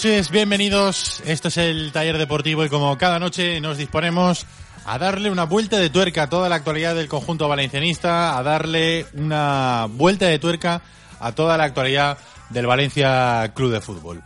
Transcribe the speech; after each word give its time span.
Noches, 0.00 0.30
bienvenidos. 0.30 1.22
Esto 1.26 1.48
es 1.48 1.58
el 1.58 1.92
taller 1.92 2.16
deportivo 2.16 2.64
y 2.64 2.70
como 2.70 2.96
cada 2.96 3.18
noche 3.18 3.60
nos 3.60 3.76
disponemos 3.76 4.46
a 4.86 4.96
darle 4.96 5.30
una 5.30 5.44
vuelta 5.44 5.76
de 5.76 5.90
tuerca 5.90 6.22
a 6.22 6.30
toda 6.30 6.48
la 6.48 6.54
actualidad 6.54 6.94
del 6.94 7.06
conjunto 7.06 7.48
valencianista, 7.48 8.38
a 8.38 8.42
darle 8.42 9.04
una 9.12 9.88
vuelta 9.90 10.24
de 10.24 10.38
tuerca 10.38 10.80
a 11.20 11.32
toda 11.32 11.58
la 11.58 11.64
actualidad 11.64 12.16
del 12.48 12.66
Valencia 12.66 13.52
Club 13.54 13.72
de 13.72 13.82
Fútbol. 13.82 14.22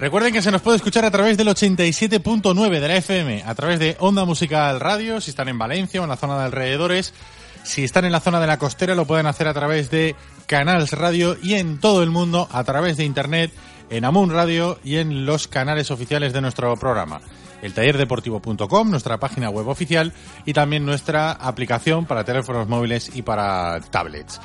Recuerden 0.00 0.32
que 0.32 0.42
se 0.42 0.50
nos 0.50 0.62
puede 0.62 0.78
escuchar 0.78 1.04
a 1.04 1.12
través 1.12 1.36
del 1.36 1.46
87.9 1.46 2.80
de 2.80 2.88
la 2.88 2.96
FM, 2.96 3.44
a 3.46 3.54
través 3.54 3.78
de 3.78 3.96
Onda 4.00 4.24
Musical 4.24 4.80
Radio, 4.80 5.20
si 5.20 5.30
están 5.30 5.48
en 5.48 5.58
Valencia 5.58 6.00
o 6.00 6.04
en 6.04 6.10
la 6.10 6.16
zona 6.16 6.38
de 6.38 6.46
alrededores. 6.46 7.14
Si 7.62 7.84
están 7.84 8.04
en 8.04 8.10
la 8.12 8.20
zona 8.20 8.40
de 8.40 8.48
la 8.48 8.58
costera 8.58 8.96
lo 8.96 9.06
pueden 9.06 9.26
hacer 9.26 9.46
a 9.46 9.54
través 9.54 9.90
de 9.90 10.16
Canals 10.46 10.90
Radio 10.90 11.36
y 11.40 11.54
en 11.54 11.78
todo 11.78 12.02
el 12.02 12.10
mundo 12.10 12.48
a 12.50 12.64
través 12.64 12.96
de 12.96 13.04
Internet, 13.04 13.52
en 13.90 14.04
Amun 14.04 14.30
Radio 14.30 14.78
y 14.84 14.96
en 14.96 15.26
los 15.26 15.48
canales 15.48 15.90
oficiales 15.90 16.32
de 16.32 16.40
nuestro 16.40 16.74
programa. 16.76 17.20
El 17.62 17.72
tallerdeportivo.com, 17.72 18.90
nuestra 18.90 19.18
página 19.18 19.50
web 19.50 19.68
oficial 19.68 20.12
y 20.44 20.52
también 20.52 20.84
nuestra 20.84 21.32
aplicación 21.32 22.06
para 22.06 22.24
teléfonos 22.24 22.68
móviles 22.68 23.10
y 23.14 23.22
para 23.22 23.80
tablets. 23.90 24.40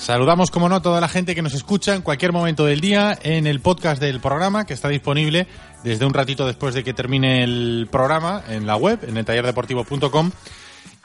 Saludamos, 0.00 0.50
como 0.50 0.66
no, 0.68 0.76
a 0.76 0.82
toda 0.82 0.98
la 0.98 1.08
gente 1.08 1.34
que 1.34 1.42
nos 1.42 1.52
escucha 1.52 1.94
en 1.94 2.00
cualquier 2.00 2.32
momento 2.32 2.64
del 2.64 2.80
día 2.80 3.18
en 3.22 3.46
el 3.46 3.60
podcast 3.60 4.00
del 4.00 4.18
programa, 4.18 4.64
que 4.64 4.72
está 4.72 4.88
disponible 4.88 5.46
desde 5.84 6.06
un 6.06 6.14
ratito 6.14 6.46
después 6.46 6.74
de 6.74 6.82
que 6.82 6.94
termine 6.94 7.44
el 7.44 7.86
programa 7.92 8.42
en 8.48 8.66
la 8.66 8.76
web, 8.76 9.00
en 9.06 9.18
el 9.18 9.26
tallerdeportivo.com. 9.26 10.30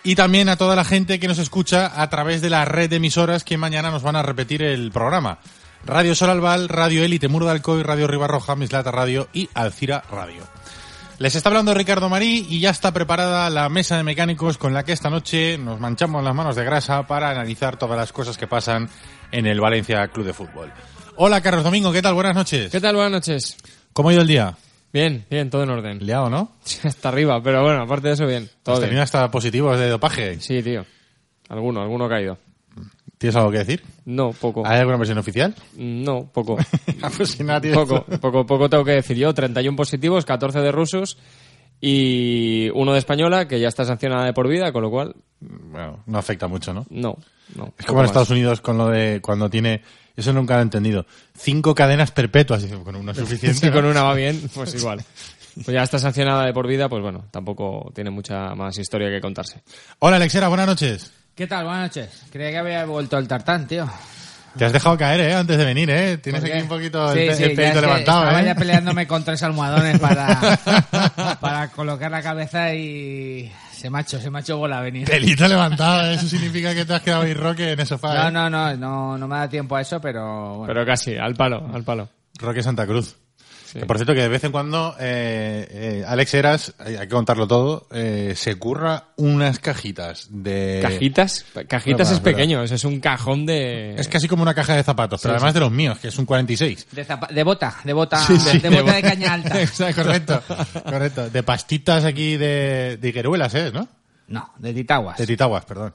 Y 0.04 0.16
también 0.16 0.48
a 0.48 0.56
toda 0.56 0.78
la 0.78 0.86
gente 0.86 1.20
que 1.20 1.28
nos 1.28 1.40
escucha 1.40 2.02
a 2.02 2.10
través 2.10 2.42
de 2.42 2.50
la 2.50 2.64
red 2.64 2.90
de 2.90 2.96
emisoras 2.96 3.44
que 3.44 3.58
mañana 3.58 3.92
nos 3.92 4.02
van 4.02 4.16
a 4.16 4.24
repetir 4.24 4.64
el 4.64 4.92
programa. 4.92 5.40
Radio 5.86 6.16
Sol 6.16 6.32
Albal, 6.32 6.68
Radio 6.68 7.04
Élite 7.04 7.28
Muro 7.28 7.46
de 7.46 7.52
Alcoy, 7.52 7.84
Radio 7.84 8.08
Ribarroja, 8.08 8.56
Mislata 8.56 8.92
Radio 8.92 9.28
y 9.34 9.50
Alcira 9.54 10.04
Radio. 10.10 10.44
Les 11.20 11.36
está 11.36 11.50
hablando 11.50 11.74
Ricardo 11.74 12.10
Marí 12.10 12.46
y 12.50 12.60
ya 12.60 12.72
está 12.72 12.92
preparada 12.92 13.50
la 13.50 13.70
mesa 13.70 13.96
de 13.96 14.04
mecánicos 14.04 14.58
con 14.58 14.74
la 14.74 14.84
que 14.84 14.92
esta 14.92 15.10
noche 15.10 15.58
nos 15.58 15.80
manchamos 15.80 16.24
las 16.24 16.36
manos 16.36 16.56
de 16.56 16.66
grasa 16.66 17.06
para 17.08 17.30
analizar 17.30 17.78
todas 17.78 17.98
las 17.98 18.12
cosas 18.12 18.38
que 18.38 18.48
pasan 18.48 18.90
en 19.32 19.46
el 19.46 19.62
Valencia 19.62 20.08
Club 20.08 20.26
de 20.26 20.34
Fútbol. 20.34 20.72
Hola 21.18 21.40
Carlos 21.42 21.64
Domingo, 21.64 21.94
¿qué 21.94 22.02
tal? 22.02 22.16
Buenas 22.16 22.36
noches. 22.36 22.72
¿Qué 22.72 22.82
tal? 22.82 22.96
Buenas 22.96 23.12
noches. 23.14 23.56
¿Cómo 23.94 24.10
ha 24.10 24.14
ido 24.14 24.24
el 24.24 24.28
día? 24.28 24.58
Bien, 24.92 25.26
bien, 25.30 25.50
todo 25.50 25.64
en 25.64 25.70
orden. 25.70 26.06
Liado, 26.06 26.30
¿no? 26.30 26.52
Hasta 26.84 27.10
arriba, 27.10 27.42
pero 27.44 27.62
bueno, 27.64 27.84
aparte 27.84 28.08
de 28.10 28.14
eso, 28.16 28.26
bien. 28.26 28.50
Todo 28.64 28.76
Has 28.84 28.90
bien. 28.90 29.02
hasta 29.02 29.30
positivos 29.30 29.78
de 29.80 29.88
dopaje. 29.88 30.40
Sí, 30.42 30.62
tío. 30.64 30.86
Alguno, 31.48 31.82
alguno 31.82 32.06
ha 32.06 32.10
caído. 32.10 32.38
¿Tienes 33.18 33.36
algo 33.36 33.52
que 33.52 33.60
decir? 33.60 33.84
No, 34.06 34.32
poco. 34.34 34.66
¿Hay 34.66 34.80
alguna 34.80 34.98
versión 34.98 35.18
oficial? 35.18 35.56
No, 35.78 36.30
poco. 36.32 36.58
Ah, 37.02 37.10
pues 37.16 37.32
si 37.32 37.44
nada 37.44 37.62
tienes- 37.62 37.80
poco, 37.80 38.04
poco, 38.20 38.46
poco 38.46 38.70
tengo 38.70 38.84
que 38.84 38.92
decir 38.94 39.16
yo. 39.18 39.34
31 39.34 39.76
positivos, 39.76 40.26
14 40.26 40.60
de 40.60 40.72
rusos 40.72 41.18
y 41.82 42.70
uno 42.74 42.94
de 42.94 43.00
española 43.00 43.48
que 43.48 43.60
ya 43.60 43.68
está 43.68 43.86
sancionada 43.86 44.26
de 44.26 44.34
por 44.34 44.48
vida, 44.48 44.72
con 44.72 44.82
lo 44.82 44.90
cual, 44.90 45.16
Bueno, 45.40 46.04
no 46.06 46.18
afecta 46.18 46.48
mucho, 46.48 46.74
¿no? 46.74 46.86
no. 46.90 47.18
no 47.56 47.74
Es 47.78 47.86
como 47.86 48.00
en. 48.00 48.06
Estados 48.08 48.30
Unidos 48.32 48.62
con 48.62 48.78
lo 48.78 48.88
de 48.90 49.20
cuando 49.22 49.50
tiene, 49.50 49.82
eso 50.16 50.34
nunca 50.34 50.56
lo 50.56 50.62
he 50.62 50.64
entendido, 50.64 51.06
cinco 51.38 51.76
cadenas 51.76 52.12
perpetuas, 52.12 52.64
y 52.64 52.70
con 52.70 52.96
una 52.96 53.12
es 53.12 53.18
suficiente. 53.18 53.60
Si 53.60 53.66
¿no? 53.68 53.74
con 53.74 53.86
una 53.86 54.04
va 54.04 54.14
bien, 54.14 54.42
pues 54.56 54.74
igual. 54.76 55.04
Pues 55.56 55.68
ya 55.68 55.84
está 55.84 56.00
sancionada 56.00 56.46
de 56.46 56.54
por 56.54 56.68
vida, 56.68 56.90
pues 56.90 57.02
bueno, 57.02 57.26
tampoco 57.32 57.92
tiene 57.94 58.10
mucha 58.10 58.56
más 58.56 58.78
historia 58.78 59.10
que 59.10 59.22
contarse. 59.22 59.62
Hola 60.00 60.16
Alexera, 60.18 60.48
buenas 60.48 60.68
noches. 60.68 61.12
¿Qué 61.36 61.48
tal? 61.48 61.66
Buenas 61.66 61.84
noches. 61.96 62.24
Creía 62.32 62.52
que 62.52 62.58
había 62.60 62.86
vuelto 62.86 63.18
el 63.18 63.28
tartán, 63.28 63.68
tío. 63.68 63.88
Te 64.58 64.64
has 64.64 64.72
dejado 64.72 64.98
caer, 64.98 65.20
¿eh? 65.20 65.34
Antes 65.34 65.58
de 65.58 65.66
venir, 65.66 65.90
¿eh? 65.90 66.18
Tienes 66.18 66.42
¿Por 66.42 66.50
aquí 66.50 66.62
un 66.62 66.68
poquito 66.70 67.12
Sí, 67.12 67.20
el, 67.20 67.28
pe- 67.28 67.36
sí, 67.36 67.44
el 67.44 67.50
ya 67.50 67.56
pedito 67.58 67.68
es 67.68 67.74
que 67.76 67.82
levantado, 67.82 68.22
estaba 68.24 68.42
¿eh? 68.42 68.46
ya 68.46 68.56
peleándome 68.56 69.06
con 69.06 69.24
tres 69.26 69.44
almohadones 69.44 70.00
para, 70.00 71.38
para 71.42 71.68
colocar 71.72 72.10
la 72.10 72.22
cabeza 72.22 72.74
y 72.74 73.52
se 73.74 73.90
macho, 73.90 74.18
se 74.22 74.30
macho 74.30 74.58
bola 74.58 74.78
a 74.78 74.82
venir. 74.82 75.06
Pelito 75.10 75.46
levantado, 75.46 76.10
¿eh? 76.10 76.14
eso 76.14 76.26
significa 76.30 76.74
que 76.74 76.86
te 76.86 76.94
has 76.94 77.02
quedado 77.02 77.24
ahí 77.24 77.34
roque 77.34 77.74
en 77.74 77.80
el 77.82 77.86
sofá. 77.86 78.14
No, 78.14 78.28
¿eh? 78.30 78.32
no, 78.32 78.50
no, 78.50 78.78
no, 78.78 79.18
no 79.18 79.28
me 79.28 79.36
da 79.36 79.50
tiempo 79.50 79.76
a 79.76 79.82
eso, 79.82 80.00
pero 80.00 80.60
bueno. 80.60 80.74
Pero 80.74 80.86
casi, 80.86 81.18
al 81.18 81.36
palo, 81.36 81.70
al 81.74 81.84
palo. 81.84 82.08
Roque 82.40 82.64
Santa 82.64 82.88
Cruz. 82.88 83.18
Sí. 83.76 83.86
Por 83.86 83.98
cierto 83.98 84.14
que 84.14 84.22
de 84.22 84.30
vez 84.30 84.44
en 84.46 84.52
cuando 84.54 84.96
eh, 85.00 85.68
eh, 85.70 86.04
Alex 86.08 86.34
Eras, 86.34 86.74
hay 86.80 86.96
hay 86.96 87.08
que 87.08 87.14
contarlo 87.14 87.46
todo, 87.48 87.88
eh, 87.92 88.34
se 88.38 88.56
curra 88.56 89.10
unas 89.18 89.60
cajitas 89.60 90.28
de... 90.32 90.80
¿Cajitas? 90.82 91.46
Cajitas 91.68 92.10
No, 92.10 92.16
es 92.16 92.22
pequeño, 92.22 92.64
es 92.64 92.84
un 92.86 93.02
cajón 93.02 93.46
de... 93.46 93.96
Es 94.00 94.08
casi 94.08 94.28
como 94.30 94.44
una 94.44 94.54
caja 94.54 94.76
de 94.76 94.84
zapatos, 94.84 95.20
pero 95.22 95.34
Sí, 95.34 95.36
además 95.38 95.54
de 95.54 95.60
los 95.60 95.72
míos, 95.72 96.00
que 96.00 96.08
es 96.08 96.18
un 96.18 96.26
46. 96.26 96.88
De, 96.92 97.06
de 97.32 97.44
bota, 97.44 97.76
de 97.84 97.92
bota, 97.94 98.18
Sí, 98.20 98.40
sí, 98.40 98.60
de, 98.60 98.70
de 98.70 98.82
bota 98.82 98.92
bo- 98.92 98.96
de 98.96 99.02
caña 99.02 99.34
alta. 99.34 99.62
Exacto, 99.62 100.04
correcto, 100.04 100.42
correcto. 100.84 101.30
De 101.30 101.44
pastitas 101.44 102.06
aquí 102.06 102.38
de, 102.38 102.98
de 103.02 103.10
higueruelas, 103.10 103.54
¿eh? 103.56 103.72
¿No? 103.74 103.88
No, 104.30 104.54
de 104.58 104.74
titaguas. 104.74 105.18
De 105.18 105.28
titaguas, 105.28 105.66
perdón. 105.66 105.94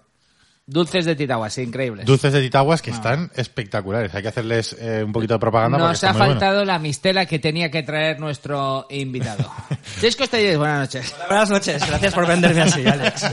Dulces 0.70 1.04
de 1.04 1.16
titaguas, 1.16 1.58
increíbles. 1.58 2.06
Dulces 2.06 2.32
de 2.32 2.40
titaguas 2.40 2.81
que 2.81 2.93
están 2.93 3.28
espectaculares. 3.34 4.14
Hay 4.14 4.22
que 4.22 4.28
hacerles 4.28 4.76
eh, 4.78 5.02
un 5.05 5.11
poquito 5.11 5.34
de 5.34 5.40
propaganda 5.40 5.76
porque 5.78 5.88
Nos 5.90 6.05
ha 6.05 6.14
faltado 6.14 6.64
la 6.64 6.78
mistela 6.78 7.26
que 7.26 7.40
tenía 7.40 7.72
que 7.72 7.82
traer 7.82 8.20
nuestro 8.20 8.87
invitado. 8.88 9.50
Chisco 10.00 10.22
Estellés, 10.22 10.56
buenas 10.56 10.78
noches. 10.78 11.12
Buenas 11.26 11.50
noches, 11.50 11.84
gracias 11.84 12.14
por 12.14 12.25
venderme 12.25 12.62
así, 12.62 12.87
Alex. 12.87 13.26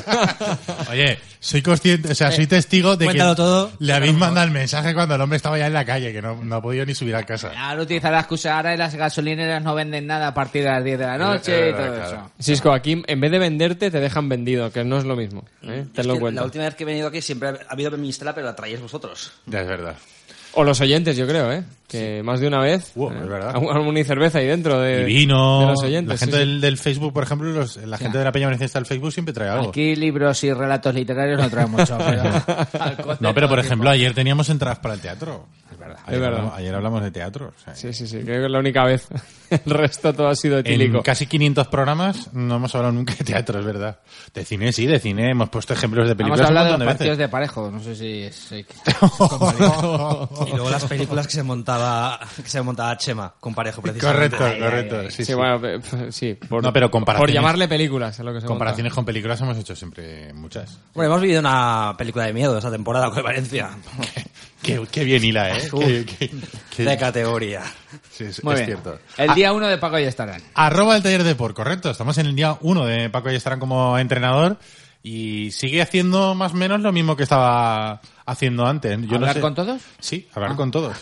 Oye, 0.89 1.19
soy 1.47 1.61
consciente, 1.61 2.11
o 2.11 2.15
sea, 2.15 2.29
soy 2.29 2.45
testigo 2.45 2.97
de 2.97 3.07
que 3.07 3.17
todo. 3.17 3.71
le 3.79 3.93
habéis 3.93 4.15
mandado 4.15 4.45
el 4.45 4.51
mensaje 4.51 4.93
cuando 4.93 5.15
el 5.15 5.21
hombre 5.21 5.37
estaba 5.37 5.57
ya 5.57 5.67
en 5.67 5.71
la 5.71 5.85
calle, 5.85 6.11
que 6.11 6.21
no, 6.21 6.43
no 6.43 6.55
ha 6.57 6.61
podido 6.61 6.85
ni 6.85 6.93
subir 6.93 7.15
a 7.15 7.23
casa. 7.23 7.53
Ahora 7.57 7.83
utiliza 7.83 8.11
la 8.11 8.19
excusa, 8.19 8.57
ahora 8.57 8.75
las 8.75 8.93
gasolineras 8.95 9.63
no 9.63 9.73
venden 9.73 10.07
nada 10.07 10.27
a 10.27 10.33
partir 10.33 10.63
de 10.63 10.71
las 10.71 10.83
10 10.83 10.99
de 10.99 11.05
la 11.05 11.17
noche 11.17 11.69
y 11.69 11.71
todo 11.71 11.87
claro. 11.87 12.05
eso. 12.05 12.31
Cisco, 12.41 12.73
aquí 12.73 13.01
en 13.07 13.21
vez 13.21 13.31
de 13.31 13.39
venderte 13.39 13.89
te 13.89 14.01
dejan 14.01 14.27
vendido, 14.27 14.73
que 14.73 14.83
no 14.83 14.97
es 14.97 15.05
lo 15.05 15.15
mismo. 15.15 15.45
¿eh? 15.63 15.85
Cuenta. 15.95 16.31
la 16.31 16.43
última 16.43 16.65
vez 16.65 16.75
que 16.75 16.83
he 16.83 16.85
venido 16.85 17.07
aquí 17.07 17.21
siempre 17.21 17.47
ha 17.47 17.57
habido 17.69 17.91
mistela, 17.91 18.35
pero 18.35 18.47
la 18.47 18.53
traíais 18.53 18.81
vosotros. 18.81 19.31
Ya 19.45 19.61
es 19.61 19.67
verdad. 19.69 19.95
O 20.51 20.65
los 20.65 20.81
oyentes, 20.81 21.15
yo 21.15 21.25
creo, 21.25 21.49
¿eh? 21.53 21.63
Que 21.87 22.21
más 22.21 22.41
de 22.41 22.47
una 22.47 22.59
vez. 22.59 22.91
Uh, 22.95 23.09
eh, 23.11 23.15
es 23.23 23.27
verdad. 23.29 23.55
Aún 23.55 24.03
cerveza 24.03 24.39
ahí 24.39 24.47
dentro 24.47 24.79
de, 24.81 25.03
Y 25.03 25.05
vino. 25.05 25.61
de 25.61 25.65
los 25.67 25.83
oyentes. 25.83 26.09
la 26.09 26.17
sí, 26.17 26.25
gente 26.25 26.35
sí. 26.37 26.39
Del, 26.39 26.59
del 26.61 26.77
Facebook, 26.77 27.13
por 27.13 27.23
ejemplo, 27.23 27.49
los- 27.49 27.77
la 27.77 27.97
gente 27.97 28.17
de 28.17 28.23
la 28.25 28.31
Peña 28.33 28.47
Valenciana 28.47 28.71
del 28.73 28.85
Facebook 28.85 29.13
siempre 29.13 29.33
trae 29.33 29.47
algo. 29.49 29.69
Aquí 29.69 29.95
libros 29.95 30.43
y 30.43 30.51
relatos 30.51 30.93
literarios 30.93 31.39
no 31.41 31.49
traen 31.49 31.71
mucho. 31.71 31.97
Pero... 31.97 33.17
No, 33.21 33.33
pero 33.33 33.47
por 33.47 33.59
ejemplo, 33.59 33.89
ayer 33.89 34.13
teníamos 34.13 34.49
entradas 34.49 34.79
para 34.79 34.95
el 34.95 34.99
teatro. 34.99 35.47
Es 35.71 35.77
verdad. 35.79 35.97
Ayer, 36.05 36.15
Es 36.15 36.19
verdad. 36.19 36.37
hablamos, 36.39 36.59
ayer 36.59 36.75
hablamos 36.75 37.03
de 37.03 37.11
teatro. 37.11 37.53
o 37.57 37.63
sea, 37.63 37.75
Sí, 37.75 37.93
sí, 37.93 38.05
sí. 38.07 38.17
Creo 38.19 38.39
que 38.41 38.45
es 38.45 38.51
la 38.51 38.59
única 38.59 38.83
vez. 38.83 39.07
El 39.49 39.71
resto 39.73 40.13
todo 40.13 40.27
ha 40.27 40.35
sido 40.35 40.57
En 40.59 40.65
etílico. 40.67 41.01
casi 41.01 41.25
500 41.25 41.67
programas 41.69 42.33
no 42.33 42.57
hemos 42.57 42.75
hablado 42.75 42.91
nunca 42.93 43.13
de 43.15 43.23
teatro, 43.23 43.59
es 43.59 43.65
verdad. 43.65 43.99
De 44.33 44.43
cine 44.43 44.73
sí, 44.73 44.85
de 44.87 44.99
cine 44.99 45.31
hemos 45.31 45.47
puesto 45.49 45.71
ejemplos 45.73 46.05
de 46.05 46.11
Hemos 46.11 46.17
películas 46.17 46.41
un 46.41 46.57
hablado 46.57 46.77
de 46.77 46.85
partidos 46.85 47.11
veces. 47.11 47.17
de 47.17 47.29
parejo. 47.29 47.71
No 47.71 47.79
sé 47.79 47.95
si 47.95 48.23
es... 48.23 48.51
Y 48.51 50.49
luego 50.51 50.69
las 50.69 50.85
películas 50.85 51.27
que 51.27 51.33
se 51.33 51.43
montaba 51.77 52.19
que 52.35 52.49
se 52.49 52.61
montaba 52.61 52.97
Chema 52.97 53.33
con 53.39 53.53
parejo 53.55 53.81
precisamente. 53.81 54.35
Correcto, 54.37 54.63
correcto. 54.65 55.01
sí, 55.11 55.17
Sí, 55.17 55.25
sí. 55.25 55.33
bueno, 55.33 55.59
sí. 56.11 56.33
Por, 56.35 56.63
No, 56.63 56.73
pero 56.73 56.89
comparaciones- 56.91 57.19
Por 57.31 57.31
llamarle 57.33 57.67
películas, 57.67 58.17
es 58.19 58.25
lo 58.25 58.33
que 58.33 58.41
se 58.41 58.47
Comparaciones 58.47 58.93
con 58.93 59.05
películas 59.05 59.39
hemos 59.41 59.57
hecho 59.57 59.75
siempre 59.75 60.33
muchas. 60.33 60.79
Bueno, 60.93 61.11
hemos 61.11 61.21
vivido 61.21 61.39
una 61.39 61.93
película 61.97 62.25
de 62.25 62.33
miedo 62.33 62.57
esta 62.57 62.71
temporada 62.71 63.09
con 63.11 63.23
Valencia. 63.23 63.69
Qué, 64.61 64.85
qué 64.91 65.03
bien 65.05 65.23
hila, 65.23 65.55
¿eh? 65.57 65.69
Qué- 65.71 66.05
qué- 66.05 66.31
qué- 66.75 66.83
De 66.83 66.97
categoría. 66.97 67.61
sí, 68.11 68.25
es, 68.25 68.43
Muy 68.43 68.55
es 68.55 68.59
bien. 68.65 68.71
cierto. 68.81 68.99
El 69.17 69.33
día 69.35 69.53
uno 69.53 69.67
de 69.67 69.77
Paco 69.77 69.97
y 69.99 70.03
estarán. 70.03 70.41
Arroba 70.55 70.97
el 70.97 71.03
taller 71.03 71.23
de 71.23 71.35
por, 71.35 71.53
correcto. 71.53 71.89
Estamos 71.91 72.17
en 72.17 72.25
el 72.25 72.35
día 72.35 72.57
uno 72.61 72.83
de 72.85 73.09
Paco 73.09 73.31
y 73.31 73.35
estarán 73.35 73.59
como 73.59 73.97
entrenador 73.97 74.57
y 75.03 75.51
sigue 75.51 75.81
haciendo 75.81 76.35
más 76.35 76.51
o 76.51 76.55
menos 76.55 76.81
lo 76.81 76.91
mismo 76.91 77.15
que 77.15 77.23
estaba 77.23 78.01
haciendo 78.25 78.65
antes. 78.65 78.99
Yo 79.01 79.07
no 79.11 79.15
¿Hablar 79.17 79.35
sé- 79.35 79.41
con 79.41 79.55
todos? 79.55 79.81
Sí, 79.99 80.27
hablar 80.33 80.55
con 80.57 80.71
todos. 80.71 80.97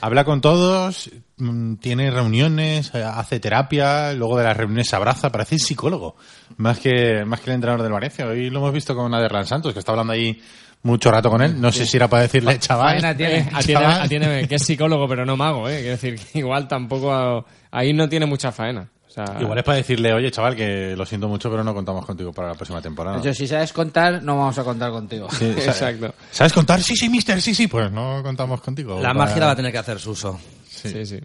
Habla 0.00 0.24
con 0.24 0.40
todos, 0.40 1.10
mm, 1.36 1.76
tiene 1.76 2.10
reuniones, 2.10 2.92
eh, 2.94 3.02
hace 3.02 3.40
terapia, 3.40 4.12
luego 4.12 4.38
de 4.38 4.44
las 4.44 4.56
reuniones 4.56 4.88
se 4.88 4.96
abraza, 4.96 5.30
parece 5.30 5.58
psicólogo, 5.58 6.16
más 6.56 6.78
que, 6.78 7.24
más 7.24 7.40
que 7.40 7.50
el 7.50 7.54
entrenador 7.56 7.82
del 7.82 7.92
Valencia. 7.92 8.26
Hoy 8.26 8.50
lo 8.50 8.58
hemos 8.60 8.72
visto 8.72 8.94
con 8.94 9.12
Aderlan 9.14 9.46
Santos, 9.46 9.72
que 9.72 9.80
está 9.80 9.92
hablando 9.92 10.12
ahí 10.12 10.40
mucho 10.82 11.10
rato 11.10 11.30
con 11.30 11.42
él. 11.42 11.60
No 11.60 11.72
sé 11.72 11.86
si 11.86 11.96
era 11.96 12.08
para 12.08 12.22
decirle, 12.22 12.58
chaval. 12.58 13.00
Faena 13.00 13.16
tiene. 13.16 13.38
Eh, 13.38 13.48
chaval. 13.66 14.08
que 14.48 14.54
es 14.54 14.62
psicólogo, 14.62 15.08
pero 15.08 15.24
no 15.24 15.36
mago, 15.36 15.68
¿eh? 15.68 15.78
Quiero 15.78 15.92
decir, 15.92 16.20
que 16.20 16.38
igual 16.38 16.68
tampoco... 16.68 17.44
ahí 17.70 17.92
no 17.92 18.08
tiene 18.08 18.26
mucha 18.26 18.52
faena. 18.52 18.88
O 19.16 19.26
sea, 19.26 19.40
Igual 19.40 19.58
es 19.58 19.64
para 19.64 19.76
decirle, 19.76 20.12
oye, 20.12 20.28
chaval, 20.32 20.56
que 20.56 20.96
lo 20.96 21.06
siento 21.06 21.28
mucho, 21.28 21.48
pero 21.48 21.62
no 21.62 21.72
contamos 21.72 22.04
contigo 22.04 22.32
para 22.32 22.48
la 22.48 22.54
próxima 22.54 22.82
temporada. 22.82 23.16
De 23.20 23.30
hecho, 23.30 23.38
si 23.38 23.46
sabes 23.46 23.72
contar, 23.72 24.20
no 24.24 24.36
vamos 24.36 24.58
a 24.58 24.64
contar 24.64 24.90
contigo. 24.90 25.28
Sí, 25.30 25.44
Exacto. 25.56 26.12
¿Sabes 26.32 26.52
contar? 26.52 26.82
Sí, 26.82 26.96
sí, 26.96 27.08
mister, 27.08 27.40
sí, 27.40 27.54
sí. 27.54 27.68
Pues 27.68 27.92
no 27.92 28.22
contamos 28.24 28.60
contigo. 28.60 28.96
La 28.96 29.10
Para- 29.10 29.14
magia 29.14 29.36
la 29.38 29.46
va 29.46 29.52
a 29.52 29.56
tener 29.56 29.70
que 29.70 29.78
hacer 29.78 30.00
Suso. 30.00 30.40
Sí, 30.68 31.06
sí. 31.06 31.20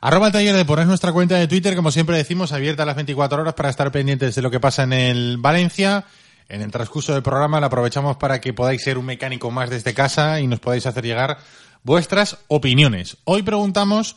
Arroba 0.00 0.26
el 0.26 0.32
taller 0.32 0.56
de 0.56 0.64
por 0.64 0.80
es 0.80 0.86
nuestra 0.88 1.12
cuenta 1.12 1.36
de 1.36 1.46
Twitter, 1.46 1.76
como 1.76 1.92
siempre 1.92 2.16
decimos, 2.16 2.50
abierta 2.50 2.82
a 2.82 2.86
las 2.86 2.96
24 2.96 3.40
horas 3.42 3.54
para 3.54 3.70
estar 3.70 3.92
pendientes 3.92 4.34
de 4.34 4.42
lo 4.42 4.50
que 4.50 4.58
pasa 4.58 4.82
en 4.82 4.92
el 4.92 5.36
Valencia. 5.38 6.04
En 6.48 6.60
el 6.60 6.72
transcurso 6.72 7.12
del 7.14 7.22
programa 7.22 7.60
la 7.60 7.68
aprovechamos 7.68 8.16
para 8.16 8.40
que 8.40 8.52
podáis 8.52 8.82
ser 8.82 8.98
un 8.98 9.06
mecánico 9.06 9.52
más 9.52 9.70
desde 9.70 9.94
casa 9.94 10.40
y 10.40 10.48
nos 10.48 10.58
podáis 10.58 10.86
hacer 10.86 11.04
llegar 11.04 11.38
vuestras 11.84 12.36
opiniones. 12.48 13.16
Hoy 13.24 13.42
preguntamos, 13.42 14.16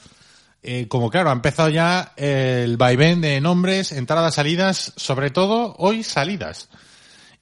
eh, 0.67 0.87
como 0.87 1.11
claro, 1.11 1.29
ha 1.29 1.33
empezado 1.33 1.69
ya 1.69 2.13
el 2.17 2.75
vaivén 2.77 3.21
de 3.21 3.39
nombres, 3.39 3.91
entradas, 3.91 4.33
salidas, 4.33 4.93
sobre 4.95 5.29
todo 5.29 5.75
hoy 5.77 6.03
salidas. 6.03 6.69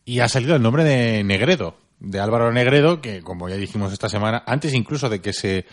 Y 0.04 0.20
ha 0.20 0.28
salido 0.28 0.58
el 0.58 0.62
nombre 0.62 0.84
de 0.84 1.24
Negredo, 1.24 1.78
de 2.02 2.20
Álvaro 2.20 2.52
Negredo, 2.52 3.00
que 3.00 3.22
como 3.22 3.48
ya 3.48 3.56
dijimos 3.56 3.94
esta 3.94 4.10
semana, 4.10 4.44
antes 4.46 4.74
incluso 4.74 5.08
de 5.08 5.22
que 5.22 5.32
se 5.32 5.66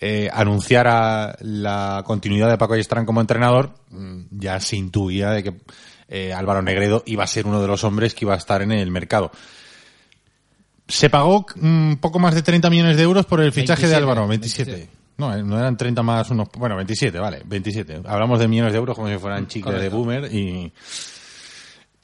eh, 0.00 0.30
anunciara 0.32 1.36
la 1.40 2.04
continuidad 2.06 2.48
de 2.48 2.56
Paco 2.58 2.74
Ayestarán 2.74 3.04
como 3.04 3.20
entrenador, 3.20 3.74
mm, 3.90 4.20
ya 4.30 4.60
se 4.60 4.76
intuía 4.76 5.30
de 5.30 5.42
que 5.42 5.54
eh, 6.06 6.32
Álvaro 6.32 6.62
Negredo 6.62 7.02
iba 7.06 7.24
a 7.24 7.26
ser 7.26 7.46
uno 7.46 7.60
de 7.60 7.66
los 7.66 7.82
hombres 7.82 8.14
que 8.14 8.24
iba 8.24 8.34
a 8.34 8.38
estar 8.38 8.62
en 8.62 8.70
el 8.70 8.92
mercado. 8.92 9.32
Se 10.86 11.10
pagó 11.10 11.46
un 11.60 11.98
poco 12.00 12.20
más 12.20 12.36
de 12.36 12.42
30 12.42 12.70
millones 12.70 12.96
de 12.96 13.02
euros 13.02 13.26
por 13.26 13.40
el 13.40 13.50
fichaje 13.50 13.88
de 13.88 13.94
27, 13.94 13.96
Álvaro, 13.96 14.28
27. 14.28 15.01
No, 15.18 15.34
eh, 15.34 15.42
no 15.42 15.58
eran 15.58 15.76
30 15.76 16.02
más 16.02 16.30
unos... 16.30 16.48
Bueno, 16.56 16.76
27, 16.76 17.18
vale, 17.18 17.42
27. 17.44 18.02
Hablamos 18.06 18.38
de 18.38 18.48
millones 18.48 18.72
de 18.72 18.78
euros 18.78 18.96
como 18.96 19.08
si 19.08 19.18
fueran 19.18 19.46
chicles 19.46 19.80
de 19.80 19.88
boomer 19.88 20.32
y... 20.32 20.72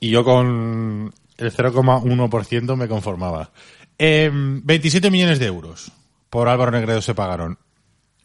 Y 0.01 0.11
yo 0.11 0.23
con 0.23 1.13
el 1.37 1.53
0,1% 1.53 2.77
me 2.77 2.89
conformaba. 2.89 3.51
Eh, 3.99 4.31
27 4.33 5.11
millones 5.11 5.39
de 5.41 5.47
euros 5.47 5.91
por 6.31 6.49
Álvaro 6.49 6.71
Negredo 6.71 7.03
se 7.03 7.15
pagaron. 7.15 7.59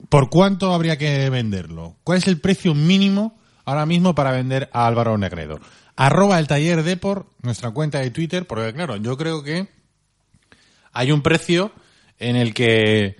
¿Por 0.10 0.30
cuánto 0.30 0.74
habría 0.74 0.98
que 0.98 1.30
venderlo? 1.30 1.96
¿Cuál 2.04 2.20
es 2.20 2.28
el 2.28 2.40
precio 2.40 2.74
mínimo 2.74 3.40
ahora 3.66 3.86
mismo 3.86 4.14
para 4.14 4.32
vender 4.32 4.70
a 4.74 4.86
Álvaro 4.86 5.18
Negredo? 5.18 5.60
Arroba 5.96 6.40
el 6.40 6.48
taller 6.48 6.84
Depor, 6.84 7.28
nuestra 7.42 7.72
cuenta 7.72 8.00
de 8.00 8.12
Twitter, 8.12 8.46
porque 8.46 8.74
claro, 8.74 8.98
yo 8.98 9.18
creo 9.18 9.44
que 9.44 9.68
hay 10.92 11.12
un 11.12 11.22
precio 11.22 11.72
en 12.20 12.36
el 12.36 12.54
que 12.54 13.18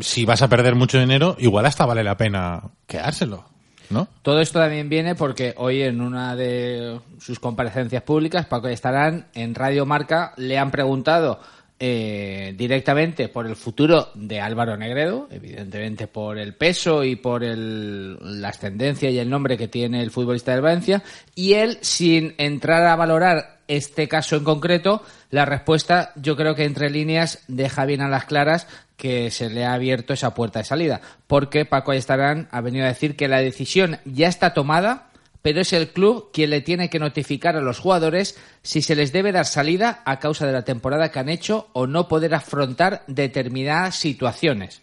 si 0.00 0.24
vas 0.24 0.42
a 0.42 0.48
perder 0.48 0.74
mucho 0.74 0.98
dinero, 0.98 1.36
igual 1.38 1.66
hasta 1.66 1.86
vale 1.86 2.04
la 2.04 2.16
pena 2.16 2.62
quedárselo, 2.86 3.44
¿no? 3.88 4.08
Todo 4.22 4.40
esto 4.40 4.58
también 4.58 4.88
viene 4.88 5.14
porque 5.14 5.54
hoy 5.56 5.82
en 5.82 6.00
una 6.00 6.36
de 6.36 7.00
sus 7.18 7.38
comparecencias 7.38 8.02
públicas, 8.02 8.46
Paco 8.46 8.68
estarán 8.68 9.26
en 9.34 9.54
Radio 9.54 9.86
Marca, 9.86 10.32
le 10.36 10.58
han 10.58 10.70
preguntado 10.70 11.40
eh, 11.82 12.54
directamente 12.58 13.28
por 13.28 13.46
el 13.46 13.56
futuro 13.56 14.10
de 14.14 14.38
Álvaro 14.38 14.76
Negredo, 14.76 15.28
evidentemente 15.30 16.06
por 16.08 16.36
el 16.36 16.54
peso 16.54 17.02
y 17.02 17.16
por 17.16 17.42
el, 17.42 18.18
la 18.42 18.48
ascendencia 18.48 19.08
y 19.08 19.18
el 19.18 19.30
nombre 19.30 19.56
que 19.56 19.66
tiene 19.66 20.02
el 20.02 20.10
futbolista 20.10 20.52
del 20.52 20.60
Valencia, 20.60 21.02
y 21.34 21.54
él, 21.54 21.78
sin 21.80 22.34
entrar 22.36 22.84
a 22.84 22.96
valorar 22.96 23.60
este 23.66 24.08
caso 24.08 24.36
en 24.36 24.44
concreto, 24.44 25.02
la 25.30 25.46
respuesta 25.46 26.12
yo 26.16 26.36
creo 26.36 26.54
que 26.54 26.64
entre 26.64 26.90
líneas 26.90 27.44
deja 27.48 27.86
bien 27.86 28.02
a 28.02 28.08
las 28.08 28.26
claras 28.26 28.66
que 29.00 29.30
se 29.30 29.48
le 29.48 29.64
ha 29.64 29.72
abierto 29.72 30.12
esa 30.12 30.34
puerta 30.34 30.58
de 30.58 30.66
salida, 30.66 31.00
porque 31.26 31.64
Paco 31.64 31.92
Ayestarán 31.92 32.48
ha 32.50 32.60
venido 32.60 32.84
a 32.84 32.88
decir 32.88 33.16
que 33.16 33.28
la 33.28 33.38
decisión 33.38 33.98
ya 34.04 34.28
está 34.28 34.52
tomada, 34.52 35.08
pero 35.40 35.62
es 35.62 35.72
el 35.72 35.88
club 35.88 36.28
quien 36.34 36.50
le 36.50 36.60
tiene 36.60 36.90
que 36.90 36.98
notificar 36.98 37.56
a 37.56 37.62
los 37.62 37.78
jugadores 37.78 38.38
si 38.60 38.82
se 38.82 38.94
les 38.94 39.10
debe 39.10 39.32
dar 39.32 39.46
salida 39.46 40.02
a 40.04 40.18
causa 40.18 40.46
de 40.46 40.52
la 40.52 40.66
temporada 40.66 41.10
que 41.10 41.18
han 41.18 41.30
hecho 41.30 41.70
o 41.72 41.86
no 41.86 42.08
poder 42.08 42.34
afrontar 42.34 43.02
determinadas 43.06 43.96
situaciones. 43.96 44.82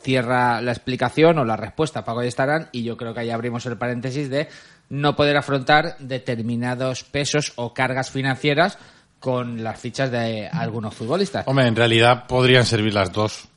Cierra 0.00 0.60
la 0.60 0.70
explicación 0.70 1.40
o 1.40 1.44
la 1.44 1.56
respuesta 1.56 2.04
Paco 2.04 2.20
Ayestarán 2.20 2.68
y 2.70 2.84
yo 2.84 2.96
creo 2.96 3.14
que 3.14 3.20
ahí 3.20 3.30
abrimos 3.30 3.66
el 3.66 3.78
paréntesis 3.78 4.30
de 4.30 4.46
no 4.88 5.16
poder 5.16 5.36
afrontar 5.36 5.96
determinados 5.98 7.02
pesos 7.02 7.52
o 7.56 7.74
cargas 7.74 8.12
financieras 8.12 8.78
con 9.24 9.64
las 9.64 9.80
fichas 9.80 10.10
de 10.10 10.46
algunos 10.46 10.94
futbolistas. 10.94 11.48
Hombre, 11.48 11.66
en 11.66 11.74
realidad 11.74 12.26
podrían 12.26 12.66
servir 12.66 12.92
las 12.92 13.10
dos. 13.10 13.48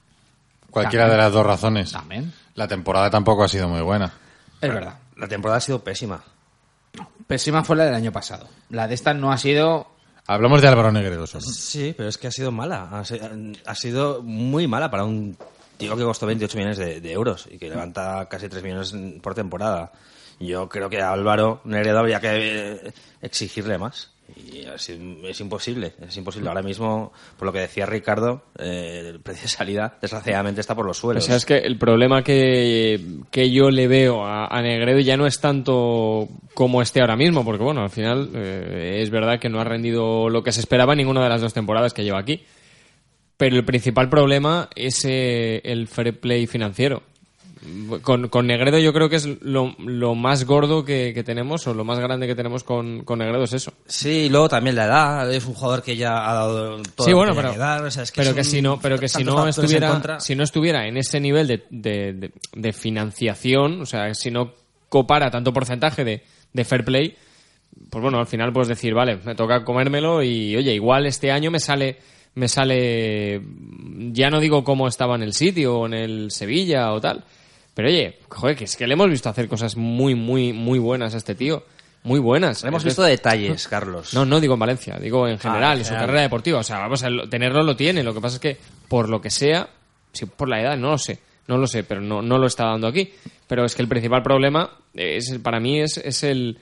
Cualquiera 0.72 1.04
También. 1.04 1.18
de 1.18 1.24
las 1.26 1.34
dos 1.34 1.46
razones. 1.46 1.92
También. 1.92 2.34
La 2.56 2.70
temporada 2.70 3.10
tampoco 3.10 3.44
ha 3.44 3.50
sido 3.50 3.68
muy 3.68 3.82
buena. 3.82 4.14
Es 4.62 4.74
verdad. 4.74 4.98
La 5.18 5.28
temporada 5.28 5.58
ha 5.58 5.62
sido 5.62 5.84
pésima. 5.84 6.24
Pésima 7.28 7.66
fue 7.66 7.76
la 7.76 7.84
del 7.84 7.96
año 7.96 8.14
pasado. 8.14 8.48
La 8.70 8.88
de 8.88 8.96
esta 8.96 9.14
no 9.14 9.30
ha 9.30 9.38
sido 9.38 9.88
Hablamos 10.26 10.62
de 10.62 10.70
Álvaro 10.70 10.90
Negredo 10.94 11.28
solo. 11.28 11.44
Sí, 11.44 11.94
pero 11.98 12.08
es 12.08 12.18
que 12.18 12.28
ha 12.28 12.32
sido 12.32 12.50
mala. 12.50 13.04
Ha 13.66 13.76
sido 13.76 14.24
muy 14.24 14.70
mala 14.70 14.90
para 14.90 15.04
un 15.04 15.36
tío 15.76 15.98
que 15.98 16.04
costó 16.04 16.28
28 16.28 16.58
millones 16.58 16.78
de, 16.78 17.02
de 17.02 17.12
euros 17.12 17.46
y 17.52 17.58
que 17.58 17.68
levanta 17.68 18.26
casi 18.30 18.48
3 18.48 18.64
millones 18.64 18.96
por 19.22 19.36
temporada. 19.36 19.92
Yo 20.40 20.70
creo 20.70 20.90
que 20.90 21.02
a 21.02 21.12
Álvaro 21.12 21.60
Negredo 21.66 22.00
habría 22.00 22.22
que 22.22 22.30
eh, 22.38 22.94
exigirle 23.22 23.78
más. 23.78 24.12
Es, 24.76 25.40
imposible, 25.40 25.94
es 26.08 26.18
imposible. 26.18 26.50
Ahora 26.50 26.62
mismo, 26.62 27.12
por 27.38 27.48
lo 27.48 27.52
que 27.54 27.60
decía 27.60 27.86
Ricardo, 27.86 28.44
eh, 28.60 29.04
el 29.14 29.20
precio 29.22 29.44
de 29.44 29.48
salida 29.50 29.98
desgraciadamente 30.02 30.62
está 30.62 30.76
por 30.76 30.86
los 30.86 30.98
O 31.00 31.02
suelos. 31.02 31.26
sea, 31.26 31.36
es 31.36 31.46
que 31.46 31.58
el 31.58 31.78
problema 31.78 32.24
que, 32.24 33.00
que 33.32 33.50
yo 33.52 33.70
le 33.72 33.88
veo 33.88 34.26
a, 34.26 34.48
a 34.48 34.62
Negredo 34.62 35.00
ya 35.00 35.18
no 35.18 35.26
es 35.26 35.40
tanto 35.40 36.28
como 36.54 36.82
esté 36.82 37.02
ahora 37.02 37.16
mismo, 37.16 37.44
porque 37.44 37.64
bueno, 37.64 37.82
al 37.82 37.90
final 37.90 38.30
eh, 38.36 39.00
es 39.02 39.10
verdad 39.10 39.40
que 39.40 39.50
no 39.50 39.60
ha 39.60 39.64
rendido 39.64 40.30
lo 40.30 40.44
que 40.44 40.52
se 40.52 40.60
esperaba 40.60 40.94
en 40.94 40.98
ninguna 40.98 41.24
de 41.24 41.30
las 41.30 41.42
dos 41.42 41.54
temporadas 41.54 41.94
que 41.94 42.04
lleva 42.04 42.20
aquí. 42.20 42.44
Pero 43.38 43.56
el 43.56 43.66
principal 43.66 44.10
problema 44.10 44.68
es 44.76 45.06
eh, 45.06 45.62
el 45.64 45.88
fair 45.88 46.20
play 46.20 46.48
financiero. 46.48 47.04
Con, 48.02 48.30
con 48.30 48.48
Negredo 48.48 48.78
yo 48.80 48.94
creo 48.94 49.10
que 49.10 49.16
es 49.18 49.26
lo, 49.42 49.76
lo 49.80 50.16
más 50.16 50.46
gordo 50.46 50.86
que, 50.86 51.14
que 51.14 51.24
tenemos 51.24 51.68
o 51.68 51.74
lo 51.74 51.84
más 51.84 52.00
grande 52.00 52.28
que 52.28 52.36
tenemos 52.36 52.64
con, 52.64 53.04
con 53.04 53.20
Negredo 53.20 53.44
es 53.44 53.54
eso. 53.54 53.74
Sí, 53.86 54.10
y 54.26 54.30
luego 54.30 54.50
también 54.50 54.76
la 54.76 54.86
edad. 54.86 55.32
Es 55.34 55.46
un 55.46 55.54
jugador 55.54 55.84
que 55.84 55.96
ya 55.98 56.30
ha 56.30 56.34
dado 56.34 56.82
todo 56.96 57.06
sí, 57.06 57.12
lo 57.12 57.18
bueno, 57.18 57.34
que 57.34 57.38
pero, 57.42 57.52
que 57.54 57.58
dar, 57.58 57.84
o 57.84 57.92
sea, 57.92 58.04
es 58.04 58.12
que 58.12 58.22
pero 58.22 58.34
que 58.36 58.44
si 58.44 58.62
no, 58.62 58.80
pero 58.80 58.98
que 58.98 59.08
si 59.10 59.24
no 59.24 59.48
estuviera, 59.48 60.20
si 60.20 60.36
no 60.36 60.44
estuviera 60.44 60.88
en 60.88 60.98
ese 60.98 61.20
nivel 61.20 61.48
de, 61.48 61.64
de, 61.70 62.14
de- 62.14 62.32
de 62.54 62.74
financiación, 62.74 63.82
o 63.82 63.86
sea, 63.86 64.14
si 64.14 64.32
no 64.32 64.54
copara 64.90 65.30
tanto 65.30 65.52
porcentaje 65.54 66.04
de, 66.04 66.24
de 66.54 66.66
fair 66.66 66.86
play, 66.86 67.16
pues 67.90 68.02
bueno, 68.02 68.20
al 68.20 68.28
final 68.28 68.54
puedes 68.54 68.70
decir, 68.70 68.94
vale, 68.94 69.18
me 69.26 69.36
toca 69.36 69.64
comérmelo 69.64 70.24
y 70.24 70.56
oye, 70.56 70.74
igual 70.74 71.06
este 71.06 71.32
año 71.32 71.52
me 71.52 71.60
sale 71.60 71.98
me 72.36 72.48
sale, 72.48 73.42
ya 74.12 74.30
no 74.30 74.40
digo 74.40 74.64
cómo 74.64 74.88
estaba 74.88 75.16
en 75.16 75.24
el 75.24 75.34
sitio 75.34 75.80
o 75.80 75.86
en 75.88 75.96
el 75.96 76.30
Sevilla 76.32 76.94
o 76.94 77.02
tal, 77.02 77.24
pero 77.78 77.90
oye, 77.90 78.18
joder, 78.28 78.58
que 78.58 78.64
es 78.64 78.76
que 78.76 78.88
le 78.88 78.96
hemos 78.96 79.08
visto 79.10 79.30
hacer 79.30 79.48
cosas 79.48 79.78
muy, 79.78 80.16
muy, 80.16 80.52
muy 80.52 80.80
buenas 80.80 81.14
a 81.14 81.18
este 81.18 81.36
tío. 81.36 81.64
Muy 82.04 82.20
buenas. 82.20 82.64
Hemos 82.64 82.84
visto 82.84 83.04
detalles, 83.04 83.68
Carlos. 83.68 84.14
No, 84.14 84.26
no 84.26 84.40
digo 84.40 84.56
en 84.56 84.60
Valencia, 84.62 84.98
digo 85.00 85.28
en 85.28 85.38
general, 85.40 85.74
en 85.74 85.80
en 85.80 85.84
su 85.86 85.90
general. 85.90 86.06
carrera 86.08 86.22
deportiva. 86.24 86.60
O 86.60 86.64
sea, 86.64 86.80
vamos 86.80 87.04
a 87.04 87.10
lo- 87.10 87.30
tenerlo 87.30 87.62
lo 87.64 87.76
tiene. 87.76 88.02
Lo 88.02 88.14
que 88.14 88.22
pasa 88.22 88.36
es 88.36 88.40
que, 88.42 88.58
por 88.88 89.10
lo 89.10 89.22
que 89.22 89.30
sea, 89.30 89.70
si 90.14 90.26
por 90.26 90.48
la 90.50 90.62
edad, 90.62 90.78
no 90.78 90.92
lo 90.92 90.98
sé, 90.98 91.20
no 91.48 91.58
lo 91.58 91.68
sé, 91.68 91.84
pero 91.84 92.00
no, 92.02 92.22
no 92.22 92.38
lo 92.38 92.48
está 92.48 92.66
dando 92.66 92.88
aquí. 92.88 93.12
Pero 93.48 93.66
es 93.66 93.76
que 93.76 93.82
el 93.82 93.88
principal 93.90 94.24
problema 94.24 94.70
es, 94.94 95.38
para 95.44 95.60
mí 95.60 95.80
es, 95.82 95.98
es 95.98 96.24
el 96.24 96.58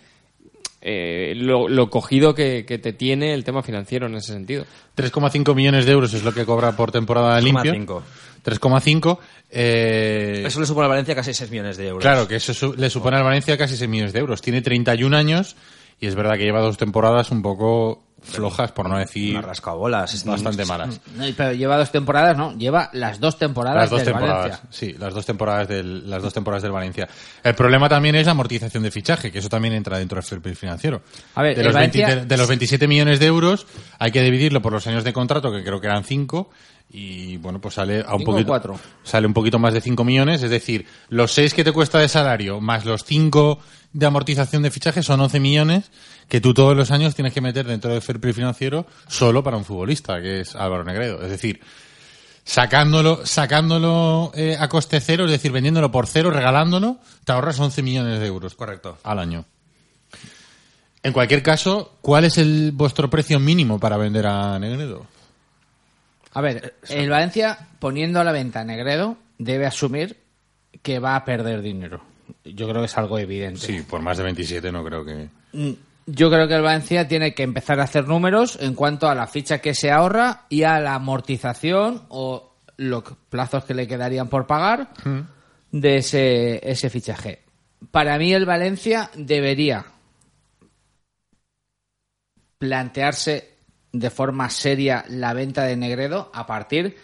eh, 0.87 1.33
lo, 1.35 1.67
lo 1.67 1.89
cogido 1.89 2.35
que, 2.35 2.63
que 2.65 2.77
te 2.77 2.93
tiene 2.93 3.33
el 3.33 3.43
tema 3.43 3.63
financiero 3.63 4.05
en 4.05 4.13
ese 4.15 4.31
sentido. 4.33 4.65
3,5 4.95 5.55
millones 5.55 5.85
de 5.87 5.91
euros 5.93 6.13
es 6.13 6.23
lo 6.23 6.31
que 6.31 6.45
cobra 6.45 6.73
por 6.73 6.91
temporada 6.91 7.41
limpia. 7.41 7.73
3,5. 7.73 8.01
3,5. 8.45 9.17
Eh, 9.49 10.43
Eso 10.45 10.59
le 10.59 10.65
supone 10.67 10.85
a 10.85 10.89
Valencia 10.89 11.15
casi 11.15 11.33
6 11.33 11.49
millones 11.49 11.77
de 11.77 11.87
euros. 11.87 12.03
Claro, 12.03 12.27
que 12.27 12.35
eso 12.35 12.53
su- 12.53 12.73
le 12.75 12.89
supone 12.89 13.17
al 13.17 13.23
Valencia 13.23 13.57
casi 13.57 13.75
6 13.75 13.89
millones 13.89 14.13
de 14.13 14.19
euros. 14.19 14.41
Tiene 14.41 14.61
31 14.61 15.17
años 15.17 15.55
y 15.99 16.07
es 16.07 16.15
verdad 16.15 16.35
que 16.37 16.43
lleva 16.43 16.61
dos 16.61 16.77
temporadas 16.77 17.31
un 17.31 17.41
poco 17.41 18.01
flojas, 18.21 18.71
por 18.71 18.89
no 18.89 18.97
decir 18.97 19.39
rascabolas. 19.39 20.25
bastante 20.25 20.65
malas. 20.65 20.99
No, 21.15 21.25
pero 21.37 21.53
lleva 21.53 21.77
dos 21.77 21.91
temporadas, 21.91 22.35
¿no? 22.35 22.57
Lleva 22.57 22.89
las 22.93 23.19
dos 23.19 23.37
temporadas 23.37 23.81
Las 23.81 23.89
dos 23.91 23.99
del 23.99 24.07
temporadas, 24.13 24.41
Valencia. 24.41 24.67
sí, 24.71 24.95
las 24.97 25.13
dos 25.13 25.25
temporadas 25.27 25.67
del, 25.67 26.09
las 26.09 26.23
dos 26.23 26.33
temporadas 26.33 26.63
del 26.63 26.71
Valencia. 26.71 27.07
El 27.43 27.53
problema 27.53 27.87
también 27.87 28.15
es 28.15 28.25
la 28.25 28.31
amortización 28.31 28.81
de 28.81 28.89
fichaje, 28.89 29.31
que 29.31 29.37
eso 29.39 29.49
también 29.49 29.75
entra 29.75 29.99
dentro 29.99 30.15
del 30.15 30.23
fair 30.23 30.41
play 30.41 30.55
financiero. 30.55 31.03
A 31.35 31.43
ver, 31.43 31.55
de 31.55 31.63
los, 31.65 31.73
20 31.75 32.01
Valencia- 32.01 32.15
de, 32.21 32.25
de 32.25 32.37
los 32.37 32.47
27 32.47 32.87
millones 32.87 33.19
de 33.19 33.27
euros 33.27 33.67
hay 33.99 34.11
que 34.11 34.23
dividirlo 34.23 34.59
por 34.61 34.73
los 34.73 34.87
años 34.87 35.03
de 35.03 35.13
contrato, 35.13 35.51
que 35.51 35.63
creo 35.63 35.79
que 35.79 35.85
eran 35.87 36.03
5 36.03 36.49
y 36.95 37.35
bueno, 37.37 37.59
pues 37.59 37.73
sale 37.73 37.99
a 37.99 38.13
un 38.13 38.19
Cinco 38.19 38.31
poquito 38.31 38.47
cuatro. 38.47 38.79
sale 39.03 39.27
un 39.27 39.33
poquito 39.33 39.59
más 39.59 39.73
de 39.73 39.81
5 39.81 40.05
millones, 40.05 40.41
es 40.41 40.49
decir, 40.49 40.85
los 41.09 41.33
6 41.33 41.53
que 41.53 41.65
te 41.65 41.73
cuesta 41.73 41.99
de 41.99 42.07
salario 42.07 42.61
más 42.61 42.85
los 42.85 43.03
5 43.03 43.59
de 43.91 44.05
amortización 44.05 44.63
de 44.63 44.71
fichaje 44.71 45.03
son 45.03 45.19
11 45.19 45.41
millones 45.41 45.91
que 46.29 46.39
tú 46.39 46.53
todos 46.53 46.75
los 46.75 46.91
años 46.91 47.13
tienes 47.13 47.33
que 47.33 47.41
meter 47.41 47.67
dentro 47.67 47.91
del 47.91 48.01
fair 48.01 48.21
play 48.21 48.33
financiero 48.33 48.85
solo 49.09 49.43
para 49.43 49.57
un 49.57 49.65
futbolista, 49.65 50.21
que 50.21 50.39
es 50.39 50.55
Álvaro 50.55 50.85
Negredo. 50.85 51.21
Es 51.21 51.29
decir, 51.29 51.59
sacándolo, 52.45 53.25
sacándolo 53.25 54.31
eh, 54.33 54.55
a 54.57 54.69
coste 54.69 55.01
cero, 55.01 55.25
es 55.25 55.31
decir, 55.31 55.51
vendiéndolo 55.51 55.91
por 55.91 56.07
cero, 56.07 56.31
regalándolo, 56.31 56.97
te 57.25 57.33
ahorras 57.33 57.59
11 57.59 57.83
millones 57.83 58.19
de 58.19 58.25
euros. 58.25 58.55
Correcto. 58.55 58.97
Al 59.03 59.19
año. 59.19 59.45
En 61.03 61.11
cualquier 61.11 61.43
caso, 61.43 61.97
¿cuál 62.01 62.23
es 62.23 62.37
el 62.37 62.71
vuestro 62.71 63.09
precio 63.09 63.39
mínimo 63.39 63.79
para 63.79 63.97
vender 63.97 64.25
a 64.27 64.57
Negredo? 64.57 65.05
A 66.35 66.41
ver, 66.41 66.75
el 66.89 67.09
Valencia, 67.09 67.57
poniendo 67.79 68.19
a 68.19 68.23
la 68.23 68.31
venta 68.33 68.59
a 68.59 68.63
Negredo, 68.65 69.17
debe 69.37 69.65
asumir 69.65 70.17
que 70.81 70.99
va 70.99 71.15
a 71.15 71.23
perder 71.25 71.61
dinero. 71.61 72.01
Yo 72.43 72.67
creo 72.67 72.81
que 72.81 72.87
es 72.87 72.97
algo 72.97 73.17
evidente. 73.17 73.61
Sí, 73.61 73.81
por 73.81 74.01
más 74.01 74.17
de 74.17 74.23
27 74.25 74.71
no 74.71 74.83
creo 74.83 75.05
que... 75.05 75.29
Mm, 75.53 75.71
Yo 76.07 76.29
creo 76.29 76.47
que 76.47 76.55
el 76.55 76.61
Valencia 76.61 77.07
tiene 77.07 77.33
que 77.33 77.43
empezar 77.43 77.79
a 77.79 77.83
hacer 77.83 78.07
números 78.07 78.57
en 78.61 78.75
cuanto 78.75 79.07
a 79.07 79.15
la 79.15 79.27
ficha 79.27 79.59
que 79.59 79.73
se 79.73 79.91
ahorra 79.91 80.43
y 80.49 80.63
a 80.63 80.79
la 80.79 80.95
amortización 80.95 82.03
o 82.09 82.53
los 82.77 83.03
plazos 83.29 83.63
que 83.63 83.73
le 83.73 83.87
quedarían 83.87 84.27
por 84.27 84.45
pagar 84.45 84.89
de 85.71 85.97
ese, 85.97 86.69
ese 86.69 86.89
fichaje. 86.89 87.43
Para 87.91 88.17
mí 88.17 88.33
el 88.33 88.45
Valencia 88.45 89.09
debería 89.15 89.85
plantearse 92.57 93.54
de 93.99 94.09
forma 94.09 94.49
seria 94.49 95.05
la 95.07 95.33
venta 95.33 95.63
de 95.63 95.77
Negredo 95.77 96.29
a 96.33 96.45
partir 96.45 96.97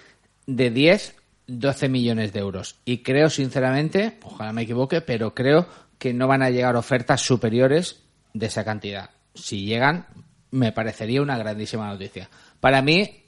de 0.45 0.69
10, 0.71 1.15
12 1.47 1.89
millones 1.89 2.33
de 2.33 2.39
euros. 2.39 2.75
Y 2.83 2.97
creo 2.97 3.29
sinceramente, 3.29 4.17
ojalá 4.23 4.51
me 4.51 4.63
equivoque, 4.63 4.99
pero 4.99 5.33
creo 5.33 5.67
que 5.97 6.13
no 6.13 6.27
van 6.27 6.41
a 6.41 6.49
llegar 6.49 6.75
ofertas 6.75 7.21
superiores 7.21 8.01
de 8.33 8.47
esa 8.47 8.65
cantidad. 8.65 9.11
Si 9.33 9.63
llegan, 9.63 10.05
me 10.51 10.73
parecería 10.73 11.21
una 11.21 11.37
grandísima 11.37 11.87
noticia. 11.87 12.29
Para 12.59 12.81
mí, 12.81 13.23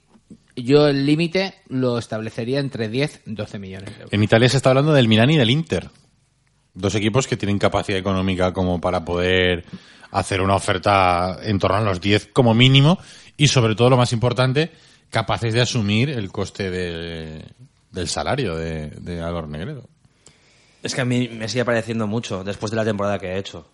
yo 0.56 0.88
el 0.88 1.06
límite 1.06 1.54
lo 1.68 1.96
establecería 1.98 2.60
entre 2.60 2.88
10 2.88 3.22
y 3.26 3.34
12 3.34 3.58
millones 3.58 3.90
de 3.90 3.96
euros. 3.96 4.12
En 4.12 4.22
Italia 4.22 4.48
se 4.50 4.58
está 4.58 4.70
hablando 4.70 4.92
del 4.92 5.08
Milán 5.08 5.30
y 5.30 5.38
del 5.38 5.50
Inter. 5.50 5.88
Dos 6.74 6.94
equipos 6.96 7.26
que 7.26 7.38
tienen 7.38 7.58
capacidad 7.58 7.98
económica 7.98 8.52
como 8.52 8.78
para 8.78 9.04
poder 9.06 9.64
hacer 10.10 10.40
una 10.40 10.54
oferta 10.54 11.38
en 11.42 11.58
torno 11.58 11.78
a 11.78 11.80
los 11.80 12.00
10 12.00 12.30
como 12.32 12.54
mínimo 12.54 12.98
y 13.36 13.48
sobre 13.48 13.74
todo 13.74 13.90
lo 13.90 13.96
más 13.96 14.12
importante, 14.12 14.70
capaces 15.10 15.52
de 15.54 15.60
asumir 15.60 16.10
el 16.10 16.30
coste 16.30 16.70
de- 16.70 17.44
del 17.90 18.08
salario 18.08 18.56
de, 18.56 18.88
de 18.88 19.20
Álvaro 19.20 19.46
Negredo. 19.46 19.88
Es 20.82 20.94
que 20.94 21.00
a 21.00 21.04
mí 21.04 21.28
me 21.32 21.48
sigue 21.48 21.64
pareciendo 21.64 22.06
mucho 22.06 22.44
después 22.44 22.70
de 22.70 22.76
la 22.76 22.84
temporada 22.84 23.18
que 23.18 23.28
he 23.28 23.38
hecho. 23.38 23.66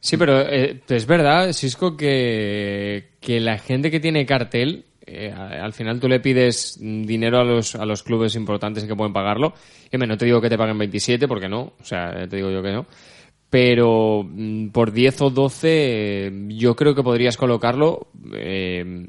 Sí, 0.00 0.16
pero 0.16 0.40
eh, 0.40 0.80
es 0.88 1.06
verdad, 1.06 1.52
Cisco, 1.52 1.96
que, 1.96 3.10
que 3.20 3.40
la 3.40 3.58
gente 3.58 3.90
que 3.90 3.98
tiene 4.00 4.24
cartel, 4.24 4.84
eh, 5.04 5.32
al 5.32 5.72
final 5.72 5.98
tú 5.98 6.08
le 6.08 6.20
pides 6.20 6.78
dinero 6.80 7.40
a 7.40 7.44
los, 7.44 7.74
a 7.74 7.84
los 7.84 8.02
clubes 8.04 8.36
importantes 8.36 8.84
que 8.84 8.94
pueden 8.94 9.12
pagarlo. 9.12 9.54
Y 9.90 9.96
no 9.98 10.16
te 10.16 10.24
digo 10.24 10.40
que 10.40 10.48
te 10.48 10.56
paguen 10.56 10.78
27, 10.78 11.26
porque 11.26 11.48
no, 11.48 11.72
o 11.80 11.84
sea, 11.84 12.26
te 12.28 12.36
digo 12.36 12.50
yo 12.50 12.62
que 12.62 12.72
no. 12.72 12.86
Pero 13.50 14.24
mm, 14.28 14.68
por 14.68 14.92
10 14.92 15.20
o 15.22 15.30
12 15.30 15.68
eh, 15.70 16.32
yo 16.48 16.76
creo 16.76 16.94
que 16.94 17.02
podrías 17.02 17.36
colocarlo 17.36 18.08
eh, 18.34 19.06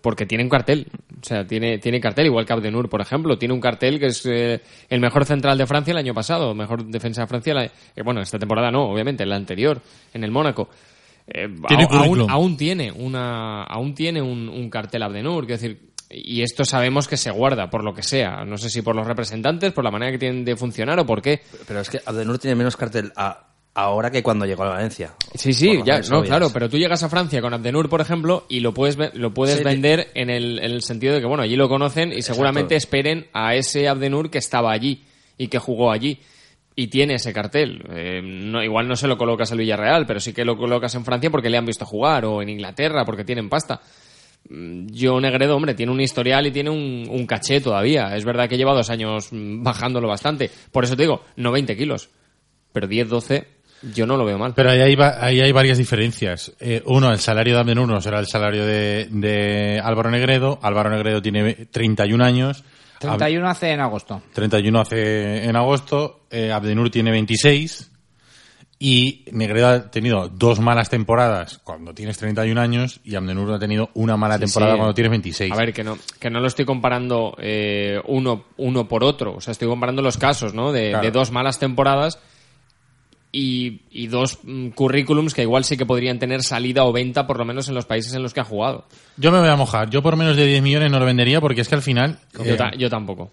porque 0.00 0.26
tiene 0.26 0.44
un 0.44 0.50
cartel. 0.50 0.86
O 1.20 1.24
sea, 1.24 1.46
tiene, 1.46 1.78
tiene 1.78 2.00
cartel, 2.00 2.26
igual 2.26 2.44
que 2.46 2.52
Abdenur, 2.52 2.88
por 2.88 3.00
ejemplo. 3.00 3.38
Tiene 3.38 3.54
un 3.54 3.60
cartel 3.60 3.98
que 3.98 4.06
es 4.06 4.24
eh, 4.26 4.60
el 4.88 5.00
mejor 5.00 5.24
central 5.24 5.58
de 5.58 5.66
Francia 5.66 5.92
el 5.92 5.98
año 5.98 6.14
pasado, 6.14 6.54
mejor 6.54 6.84
defensa 6.86 7.22
de 7.22 7.26
Francia. 7.26 7.54
la- 7.54 7.64
eh, 7.66 7.70
bueno, 8.04 8.20
esta 8.20 8.38
temporada 8.38 8.70
no, 8.70 8.84
obviamente, 8.90 9.24
la 9.26 9.36
anterior, 9.36 9.80
en 10.14 10.24
el 10.24 10.30
Mónaco. 10.30 10.68
Eh, 11.26 11.48
Tiene 11.66 11.86
aún, 12.28 12.56
tiene 12.56 12.92
una 12.92 13.64
aún 13.64 13.94
tiene 13.94 14.22
un, 14.22 14.48
un 14.48 14.70
cartel 14.70 15.02
Abdenur, 15.02 15.44
quiero 15.44 15.60
decir, 15.60 15.85
y 16.10 16.42
esto 16.42 16.64
sabemos 16.64 17.08
que 17.08 17.16
se 17.16 17.30
guarda 17.30 17.68
por 17.68 17.82
lo 17.84 17.92
que 17.94 18.02
sea, 18.02 18.44
no 18.44 18.56
sé 18.58 18.70
si 18.70 18.82
por 18.82 18.94
los 18.94 19.06
representantes, 19.06 19.72
por 19.72 19.84
la 19.84 19.90
manera 19.90 20.12
que 20.12 20.18
tienen 20.18 20.44
de 20.44 20.56
funcionar 20.56 20.98
o 21.00 21.06
por 21.06 21.20
qué. 21.22 21.40
Pero 21.66 21.80
es 21.80 21.90
que 21.90 22.00
Abdenur 22.06 22.38
tiene 22.38 22.54
menos 22.54 22.76
cartel 22.76 23.12
a- 23.16 23.42
ahora 23.74 24.10
que 24.10 24.22
cuando 24.22 24.46
llegó 24.46 24.62
a 24.64 24.70
Valencia. 24.70 25.12
Sí, 25.34 25.52
sí, 25.52 25.80
ya, 25.84 26.00
no, 26.08 26.18
obvias. 26.20 26.28
claro, 26.28 26.50
pero 26.52 26.70
tú 26.70 26.78
llegas 26.78 27.02
a 27.02 27.08
Francia 27.10 27.42
con 27.42 27.52
Abdenur, 27.52 27.88
por 27.90 28.00
ejemplo, 28.00 28.46
y 28.48 28.60
lo 28.60 28.72
puedes 28.72 28.96
lo 29.14 29.34
puedes 29.34 29.58
Sí, 29.58 29.64
vender 29.64 30.08
en 30.14 30.30
el, 30.30 30.58
en 30.60 30.70
el 30.70 30.82
sentido 30.82 31.12
de 31.14 31.20
que, 31.20 31.26
bueno, 31.26 31.42
allí 31.42 31.56
lo 31.56 31.68
conocen 31.68 32.12
y 32.12 32.22
seguramente 32.22 32.74
esperen 32.76 33.26
a 33.34 33.54
ese 33.54 33.86
Abdenur 33.88 34.30
que 34.30 34.38
estaba 34.38 34.72
allí 34.72 35.04
y 35.36 35.48
que 35.48 35.58
jugó 35.58 35.90
allí. 35.90 36.18
Y 36.78 36.88
tiene 36.88 37.14
ese 37.14 37.32
cartel. 37.32 37.82
Eh, 37.90 38.20
no, 38.22 38.62
igual 38.62 38.86
no 38.86 38.96
se 38.96 39.06
lo 39.08 39.16
colocas 39.18 39.50
al 39.50 39.58
Villarreal, 39.58 40.06
pero 40.06 40.20
sí 40.20 40.32
que 40.34 40.44
lo 40.44 40.56
colocas 40.58 40.94
en 40.94 41.04
Francia 41.06 41.30
porque 41.30 41.48
le 41.50 41.56
han 41.56 41.64
visto 41.66 41.84
jugar, 41.86 42.24
o 42.26 42.42
en 42.42 42.50
Inglaterra 42.50 43.04
porque 43.04 43.24
tienen 43.24 43.48
pasta. 43.48 43.80
Mm, 44.48 44.86
Yo 44.88 45.20
Negredo, 45.20 45.56
hombre, 45.56 45.74
tiene 45.74 45.92
un 45.92 46.00
historial 46.00 46.46
y 46.46 46.50
tiene 46.52 46.70
un, 46.70 47.06
un 47.10 47.26
caché 47.26 47.60
todavía. 47.60 48.14
Es 48.16 48.24
verdad 48.24 48.48
que 48.48 48.56
lleva 48.56 48.74
dos 48.74 48.90
años 48.90 49.28
mm, 49.32 49.62
bajándolo 49.64 50.08
bastante. 50.08 50.50
Por 50.72 50.84
eso 50.84 50.96
te 50.96 51.02
digo, 51.02 51.22
no 51.36 51.52
20 51.52 51.76
kilos. 51.76 52.08
Pero 52.72 52.86
10, 52.86 53.08
12, 53.08 53.46
yo 53.94 54.06
no 54.06 54.16
lo 54.16 54.24
veo 54.24 54.38
mal. 54.38 54.52
Pero 54.54 54.70
ahí 54.70 54.80
hay, 54.80 54.94
va- 54.96 55.16
ahí 55.24 55.40
hay 55.40 55.52
varias 55.52 55.78
diferencias. 55.78 56.52
Eh, 56.60 56.82
uno, 56.86 57.10
el 57.12 57.18
salario 57.18 57.54
de 57.54 57.60
Abdenur 57.60 57.88
no 57.88 58.00
será 58.00 58.18
el 58.20 58.26
salario 58.26 58.66
de, 58.66 59.08
de 59.10 59.80
Álvaro 59.82 60.10
Negredo. 60.10 60.58
Álvaro 60.62 60.90
Negredo 60.90 61.22
tiene 61.22 61.54
31 61.70 62.22
años. 62.24 62.64
Ab- 62.96 63.00
31 63.18 63.48
hace 63.48 63.70
en 63.70 63.80
agosto. 63.80 64.22
31 64.34 64.80
hace 64.80 65.44
en 65.44 65.56
agosto, 65.56 66.26
eh, 66.30 66.50
Abdenur 66.52 66.90
tiene 66.90 67.10
26 67.10 67.90
y 68.78 69.24
Negredo 69.32 69.68
ha 69.68 69.90
tenido 69.90 70.28
dos 70.28 70.60
malas 70.60 70.90
temporadas 70.90 71.58
cuando 71.64 71.94
tienes 71.94 72.18
31 72.18 72.60
años 72.60 73.00
y 73.04 73.14
Abdenur 73.14 73.52
ha 73.54 73.58
tenido 73.58 73.88
una 73.94 74.18
mala 74.18 74.38
temporada 74.38 74.72
sí. 74.72 74.76
cuando 74.78 74.94
tienes 74.94 75.10
26. 75.12 75.52
A 75.52 75.56
ver, 75.56 75.72
que 75.72 75.82
no, 75.82 75.96
que 76.20 76.28
no 76.28 76.40
lo 76.40 76.46
estoy 76.46 76.66
comparando 76.66 77.34
eh, 77.40 77.98
uno, 78.06 78.44
uno 78.58 78.86
por 78.86 79.02
otro. 79.02 79.36
O 79.36 79.40
sea, 79.40 79.52
estoy 79.52 79.66
comparando 79.68 80.02
los 80.02 80.18
casos, 80.18 80.52
¿no? 80.52 80.72
De, 80.72 80.90
Claro. 80.90 81.04
de 81.06 81.10
dos 81.10 81.30
malas 81.32 81.58
temporadas 81.58 82.18
y, 83.32 83.80
y 83.90 84.06
dos 84.08 84.38
mm, 84.44 84.68
currículums 84.68 85.34
que 85.34 85.42
igual 85.42 85.64
sí 85.64 85.76
que 85.76 85.84
podrían 85.86 86.18
tener 86.18 86.42
salida 86.42 86.84
o 86.84 86.92
venta, 86.92 87.26
por 87.26 87.38
lo 87.38 87.44
menos 87.44 87.68
en 87.68 87.74
los 87.74 87.84
países 87.86 88.14
en 88.14 88.22
los 88.22 88.32
que 88.34 88.40
ha 88.40 88.44
jugado. 88.44 88.84
Yo 89.16 89.32
me 89.32 89.40
voy 89.40 89.48
a 89.48 89.56
mojar. 89.56 89.90
Yo 89.90 90.02
por 90.02 90.16
menos 90.16 90.36
de 90.36 90.46
10 90.46 90.62
millones 90.62 90.90
no 90.90 90.98
lo 90.98 91.06
vendería 91.06 91.40
porque 91.40 91.62
es 91.62 91.68
que 91.68 91.74
al 91.74 91.82
final... 91.82 92.18
Yo, 92.34 92.44
eh, 92.44 92.56
ta- 92.56 92.72
yo 92.76 92.88
tampoco. 92.90 93.30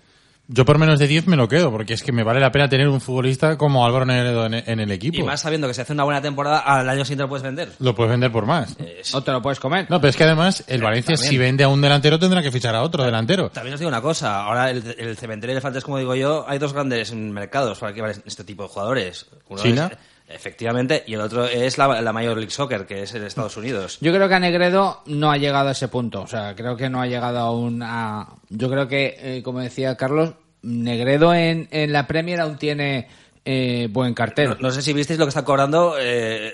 Yo 0.47 0.65
por 0.65 0.77
menos 0.77 0.99
de 0.99 1.07
10 1.07 1.27
me 1.27 1.37
lo 1.37 1.47
quedo 1.47 1.71
porque 1.71 1.93
es 1.93 2.03
que 2.03 2.11
me 2.11 2.23
vale 2.23 2.39
la 2.39 2.51
pena 2.51 2.67
tener 2.67 2.87
un 2.89 2.99
futbolista 2.99 3.57
como 3.57 3.85
Álvaro 3.85 4.05
Negredo 4.05 4.45
en, 4.45 4.53
en 4.53 4.79
el 4.79 4.91
equipo. 4.91 5.17
Y 5.17 5.23
más 5.23 5.41
sabiendo 5.41 5.67
que 5.67 5.73
si 5.73 5.81
hace 5.81 5.93
una 5.93 6.03
buena 6.03 6.21
temporada, 6.21 6.59
al 6.59 6.87
año 6.89 7.05
siguiente 7.05 7.23
lo 7.23 7.29
puedes 7.29 7.43
vender. 7.43 7.69
Lo 7.79 7.95
puedes 7.95 8.11
vender 8.11 8.31
por 8.31 8.45
más. 8.45 8.75
O 9.13 9.23
te 9.23 9.31
lo 9.31 9.41
puedes 9.41 9.59
comer. 9.59 9.87
No, 9.89 10.01
pero 10.01 10.09
es 10.09 10.17
que 10.17 10.25
además 10.25 10.63
el 10.67 10.81
Valencia 10.81 11.15
también. 11.15 11.31
si 11.31 11.37
vende 11.37 11.63
a 11.63 11.69
un 11.69 11.81
delantero 11.81 12.19
tendrá 12.19 12.41
que 12.41 12.51
fichar 12.51 12.75
a 12.75 12.83
otro 12.83 13.03
delantero. 13.03 13.49
También 13.49 13.73
os 13.75 13.79
digo 13.79 13.89
una 13.89 14.01
cosa, 14.01 14.43
ahora 14.43 14.69
el, 14.69 14.83
el 14.97 15.17
cementerio 15.17 15.53
de 15.53 15.57
elefantes, 15.57 15.83
como 15.83 15.97
digo 15.97 16.15
yo, 16.15 16.45
hay 16.47 16.59
dos 16.59 16.73
grandes 16.73 17.13
mercados 17.13 17.79
para 17.79 17.93
que 17.93 18.01
valen 18.01 18.21
este 18.25 18.43
tipo 18.43 18.63
de 18.63 18.69
jugadores. 18.69 19.27
Uno 19.47 19.61
¿China? 19.61 19.89
es 19.91 20.12
Efectivamente, 20.27 21.03
y 21.05 21.13
el 21.13 21.21
otro 21.21 21.45
es 21.45 21.77
la, 21.77 22.01
la 22.01 22.13
Major 22.13 22.37
League 22.37 22.51
Soccer, 22.51 22.85
que 22.85 23.03
es 23.03 23.13
en 23.13 23.23
Estados 23.23 23.57
Unidos. 23.57 23.97
Yo 24.01 24.13
creo 24.13 24.27
que 24.27 24.35
a 24.35 24.39
Negredo 24.39 25.01
no 25.05 25.31
ha 25.31 25.37
llegado 25.37 25.69
a 25.69 25.73
ese 25.73 25.89
punto. 25.89 26.21
O 26.21 26.27
sea, 26.27 26.55
creo 26.55 26.77
que 26.77 26.89
no 26.89 27.01
ha 27.01 27.07
llegado 27.07 27.39
aún 27.39 27.81
a. 27.83 28.29
Yo 28.49 28.69
creo 28.69 28.87
que, 28.87 29.15
eh, 29.19 29.43
como 29.43 29.59
decía 29.59 29.95
Carlos, 29.97 30.33
Negredo 30.61 31.33
en, 31.33 31.67
en 31.71 31.91
la 31.91 32.07
Premier 32.07 32.39
aún 32.39 32.57
tiene 32.57 33.07
eh, 33.45 33.89
buen 33.91 34.13
cartel. 34.13 34.49
No, 34.49 34.55
no 34.59 34.71
sé 34.71 34.81
si 34.81 34.93
visteis 34.93 35.19
lo 35.19 35.25
que 35.25 35.29
está 35.29 35.43
cobrando 35.43 35.95
eh, 35.99 36.53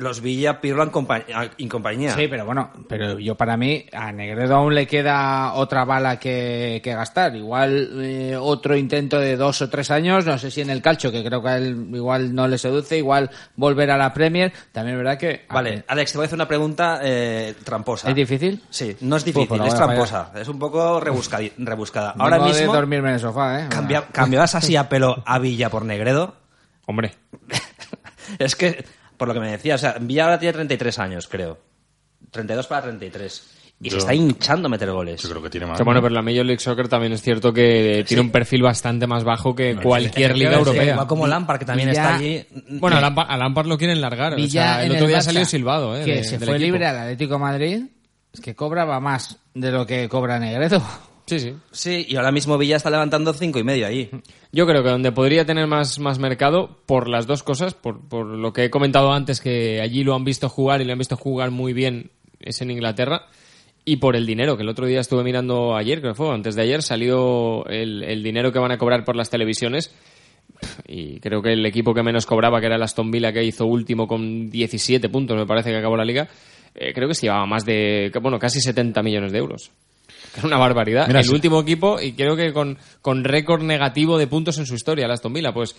los 0.00 0.20
Villa 0.20 0.60
Pirlo 0.60 0.82
en, 0.82 0.90
compa- 0.90 1.24
en 1.58 1.68
compañía. 1.68 2.14
Sí, 2.14 2.26
pero 2.28 2.44
bueno, 2.44 2.70
pero 2.88 3.18
yo 3.18 3.34
para 3.36 3.56
mí 3.56 3.86
a 3.92 4.10
Negredo 4.12 4.56
aún 4.56 4.74
le 4.74 4.86
queda 4.86 5.52
otra 5.54 5.84
bala 5.84 6.18
que, 6.18 6.80
que 6.82 6.94
gastar. 6.94 7.36
Igual 7.36 7.90
eh, 8.02 8.36
otro 8.40 8.76
intento 8.76 9.18
de 9.20 9.36
dos 9.36 9.60
o 9.62 9.68
tres 9.68 9.90
años, 9.90 10.24
no 10.26 10.38
sé 10.38 10.50
si 10.50 10.60
en 10.62 10.70
el 10.70 10.82
calcio, 10.82 11.12
que 11.12 11.22
creo 11.24 11.42
que 11.42 11.48
a 11.48 11.56
él 11.58 11.88
igual 11.92 12.34
no 12.34 12.48
le 12.48 12.58
seduce, 12.58 12.98
igual 12.98 13.30
volver 13.56 13.90
a 13.90 13.96
la 13.96 14.12
Premier. 14.12 14.52
También 14.72 14.96
es 14.96 15.04
verdad 15.04 15.18
que... 15.18 15.46
Vale, 15.50 15.84
Alex, 15.86 16.12
te 16.12 16.18
voy 16.18 16.24
a 16.24 16.26
hacer 16.26 16.36
una 16.36 16.48
pregunta 16.48 17.00
eh, 17.02 17.54
tramposa. 17.64 18.08
¿Es 18.08 18.14
difícil? 18.14 18.62
Sí, 18.70 18.96
no 19.02 19.16
es 19.16 19.24
difícil, 19.24 19.48
Pues 19.48 19.62
es 19.66 19.74
tramposa. 19.74 20.32
Es 20.34 20.48
un 20.48 20.58
poco 20.58 21.00
rebuscadi- 21.00 21.52
rebuscada. 21.58 22.14
Ahora 22.18 22.36
Vengo 22.38 22.48
mismo, 22.50 22.72
de 22.72 22.78
dormirme 22.78 23.08
en 23.10 23.14
el 23.14 23.20
sofá, 23.20 23.60
¿eh? 23.60 23.66
cambia- 23.68 24.06
¿cambiabas 24.12 24.54
así 24.54 24.76
a 24.76 24.88
pelo 24.88 25.22
a 25.26 25.38
Villa 25.38 25.68
por 25.70 25.84
Negredo? 25.84 26.36
Hombre, 26.86 27.12
Es 28.38 28.56
que, 28.56 28.84
por 29.20 29.28
lo 29.28 29.34
que 29.34 29.40
me 29.40 29.50
decía, 29.52 29.74
o 29.74 29.78
sea, 29.78 29.96
Villa 30.00 30.24
ahora 30.24 30.38
tiene 30.40 30.54
33 30.54 30.98
años, 30.98 31.28
creo. 31.28 31.58
32 32.30 32.66
para 32.66 32.82
33. 32.82 33.56
Y 33.82 33.88
Yo- 33.88 33.92
se 33.92 33.98
está 33.98 34.14
hinchando 34.14 34.66
a 34.66 34.70
meter 34.70 34.90
goles. 34.90 35.22
Yo 35.22 35.28
creo 35.30 35.42
que 35.42 35.48
tiene 35.50 35.66
más. 35.66 35.78
que 35.78 35.84
bueno, 35.84 36.02
pero 36.02 36.14
la 36.14 36.20
Major 36.22 36.44
League 36.44 36.60
Soccer 36.60 36.88
también 36.88 37.12
es 37.12 37.22
cierto 37.22 37.52
que 37.52 38.04
tiene 38.06 38.22
un 38.22 38.30
perfil 38.30 38.62
bastante 38.62 39.06
más 39.06 39.24
bajo 39.24 39.54
que 39.54 39.76
cualquier 39.76 40.36
liga 40.36 40.54
europea. 40.58 40.92
Igual 40.92 41.06
como 41.06 41.26
Lampard, 41.26 41.58
que 41.60 41.64
también 41.64 41.90
Villa- 41.90 42.02
está 42.02 42.14
allí. 42.16 42.44
Bueno, 42.78 42.96
a 42.98 43.00
Lampard, 43.00 43.30
a 43.30 43.36
Lampard 43.36 43.66
lo 43.66 43.78
quieren 43.78 44.00
largar. 44.00 44.32
o 44.34 44.36
Villa 44.36 44.74
sea, 44.74 44.84
el 44.84 44.92
otro 44.92 45.06
día 45.06 45.18
Barça, 45.18 45.22
salió 45.22 45.44
silbado, 45.44 45.96
¿eh? 45.96 46.04
que 46.04 46.14
de- 46.16 46.24
se 46.24 46.38
del 46.38 46.48
fue 46.48 46.56
equipo. 46.56 46.64
libre 46.72 46.86
al 46.86 46.98
Atlético 46.98 47.34
de 47.34 47.40
Madrid, 47.40 47.82
es 48.34 48.40
que 48.40 48.54
cobraba 48.54 49.00
más 49.00 49.38
de 49.54 49.70
lo 49.70 49.86
que 49.86 50.08
cobra 50.08 50.38
Negredo. 50.38 50.82
Sí, 51.30 51.38
sí. 51.38 51.54
Sí, 51.70 52.06
y 52.08 52.16
ahora 52.16 52.32
mismo 52.32 52.58
Villa 52.58 52.74
está 52.74 52.90
levantando 52.90 53.32
cinco 53.32 53.60
y 53.60 53.62
medio 53.62 53.86
ahí. 53.86 54.10
Yo 54.50 54.66
creo 54.66 54.82
que 54.82 54.88
donde 54.88 55.12
podría 55.12 55.46
tener 55.46 55.68
más, 55.68 56.00
más 56.00 56.18
mercado, 56.18 56.78
por 56.86 57.08
las 57.08 57.28
dos 57.28 57.44
cosas, 57.44 57.72
por, 57.72 58.00
por 58.00 58.26
lo 58.26 58.52
que 58.52 58.64
he 58.64 58.70
comentado 58.70 59.12
antes, 59.12 59.40
que 59.40 59.80
allí 59.80 60.02
lo 60.02 60.16
han 60.16 60.24
visto 60.24 60.48
jugar 60.48 60.80
y 60.80 60.84
lo 60.84 60.92
han 60.92 60.98
visto 60.98 61.16
jugar 61.16 61.52
muy 61.52 61.72
bien, 61.72 62.10
es 62.40 62.60
en 62.62 62.72
Inglaterra, 62.72 63.28
y 63.84 63.98
por 63.98 64.16
el 64.16 64.26
dinero, 64.26 64.56
que 64.56 64.64
el 64.64 64.68
otro 64.70 64.86
día 64.86 64.98
estuve 64.98 65.22
mirando 65.22 65.76
ayer, 65.76 66.00
creo 66.00 66.14
que 66.14 66.16
fue, 66.16 66.34
antes 66.34 66.56
de 66.56 66.62
ayer, 66.62 66.82
salió 66.82 67.64
el, 67.66 68.02
el 68.02 68.24
dinero 68.24 68.50
que 68.50 68.58
van 68.58 68.72
a 68.72 68.78
cobrar 68.78 69.04
por 69.04 69.14
las 69.14 69.30
televisiones, 69.30 69.94
y 70.88 71.20
creo 71.20 71.42
que 71.42 71.52
el 71.52 71.64
equipo 71.64 71.94
que 71.94 72.02
menos 72.02 72.26
cobraba, 72.26 72.58
que 72.58 72.66
era 72.66 72.74
el 72.74 72.82
Aston 72.82 73.08
Villa, 73.12 73.32
que 73.32 73.44
hizo 73.44 73.66
último 73.66 74.08
con 74.08 74.50
17 74.50 75.08
puntos, 75.08 75.36
me 75.36 75.46
parece 75.46 75.70
que 75.70 75.76
acabó 75.76 75.96
la 75.96 76.04
liga, 76.04 76.28
eh, 76.74 76.92
creo 76.92 77.06
que 77.06 77.14
se 77.14 77.26
llevaba 77.26 77.46
más 77.46 77.64
de, 77.64 78.10
bueno, 78.20 78.40
casi 78.40 78.60
70 78.60 79.00
millones 79.04 79.30
de 79.30 79.38
euros. 79.38 79.70
Que 80.34 80.40
es 80.40 80.44
una 80.44 80.56
barbaridad. 80.58 81.06
Mira, 81.08 81.20
el 81.20 81.26
sí. 81.26 81.32
último 81.34 81.60
equipo, 81.60 82.00
y 82.00 82.12
creo 82.12 82.36
que 82.36 82.52
con, 82.52 82.78
con 83.02 83.24
récord 83.24 83.62
negativo 83.62 84.16
de 84.18 84.26
puntos 84.26 84.58
en 84.58 84.66
su 84.66 84.74
historia, 84.74 85.06
el 85.06 85.10
Aston 85.10 85.32
Villa, 85.32 85.52
pues 85.52 85.74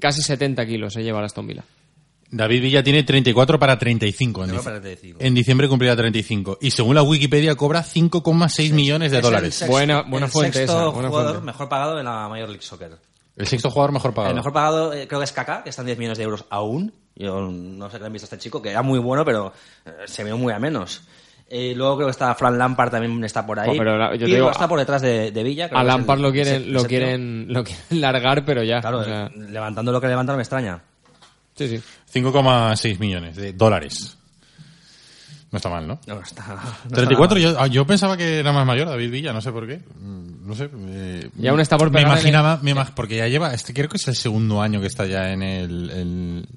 casi 0.00 0.22
70 0.22 0.66
kilos 0.66 0.92
se 0.92 1.02
lleva 1.02 1.20
el 1.20 1.26
Aston 1.26 1.46
Villa. 1.46 1.64
David 2.30 2.62
Villa 2.62 2.82
tiene 2.82 3.04
34 3.04 3.58
para 3.60 3.78
35. 3.78 4.42
En, 4.44 4.48
34 4.50 4.60
dic- 4.60 4.64
para 4.64 4.80
35. 4.82 5.18
en 5.20 5.34
diciembre 5.34 5.68
cumplirá 5.68 5.94
35. 5.94 6.58
Y 6.60 6.72
según 6.72 6.96
la 6.96 7.02
Wikipedia 7.04 7.54
cobra 7.54 7.84
5,6 7.84 8.72
millones 8.72 9.12
de 9.12 9.18
Es 9.18 9.22
dólares. 9.22 9.62
el 9.62 9.68
Buena- 9.68 10.02
buena 10.02 10.26
el 10.26 10.32
fuente 10.32 10.58
sexto 10.58 10.72
esa, 10.76 10.88
buena 10.88 11.08
jugador 11.10 11.30
fuente. 11.34 11.46
mejor 11.46 11.68
pagado 11.68 11.98
en 12.00 12.04
la 12.06 12.28
Major 12.28 12.48
League 12.48 12.62
Soccer. 12.62 12.90
El 13.36 13.46
sexto 13.46 13.70
jugador 13.70 13.92
mejor 13.92 14.14
pagado. 14.14 14.30
El 14.30 14.36
mejor 14.36 14.52
pagado 14.52 14.92
eh, 14.92 15.06
creo 15.06 15.20
que 15.20 15.24
es 15.24 15.32
Kaká, 15.32 15.62
que 15.62 15.70
está 15.70 15.82
en 15.82 15.86
10 15.86 15.98
millones 15.98 16.18
de 16.18 16.24
euros 16.24 16.44
aún. 16.50 16.92
Yo 17.14 17.40
no 17.52 17.88
sé 17.90 17.98
qué 18.00 18.04
han 18.06 18.12
visto 18.12 18.24
a 18.24 18.28
este 18.28 18.38
chico, 18.38 18.60
que 18.60 18.70
era 18.70 18.82
muy 18.82 18.98
bueno, 18.98 19.24
pero 19.24 19.52
eh, 19.86 19.90
se 20.06 20.24
ve 20.24 20.34
muy 20.34 20.52
a 20.52 20.58
menos. 20.58 21.02
Eh, 21.48 21.74
luego 21.76 21.96
creo 21.96 22.06
que 22.08 22.12
está 22.12 22.34
Fran 22.34 22.58
Lampard 22.58 22.90
también 22.90 23.22
está 23.24 23.46
por 23.46 23.60
ahí. 23.60 23.68
Oh, 23.70 23.74
pero 23.76 23.96
la- 23.98 24.16
yo 24.16 24.26
digo, 24.26 24.50
está 24.50 24.66
por 24.66 24.78
detrás 24.78 25.02
de, 25.02 25.30
de 25.30 25.42
Villa. 25.42 25.68
creo 25.68 25.78
A 25.78 25.84
Lampard 25.84 26.18
el- 26.18 26.22
lo 26.22 26.28
el 26.28 26.34
quieren, 26.34 26.72
lo 26.72 26.84
quieren, 26.84 27.46
lo 27.50 27.64
quieren 27.64 28.00
largar, 28.00 28.44
pero 28.44 28.62
ya. 28.64 28.80
Claro, 28.80 29.00
o 29.00 29.04
sea, 29.04 29.26
eh, 29.26 29.30
levantando 29.50 29.92
lo 29.92 30.00
que 30.00 30.08
levantan 30.08 30.36
me 30.36 30.42
extraña. 30.42 30.80
sí, 31.54 31.68
sí. 31.68 31.82
5,6 32.12 32.98
millones 32.98 33.36
de 33.36 33.52
dólares. 33.52 34.16
No 35.52 35.58
está 35.58 35.68
mal, 35.68 35.86
¿no? 35.86 36.00
No, 36.08 36.20
está, 36.20 36.44
no 36.88 36.96
34, 36.96 37.38
yo, 37.38 37.54
ah, 37.60 37.68
yo 37.68 37.86
pensaba 37.86 38.16
que 38.16 38.40
era 38.40 38.50
más 38.52 38.66
mayor 38.66 38.88
David 38.88 39.10
Villa, 39.10 39.32
no 39.32 39.40
sé 39.40 39.52
por 39.52 39.68
qué. 39.68 39.76
Mm, 40.00 40.48
No 40.48 40.54
sé. 40.56 40.68
eh, 40.88 41.30
Y 41.38 41.46
aún 41.46 41.60
está 41.60 41.76
por 41.78 41.90
Me 41.92 42.02
imaginaba, 42.02 42.58
me 42.60 42.74
imag- 42.74 42.92
porque 42.94 43.16
ya 43.18 43.28
lleva, 43.28 43.54
este 43.54 43.72
creo 43.72 43.88
que 43.88 43.96
es 43.98 44.08
el 44.08 44.16
segundo 44.16 44.60
año 44.60 44.80
que 44.80 44.88
está 44.88 45.06
ya 45.06 45.30
en 45.30 45.42
el, 45.42 45.90
el- 45.90 46.48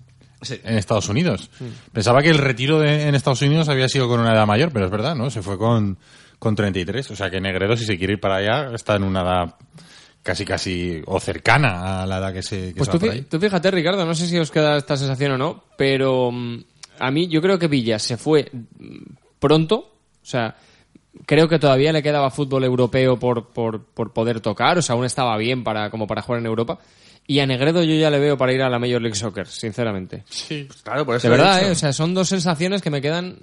Sí. 0.47 0.61
en 0.63 0.77
Estados 0.77 1.09
Unidos. 1.09 1.49
Pensaba 1.91 2.21
que 2.21 2.29
el 2.29 2.37
retiro 2.37 2.79
de- 2.79 3.07
en 3.07 3.15
Estados 3.15 3.41
Unidos 3.41 3.69
había 3.69 3.87
sido 3.87 4.07
con 4.07 4.19
una 4.19 4.33
edad 4.33 4.45
mayor, 4.47 4.71
pero 4.71 4.85
es 4.85 4.91
verdad, 4.91 5.15
¿no? 5.15 5.29
Se 5.29 5.41
fue 5.41 5.57
con, 5.57 5.97
con 6.39 6.55
33. 6.55 7.11
O 7.11 7.15
sea 7.15 7.29
que 7.29 7.39
Negredo, 7.41 7.75
si 7.77 7.85
se 7.85 7.97
quiere 7.97 8.13
ir 8.13 8.19
para 8.19 8.37
allá, 8.37 8.71
está 8.73 8.95
en 8.95 9.03
una 9.03 9.21
edad 9.21 9.55
casi, 10.23 10.43
casi, 10.43 11.01
o 11.05 11.19
cercana 11.19 12.03
a 12.03 12.05
la 12.05 12.17
edad 12.17 12.33
que 12.33 12.41
se, 12.43 12.69
que 12.73 12.75
Pues 12.77 12.87
se 12.87 12.91
tú, 12.91 12.97
va 12.97 12.99
por 13.01 13.09
fí- 13.09 13.13
ahí. 13.13 13.21
tú 13.29 13.39
fíjate, 13.39 13.71
Ricardo, 13.71 14.05
no 14.05 14.13
sé 14.13 14.27
si 14.27 14.37
os 14.37 14.51
queda 14.51 14.75
esta 14.77 14.97
sensación 14.97 15.31
o 15.33 15.37
no, 15.37 15.63
pero 15.77 16.31
mm, 16.31 16.63
a 16.99 17.11
mí 17.11 17.27
yo 17.29 17.41
creo 17.41 17.57
que 17.57 17.67
Villa 17.67 17.97
se 17.97 18.17
fue 18.17 18.49
mm, 18.51 19.13
pronto, 19.39 19.75
o 19.75 20.25
sea, 20.25 20.55
creo 21.25 21.47
que 21.47 21.59
todavía 21.59 21.93
le 21.93 22.03
quedaba 22.03 22.29
fútbol 22.29 22.65
europeo 22.65 23.17
por, 23.17 23.47
por, 23.53 23.85
por 23.85 24.11
poder 24.11 24.41
tocar, 24.41 24.77
o 24.77 24.81
sea, 24.81 24.95
aún 24.95 25.05
estaba 25.05 25.37
bien 25.37 25.63
para, 25.63 25.89
como 25.89 26.07
para 26.07 26.21
jugar 26.21 26.41
en 26.41 26.47
Europa. 26.47 26.77
Y 27.29 27.39
a 27.39 27.45
Negredo 27.45 27.83
yo 27.83 27.93
ya 27.95 28.09
le 28.09 28.19
veo 28.19 28.37
para 28.37 28.53
ir 28.53 28.61
a 28.61 28.69
la 28.69 28.79
Major 28.79 29.01
League 29.01 29.15
Soccer, 29.17 29.47
sinceramente. 29.47 30.23
Sí. 30.29 30.67
Claro, 30.83 31.05
por 31.05 31.17
eso 31.17 31.27
De 31.29 31.35
verdad. 31.37 31.67
¿eh? 31.67 31.71
O 31.71 31.75
sea, 31.75 31.91
son 31.91 32.13
dos 32.13 32.29
sensaciones 32.29 32.81
que 32.81 32.89
me 32.89 33.01
quedan 33.01 33.37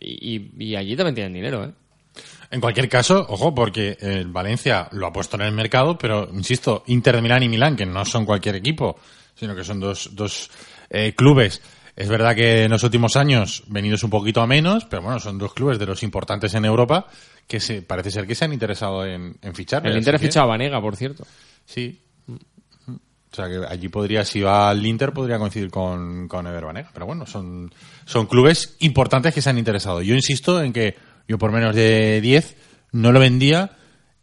y, 0.00 0.34
y- 0.36 0.64
y 0.70 0.76
allí 0.76 0.96
también 0.96 1.14
tienen 1.14 1.34
dinero, 1.34 1.64
¿eh? 1.64 1.72
En 2.50 2.60
cualquier 2.62 2.88
caso, 2.88 3.26
ojo, 3.28 3.54
porque 3.54 3.98
el 4.00 4.28
Valencia 4.28 4.88
lo 4.92 5.06
ha 5.06 5.12
puesto 5.12 5.36
en 5.36 5.42
el 5.42 5.52
mercado, 5.52 5.98
pero 5.98 6.30
insisto, 6.32 6.82
Inter 6.86 7.16
de 7.16 7.20
Milán 7.22 7.42
y 7.42 7.48
Milán, 7.50 7.76
que 7.76 7.84
no 7.84 8.02
son 8.06 8.24
cualquier 8.24 8.54
equipo, 8.54 8.98
sino 9.34 9.54
que 9.54 9.62
son 9.62 9.78
dos, 9.78 10.08
dos 10.14 10.50
eh, 10.88 11.12
clubes. 11.14 11.60
Es 11.94 12.08
verdad 12.08 12.34
que 12.34 12.62
en 12.64 12.70
los 12.70 12.82
últimos 12.84 13.16
años 13.16 13.64
venidos 13.66 14.02
un 14.04 14.08
poquito 14.10 14.40
a 14.40 14.46
menos, 14.46 14.86
pero 14.86 15.02
bueno, 15.02 15.20
son 15.20 15.36
dos 15.36 15.52
clubes 15.52 15.78
de 15.78 15.84
los 15.84 16.02
importantes 16.02 16.54
en 16.54 16.64
Europa 16.64 17.06
que 17.46 17.60
se, 17.60 17.82
parece 17.82 18.10
ser 18.10 18.26
que 18.26 18.34
se 18.34 18.46
han 18.46 18.52
interesado 18.54 19.04
en, 19.04 19.36
en 19.42 19.54
fichar. 19.54 19.86
El 19.86 19.98
Inter 19.98 20.14
ha 20.14 20.18
fichado 20.18 20.44
a 20.46 20.48
Vanega, 20.48 20.80
por 20.80 20.96
cierto. 20.96 21.26
Sí. 21.66 22.00
O 23.30 23.34
sea 23.34 23.46
que 23.46 23.60
allí 23.68 23.88
podría, 23.88 24.24
si 24.24 24.40
va 24.40 24.70
al 24.70 24.84
Inter, 24.84 25.12
podría 25.12 25.38
coincidir 25.38 25.70
con, 25.70 26.28
con 26.28 26.46
Ever 26.46 26.64
Banega. 26.64 26.90
Pero 26.92 27.06
bueno, 27.06 27.26
son, 27.26 27.72
son 28.04 28.26
clubes 28.26 28.76
importantes 28.80 29.34
que 29.34 29.42
se 29.42 29.50
han 29.50 29.58
interesado. 29.58 30.00
Yo 30.02 30.14
insisto 30.14 30.62
en 30.62 30.72
que 30.72 30.96
yo 31.28 31.38
por 31.38 31.52
menos 31.52 31.74
de 31.74 32.20
10 32.22 32.56
no 32.92 33.12
lo 33.12 33.20
vendía, 33.20 33.72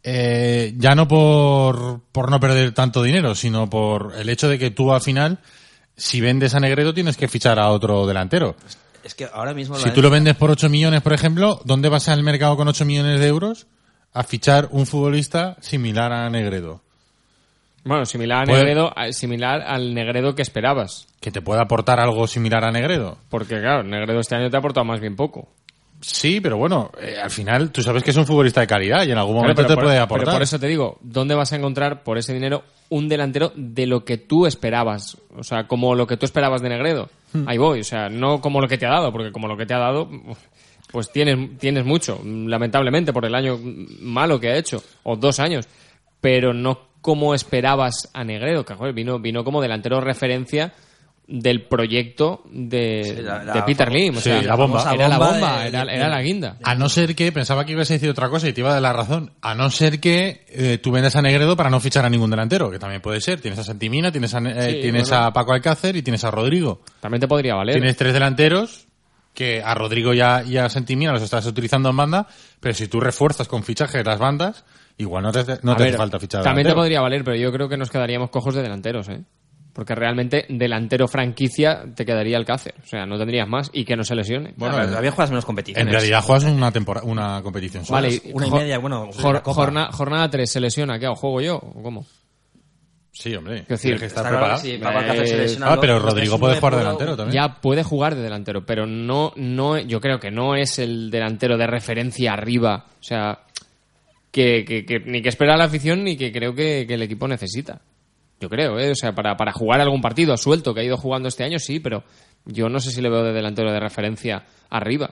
eh, 0.02 0.74
ya 0.76 0.94
no 0.94 1.06
por, 1.06 2.00
por 2.12 2.30
no 2.30 2.40
perder 2.40 2.72
tanto 2.72 3.02
dinero, 3.02 3.34
sino 3.34 3.70
por 3.70 4.14
el 4.16 4.28
hecho 4.28 4.48
de 4.48 4.58
que 4.58 4.70
tú 4.70 4.92
al 4.92 5.00
final, 5.00 5.38
si 5.96 6.20
vendes 6.20 6.54
a 6.54 6.60
Negredo, 6.60 6.92
tienes 6.92 7.16
que 7.16 7.28
fichar 7.28 7.58
a 7.60 7.70
otro 7.70 8.06
delantero. 8.06 8.56
Es 9.04 9.14
que 9.14 9.28
ahora 9.32 9.54
mismo... 9.54 9.76
Si 9.76 9.90
tú 9.90 10.02
lo 10.02 10.10
vendes 10.10 10.34
por 10.34 10.50
8 10.50 10.68
millones, 10.68 11.00
por 11.00 11.12
ejemplo, 11.12 11.60
¿dónde 11.64 11.88
vas 11.88 12.08
al 12.08 12.24
mercado 12.24 12.56
con 12.56 12.66
8 12.66 12.84
millones 12.84 13.20
de 13.20 13.26
euros? 13.28 13.68
A 14.12 14.24
fichar 14.24 14.68
un 14.72 14.86
futbolista 14.86 15.56
similar 15.60 16.12
a 16.12 16.28
Negredo. 16.28 16.82
Bueno, 17.86 18.04
similar 18.04 18.42
a 18.42 18.44
Negredo, 18.52 18.92
similar 19.12 19.62
al 19.62 19.94
Negredo 19.94 20.34
que 20.34 20.42
esperabas. 20.42 21.06
que 21.20 21.30
te 21.30 21.40
pueda 21.40 21.62
aportar 21.62 22.00
algo 22.00 22.26
similar 22.26 22.64
a 22.64 22.70
Negredo. 22.70 23.16
Porque 23.30 23.58
claro, 23.60 23.82
Negredo 23.82 24.20
este 24.20 24.34
año 24.36 24.50
te 24.50 24.56
ha 24.56 24.58
aportado 24.58 24.84
más 24.84 25.00
bien 25.00 25.16
poco. 25.16 25.48
Sí, 26.00 26.40
pero 26.42 26.58
bueno, 26.58 26.90
eh, 27.00 27.16
al 27.22 27.30
final 27.30 27.70
tú 27.72 27.82
sabes 27.82 28.02
que 28.02 28.10
es 28.10 28.16
un 28.18 28.26
futbolista 28.26 28.60
de 28.60 28.66
calidad 28.66 29.06
y 29.06 29.12
en 29.12 29.18
algún 29.18 29.36
momento 29.36 29.56
pero 29.62 29.68
te 29.68 29.74
por- 29.74 29.84
puede 29.84 29.96
Pero 29.96 30.04
aportar. 30.04 30.34
por 30.34 30.42
eso 30.42 30.58
te 30.60 30.66
digo, 30.66 30.98
¿dónde 31.00 31.34
vas 31.34 31.52
a 31.52 31.56
encontrar 31.56 32.02
por 32.02 32.18
ese 32.18 32.34
dinero 32.34 32.64
un 32.90 33.08
delantero 33.08 33.50
de 33.56 33.86
lo 33.86 34.04
que 34.04 34.18
tú 34.18 34.46
esperabas? 34.46 35.16
O 35.34 35.42
sea, 35.42 35.66
como 35.66 35.94
lo 35.94 36.06
que 36.06 36.18
tú 36.18 36.26
esperabas 36.26 36.60
de 36.60 36.68
Negredo. 36.68 37.08
Hmm. 37.32 37.48
Ahí 37.48 37.56
voy, 37.56 37.80
o 37.80 37.84
sea, 37.84 38.10
no 38.10 38.40
como 38.42 38.60
lo 38.60 38.68
que 38.68 38.76
te 38.78 38.84
ha 38.86 38.90
dado, 38.90 39.10
porque 39.10 39.32
como 39.32 39.48
lo 39.48 39.56
que 39.56 39.64
te 39.64 39.72
ha 39.72 39.78
dado, 39.78 40.08
pues 40.92 41.10
tienes, 41.10 41.58
tienes 41.58 41.84
mucho, 41.86 42.20
lamentablemente, 42.24 43.12
por 43.14 43.24
el 43.24 43.34
año 43.34 43.58
malo 44.00 44.38
que 44.38 44.50
ha 44.50 44.56
hecho, 44.56 44.82
o 45.02 45.16
dos 45.16 45.40
años, 45.40 45.66
pero 46.20 46.52
no 46.52 46.78
como 47.06 47.36
esperabas 47.36 48.10
a 48.14 48.24
Negredo, 48.24 48.64
que 48.64 48.74
joder, 48.74 48.92
vino, 48.92 49.20
vino 49.20 49.44
como 49.44 49.62
delantero 49.62 50.00
referencia 50.00 50.72
del 51.28 51.62
proyecto 51.62 52.42
de, 52.50 53.14
Sí, 53.16 53.22
la- 53.22 53.44
la 53.44 53.52
de 53.54 53.62
Peter 53.62 53.92
Lim. 53.92 54.16
O 54.16 54.20
sí, 54.20 54.24
sea, 54.24 54.42
la 54.42 54.56
bomba. 54.56 54.92
Era 54.92 55.06
la 55.06 55.18
bomba 55.18 55.60
de- 55.62 55.68
era, 55.68 55.84
de- 55.84 55.94
era 55.94 56.08
la 56.08 56.20
guinda. 56.20 56.56
A 56.64 56.74
no 56.74 56.88
ser 56.88 57.14
que, 57.14 57.30
pensaba 57.30 57.64
que 57.64 57.72
ibas 57.72 57.88
a 57.90 57.94
decir 57.94 58.10
otra 58.10 58.28
cosa 58.28 58.48
y 58.48 58.52
te 58.52 58.60
iba 58.60 58.70
a 58.70 58.72
dar 58.72 58.82
la 58.82 58.92
razón, 58.92 59.30
a 59.40 59.54
no 59.54 59.70
ser 59.70 60.00
que 60.00 60.44
eh, 60.48 60.78
tú 60.82 60.90
vendas 60.90 61.14
a 61.14 61.22
Negredo 61.22 61.56
para 61.56 61.70
no 61.70 61.78
fichar 61.78 62.04
a 62.04 62.10
ningún 62.10 62.30
delantero, 62.30 62.68
que 62.72 62.80
también 62.80 63.00
puede 63.02 63.20
ser. 63.20 63.40
Tienes 63.40 63.60
a 63.60 63.64
Santimina, 63.64 64.10
tienes 64.10 64.34
a, 64.34 64.38
eh, 64.40 64.72
Sí, 64.74 64.80
tienes 64.82 65.08
bueno. 65.10 65.26
a 65.26 65.32
Paco 65.32 65.52
Alcácer 65.52 65.94
y 65.96 66.02
tienes 66.02 66.24
a 66.24 66.32
Rodrigo. 66.32 66.82
También 67.00 67.20
te 67.20 67.28
podría 67.28 67.54
valer. 67.54 67.74
Tienes 67.76 67.96
tres 67.96 68.12
delanteros 68.12 68.86
que 69.32 69.62
a 69.62 69.74
Rodrigo 69.74 70.12
y 70.14 70.20
a, 70.20 70.42
y 70.44 70.56
a 70.56 70.68
Santimina 70.68 71.12
los 71.12 71.22
estás 71.22 71.44
utilizando 71.46 71.90
en 71.90 71.96
banda, 71.96 72.26
pero 72.58 72.74
si 72.74 72.88
tú 72.88 73.00
refuerzas 73.00 73.46
con 73.48 73.62
fichaje 73.64 74.02
las 74.02 74.18
bandas, 74.18 74.64
igual 74.98 75.22
no 75.24 75.32
te, 75.32 75.44
no 75.62 75.72
A 75.72 75.76
te 75.76 75.82
ver, 75.84 75.88
hace 75.90 75.98
falta 75.98 76.18
fichar 76.18 76.42
También 76.42 76.66
te 76.68 76.74
podría 76.74 77.00
valer, 77.00 77.22
pero 77.24 77.36
yo 77.36 77.52
creo 77.52 77.68
que 77.68 77.76
nos 77.76 77.90
quedaríamos 77.90 78.30
cojos 78.30 78.54
de 78.54 78.62
delanteros, 78.62 79.08
¿eh? 79.08 79.22
Porque 79.72 79.94
realmente 79.94 80.46
delantero 80.48 81.06
franquicia 81.06 81.84
te 81.94 82.06
quedaría 82.06 82.38
Alcácer. 82.38 82.74
O 82.82 82.86
sea, 82.86 83.04
no 83.04 83.18
tendrías 83.18 83.46
más 83.46 83.68
y 83.74 83.84
que 83.84 83.94
no 83.94 84.04
se 84.04 84.14
lesione. 84.14 84.54
Bueno, 84.56 84.80
en- 84.80 84.88
todavía 84.88 85.10
juegas 85.10 85.30
menos 85.30 85.44
competiciones. 85.44 85.86
En 85.86 85.92
realidad 85.92 86.22
juegas 86.22 86.44
una 86.44 86.72
temporada, 86.72 87.06
una 87.06 87.42
competición 87.42 87.84
sola. 87.84 88.00
Vale, 88.00 88.22
una 88.32 88.46
y 88.46 88.50
media, 88.52 88.78
bueno, 88.78 89.10
jor- 89.12 89.34
la 89.34 89.42
Copa. 89.42 89.54
jorna- 89.54 89.88
jornada 89.92 90.30
3 90.30 90.50
se 90.50 90.60
lesiona, 90.60 90.98
¿qué 90.98 91.04
hago? 91.04 91.14
¿Juego 91.16 91.40
yo 91.42 91.56
o 91.56 91.82
cómo? 91.82 92.06
Sí, 93.12 93.34
hombre. 93.34 93.64
decir, 93.66 93.96
Tienes 93.96 94.00
que 94.00 94.06
estar 94.06 94.26
Está 94.26 94.38
claro 94.38 94.56
preparado. 94.60 95.26
se 95.26 95.34
Eh, 95.34 95.38
lesiona 95.38 95.72
Ah, 95.72 95.78
pero 95.80 95.98
Rodrigo 95.98 96.38
puede 96.38 96.56
jugar 96.56 96.76
delantero 96.76 97.16
también. 97.16 97.34
Ya 97.34 97.60
puede 97.60 97.82
jugar 97.82 98.14
de 98.14 98.22
delantero, 98.22 98.66
pero 98.66 98.86
no, 98.86 99.32
no, 99.36 99.78
yo 99.78 100.00
creo 100.00 100.18
que 100.20 100.30
no 100.30 100.54
es 100.54 100.78
el 100.78 101.10
delantero 101.10 101.56
de 101.56 101.66
referencia 101.66 102.32
arriba. 102.34 102.84
O 103.00 103.02
sea, 103.02 103.40
que, 104.36 104.66
que- 104.66 104.84
que 104.84 105.00
ni 105.00 105.22
que 105.22 105.30
espera 105.30 105.56
la 105.56 105.64
afición 105.64 106.04
ni 106.04 106.14
que 106.16 106.30
creo 106.30 106.54
que, 106.54 106.84
que 106.86 106.92
el 106.94 107.00
equipo 107.02 107.26
necesita. 107.26 107.80
Yo 108.38 108.50
creo, 108.50 108.78
¿eh? 108.78 108.90
O 108.90 108.94
sea, 108.94 109.14
para, 109.14 109.34
para 109.34 109.50
jugar 109.52 109.80
algún 109.80 110.02
partido 110.02 110.36
suelto 110.36 110.74
que 110.74 110.80
ha 110.80 110.84
ido 110.84 110.98
jugando 110.98 111.28
este 111.28 111.42
año, 111.44 111.58
sí, 111.58 111.80
pero 111.80 112.04
yo 112.44 112.68
no 112.68 112.78
sé 112.80 112.90
si 112.90 113.00
le 113.00 113.08
veo 113.08 113.24
de 113.24 113.32
delantero 113.32 113.72
de 113.72 113.80
referencia 113.80 114.44
arriba. 114.68 115.10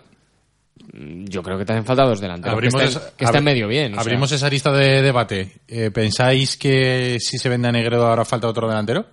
Mm, 0.92 1.24
Yo 1.24 1.42
creo 1.42 1.56
que 1.56 1.64
te 1.64 1.72
hacen 1.72 1.86
falta 1.86 2.04
dos 2.04 2.20
delanteros. 2.20 2.52
Abrimos 2.54 2.80
que 2.82 2.86
estén, 2.88 3.02
esa- 3.02 3.16
que 3.16 3.24
estén 3.24 3.44
medio 3.44 3.66
bien. 3.66 3.92
sea. 3.92 4.00
abrimos 4.02 4.30
esa 4.30 4.50
lista 4.50 4.70
de 4.72 5.00
debate. 5.00 5.52
Eh, 5.68 5.90
¿Pensáis 5.90 6.58
que 6.58 7.16
si 7.18 7.38
se 7.38 7.48
vende 7.48 7.68
a 7.68 7.72
Negredo 7.72 8.06
ahora 8.06 8.26
falta 8.26 8.46
otro 8.48 8.68
delantero? 8.68 9.06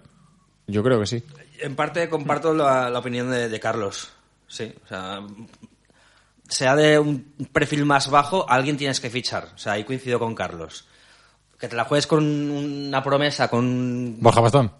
Yo 0.67 0.83
creo 0.83 0.99
que 0.99 1.05
sí. 1.05 1.23
En 1.61 1.75
parte 1.75 2.09
comparto 2.09 2.53
la, 2.53 2.89
la 2.89 2.99
opinión 2.99 3.29
de, 3.31 3.47
de 3.47 3.59
Carlos. 3.61 4.11
Sí, 4.47 4.73
o 4.83 4.87
sea, 4.89 5.19
sea 6.51 6.75
de 6.75 6.99
un 6.99 7.33
perfil 7.51 7.85
más 7.85 8.09
bajo, 8.09 8.47
alguien 8.49 8.77
tienes 8.77 8.99
que 8.99 9.09
fichar. 9.09 9.49
O 9.55 9.57
sea, 9.57 9.73
ahí 9.73 9.83
coincido 9.83 10.19
con 10.19 10.35
Carlos. 10.35 10.85
Que 11.59 11.67
te 11.67 11.75
la 11.75 11.85
juegues 11.85 12.07
con 12.07 12.23
una 12.51 13.01
promesa, 13.03 13.47
con... 13.47 14.17
Borja 14.19 14.41
Bastón. 14.41 14.71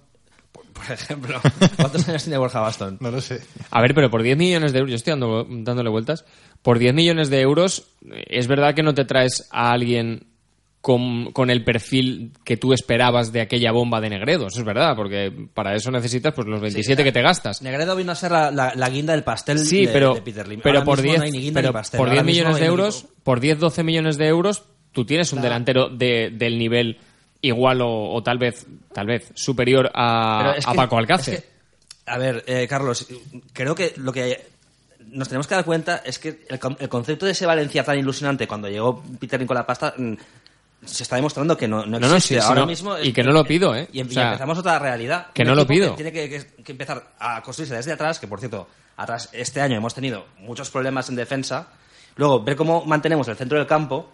Por 0.73 0.91
ejemplo, 0.91 1.39
¿cuántos 1.77 2.07
años 2.09 2.23
tiene 2.23 2.37
Borja 2.39 2.59
Bastón? 2.59 2.97
No 2.99 3.11
lo 3.11 3.21
sé. 3.21 3.41
A 3.69 3.81
ver, 3.81 3.93
pero 3.93 4.09
por 4.09 4.23
10 4.23 4.35
millones 4.37 4.73
de 4.73 4.79
euros, 4.79 4.89
yo 4.91 4.95
estoy 4.95 5.11
dando- 5.11 5.45
dándole 5.47 5.89
vueltas, 5.89 6.25
por 6.61 6.79
10 6.79 6.93
millones 6.93 7.29
de 7.29 7.39
euros 7.41 7.87
es 8.09 8.47
verdad 8.47 8.73
que 8.73 8.81
no 8.83 8.93
te 8.95 9.05
traes 9.05 9.47
a 9.51 9.71
alguien 9.71 10.27
con, 10.81 11.31
con 11.31 11.49
el 11.51 11.63
perfil 11.63 12.31
que 12.43 12.57
tú 12.57 12.73
esperabas 12.73 13.31
de 13.31 13.41
aquella 13.41 13.71
bomba 13.71 14.01
de 14.01 14.09
Negredo, 14.09 14.47
eso 14.47 14.59
es 14.59 14.65
verdad, 14.65 14.95
porque 14.95 15.31
para 15.53 15.75
eso 15.75 15.91
necesitas 15.91 16.33
pues 16.33 16.47
los 16.47 16.59
27 16.59 17.03
que 17.03 17.11
te 17.11 17.21
gastas. 17.21 17.61
Negredo 17.61 17.95
vino 17.95 18.11
a 18.11 18.15
ser 18.15 18.31
la, 18.31 18.49
la- 18.51 18.73
la 18.75 18.89
guinda 18.89 19.13
del 19.13 19.23
pastel 19.23 19.59
Sí, 19.59 19.85
de, 19.85 19.93
pero, 19.93 20.15
de 20.15 20.21
Peter 20.23 20.47
Lim. 20.47 20.61
pero 20.63 20.83
por 20.83 20.99
mismo 21.01 21.21
10, 21.23 21.53
no 21.53 21.53
pero 21.53 21.71
por 21.71 22.09
Ahora 22.09 22.11
10 22.13 22.23
mismo 22.25 22.39
millones 22.49 22.59
de 22.59 22.65
euros, 22.65 23.05
por 23.23 23.39
10, 23.39 23.59
12 23.59 23.83
millones 23.83 24.17
de 24.17 24.25
euros, 24.27 24.63
tú 24.91 25.05
tienes 25.05 25.31
un 25.33 25.41
delantero 25.41 25.87
de- 25.89 26.31
del 26.31 26.57
nivel 26.57 26.97
igual 27.41 27.81
o, 27.81 28.13
o 28.13 28.23
tal 28.23 28.37
vez 28.39 28.65
tal 28.93 29.05
vez 29.07 29.31
superior 29.35 29.89
a, 29.93 30.51
a 30.65 30.73
Paco 30.73 30.97
Alcácer. 30.97 31.33
es 31.35 31.41
que, 31.41 31.47
a 32.07 32.17
ver, 32.17 32.43
eh, 32.47 32.67
Carlos, 32.67 33.07
creo 33.53 33.75
que 33.75 33.93
lo 33.97 34.11
que 34.11 34.45
nos 35.11 35.27
tenemos 35.27 35.45
que 35.47 35.55
dar 35.55 35.65
cuenta 35.65 36.01
es 36.05 36.19
que 36.19 36.41
el 36.49 36.89
concepto 36.89 37.25
de 37.25 37.33
ese 37.33 37.45
Valencia 37.45 37.83
tan 37.83 37.97
ilusionante 37.99 38.47
cuando 38.47 38.67
llegó 38.69 39.03
Peter 39.19 39.39
Lim 39.39 39.47
con 39.47 39.55
la 39.55 39.65
pasta 39.65 39.93
mm, 39.97 40.13
se 40.83 41.03
está 41.03 41.15
demostrando 41.15 41.55
que 41.57 41.67
no, 41.67 41.85
no 41.85 41.99
No, 41.99 42.07
no, 42.07 42.15
existe. 42.15 42.41
sí, 42.41 42.47
Ahora 42.47 42.61
no. 42.61 42.67
mismo 42.67 42.97
Y 42.99 43.13
que 43.13 43.23
no 43.23 43.31
lo 43.31 43.43
pido, 43.43 43.75
¿eh? 43.75 43.87
Y, 43.93 43.99
em- 43.99 44.07
O 44.07 44.11
y 44.11 44.13
sea, 44.13 44.27
empezamos 44.29 44.57
otra 44.57 44.79
realidad. 44.79 45.27
que 45.33 45.43
no 45.43 45.53
lo 45.55 45.65
pido. 45.67 45.93
tiene 45.95 46.11
que, 46.11 46.45
empezar 46.67 47.03
a 47.19 47.41
construirse 47.43 47.75
desde 47.75 47.91
atrás, 47.93 48.19
que 48.19 48.27
por 48.27 48.39
cierto, 48.39 48.67
atrás 48.97 49.29
este 49.33 49.61
año 49.61 49.77
hemos 49.77 49.93
tenido 49.93 50.25
muchos 50.39 50.69
problemas 50.69 51.07
en 51.09 51.15
defensa. 51.15 51.67
Luego, 52.15 52.43
ver 52.43 52.55
cómo 52.55 52.83
mantenemos 52.85 53.27
el 53.27 53.35
centro 53.35 53.57
del 53.57 53.67
campo, 53.67 54.09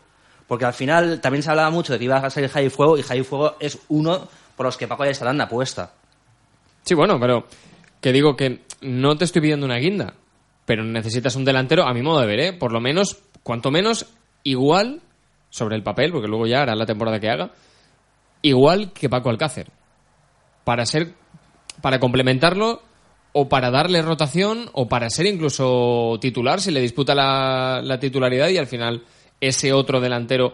porque 0.47 0.65
al 0.65 0.73
final 0.73 1.19
también 1.21 1.41
se 1.43 1.49
hablaba 1.49 1.69
mucho 1.69 1.93
de 1.93 1.99
que 1.99 2.06
iba 2.06 2.17
a 2.17 2.30
salir 2.30 2.49
Javi 2.49 2.69
Fuego, 2.69 2.97
y 2.97 3.01
Javi 3.03 3.23
Fuego 3.23 3.56
es 3.60 3.80
uno 3.88 4.27
por 4.56 4.65
los 4.65 4.77
que 4.77 4.88
Paco 4.88 5.03
Ayestarán 5.03 5.39
apuesta. 5.41 5.91
Sí, 6.84 6.93
bueno, 6.95 7.19
pero 7.19 7.47
que 8.01 8.12
digo 8.12 8.36
que 8.36 8.62
no 8.82 9.17
te 9.17 9.25
estoy 9.25 9.41
pidiendo 9.41 9.65
una 9.65 9.77
guinda, 9.77 10.13
pero 10.65 10.84
necesitas 10.84 11.36
un 11.36 11.45
delantero, 11.45 11.86
a 11.88 11.93
mi 11.93 12.01
modo 12.01 12.19
de 12.21 12.27
ver, 12.27 12.39
¿eh? 12.39 12.53
por 12.53 12.71
lo 12.71 12.80
menos, 12.80 13.17
cuanto 13.43 13.71
menos, 13.71 14.06
igual 14.43 15.01
sobre 15.50 15.76
el 15.76 15.84
papel, 15.84 16.12
porque 16.12 16.28
luego 16.28 16.48
ya 16.48 16.62
hará 16.62 16.76
la 16.76 16.86
temporada 16.86 17.20
que 17.20 17.30
haga, 17.30 17.52
igual 18.42 18.92
que 18.94 19.10
Paco 19.10 19.30
Alcácer. 19.30 19.72
Para 20.64 20.86
ser, 20.86 21.14
para 21.82 22.00
complementarlo, 22.00 22.82
o 23.34 23.48
para 23.48 23.70
darle 23.70 24.02
rotación, 24.02 24.70
o 24.74 24.88
para 24.88 25.10
ser 25.10 25.28
incluso 25.28 26.18
titular, 26.20 26.60
si 26.60 26.72
le 26.72 26.82
disputa 26.82 27.14
la, 27.14 27.82
la 27.84 28.00
titularidad 28.00 28.50
y 28.50 28.58
al 28.58 28.68
final 28.68 29.04
ese 29.40 29.74
otro 29.74 30.02
delantero 30.02 30.54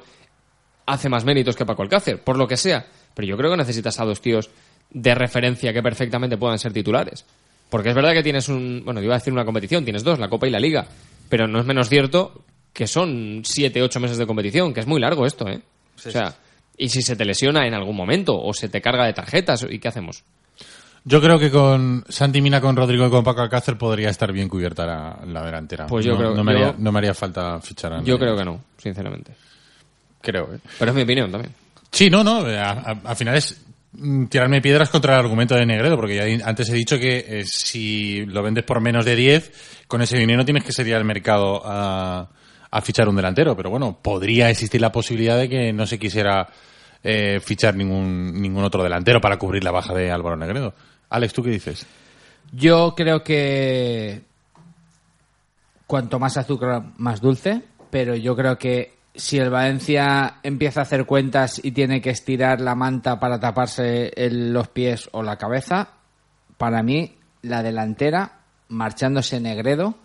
hace 0.85 1.09
más 1.09 1.23
méritos 1.23 1.55
que 1.55 1.65
Paco 1.65 1.81
Alcácer, 1.81 2.21
por 2.21 2.37
lo 2.37 2.47
que 2.47 2.57
sea. 2.57 2.85
Pero 3.13 3.27
yo 3.27 3.37
creo 3.37 3.51
que 3.51 3.57
necesitas 3.57 3.99
a 3.99 4.05
dos 4.05 4.21
tíos 4.21 4.49
de 4.89 5.15
referencia 5.15 5.73
que 5.73 5.81
perfectamente 5.81 6.37
puedan 6.37 6.59
ser 6.59 6.73
titulares. 6.73 7.25
Porque 7.69 7.89
es 7.89 7.95
verdad 7.95 8.13
que 8.13 8.23
tienes 8.23 8.49
un. 8.49 8.83
Bueno, 8.85 9.01
iba 9.01 9.15
a 9.15 9.17
decir 9.17 9.33
una 9.33 9.45
competición, 9.45 9.83
tienes 9.83 10.03
dos, 10.03 10.19
la 10.19 10.29
Copa 10.29 10.47
y 10.47 10.51
la 10.51 10.59
Liga. 10.59 10.85
Pero 11.29 11.47
no 11.47 11.59
es 11.59 11.65
menos 11.65 11.89
cierto 11.89 12.43
que 12.73 12.87
son 12.87 13.41
siete, 13.45 13.81
ocho 13.81 13.99
meses 13.99 14.17
de 14.17 14.25
competición, 14.25 14.73
que 14.73 14.79
es 14.81 14.87
muy 14.87 14.99
largo 14.99 15.25
esto, 15.25 15.47
¿eh? 15.47 15.61
o 15.95 16.09
sea, 16.11 16.35
y 16.77 16.89
si 16.89 17.01
se 17.03 17.15
te 17.15 17.23
lesiona 17.23 17.67
en 17.67 17.73
algún 17.75 17.95
momento, 17.95 18.35
o 18.35 18.51
se 18.53 18.67
te 18.67 18.81
carga 18.81 19.05
de 19.05 19.13
tarjetas, 19.13 19.65
¿y 19.69 19.77
qué 19.79 19.87
hacemos? 19.87 20.23
Yo 21.05 21.21
creo 21.21 21.37
que 21.37 21.51
con 21.51 22.03
Santi 22.09 22.41
Mina, 22.41 22.59
con 22.61 22.75
Rodrigo 22.75 23.05
y 23.05 23.09
con 23.09 23.23
Paco 23.23 23.41
Alcácer 23.41 23.77
podría 23.77 24.09
estar 24.09 24.31
bien 24.31 24.47
cubierta 24.49 24.85
la, 24.85 25.19
la 25.27 25.45
delantera. 25.45 25.85
Pues 25.85 26.05
yo 26.05 26.13
no, 26.13 26.17
creo- 26.17 26.33
no 26.35 26.43
me, 26.43 26.53
yo- 26.53 26.57
haría, 26.59 26.75
no 26.79 26.91
me 26.93 26.97
haría 26.99 27.13
falta 27.13 27.59
fichar 27.59 27.93
a 27.93 27.97
Yo 27.97 28.13
nadie. 28.15 28.19
creo 28.19 28.37
que 28.37 28.45
no, 28.45 28.63
sinceramente. 28.77 29.33
Creo, 30.21 30.53
¿eh? 30.55 30.59
Pero 30.79 30.91
es 30.91 30.95
mi 30.95 31.03
opinión 31.03 31.29
también. 31.31 31.53
Sí, 31.91 32.09
no, 32.09 32.23
no. 32.23 32.37
a- 32.45 32.71
a- 32.71 33.01
Al 33.03 33.15
final 33.17 33.35
es 33.35 33.61
mm, 33.91 34.25
tirarme 34.27 34.61
piedras 34.61 34.89
contra 34.89 35.13
el 35.15 35.19
argumento 35.19 35.55
de 35.55 35.65
Negredo, 35.65 35.97
porque 35.97 36.15
ya 36.15 36.47
antes 36.47 36.69
he 36.69 36.73
dicho 36.73 36.97
que 36.97 37.25
eh, 37.27 37.43
si 37.45 38.25
lo 38.25 38.41
vendes 38.41 38.63
por 38.63 38.79
menos 38.79 39.03
de 39.03 39.15
10, 39.17 39.83
con 39.87 40.01
ese 40.01 40.17
dinero 40.17 40.45
tienes 40.45 40.63
que 40.63 40.71
salir 40.71 40.95
al 40.95 41.03
mercado 41.05 41.61
a, 41.65 42.29
a 42.73 42.81
fichar 42.81 43.07
un 43.07 43.15
delantero. 43.15 43.55
Pero 43.55 43.69
bueno, 43.69 43.99
podría 44.01 44.49
existir 44.49 44.81
la 44.81 44.91
posibilidad 44.91 45.37
de 45.37 45.47
que 45.47 45.71
no 45.71 45.85
se 45.85 45.99
quisiera 45.99 46.47
eh, 47.03 47.39
fichar 47.39 47.75
ningún, 47.75 48.41
ningún 48.41 48.63
otro 48.63 48.81
delantero 48.81 49.21
para 49.21 49.37
cubrir 49.37 49.63
la 49.63 49.71
baja 49.71 49.93
de 49.93 50.11
Álvaro 50.11 50.35
Negredo. 50.35 50.73
Alex, 51.09 51.33
¿tú 51.33 51.43
qué 51.43 51.51
dices? 51.51 51.85
Yo 52.51 52.95
creo 52.95 53.23
que 53.23 54.23
cuanto 55.85 56.17
más 56.17 56.35
azúcar, 56.37 56.83
más 56.97 57.21
dulce, 57.21 57.61
pero 57.91 58.15
yo 58.15 58.35
creo 58.35 58.57
que 58.57 58.93
si 59.13 59.37
el 59.37 59.51
Valencia 59.51 60.39
empieza 60.41 60.79
a 60.79 60.83
hacer 60.83 61.05
cuentas 61.05 61.61
y 61.63 61.73
tiene 61.73 62.01
que 62.01 62.09
estirar 62.09 62.59
la 62.59 62.73
manta 62.73 63.19
para 63.19 63.39
taparse 63.39 64.11
los 64.31 64.67
pies 64.69 65.09
o 65.11 65.21
la 65.21 65.37
cabeza, 65.37 65.89
para 66.57 66.81
mí 66.81 67.17
la 67.43 67.61
delantera, 67.61 68.39
marchándose 68.69 69.39
Negredo, 69.39 69.95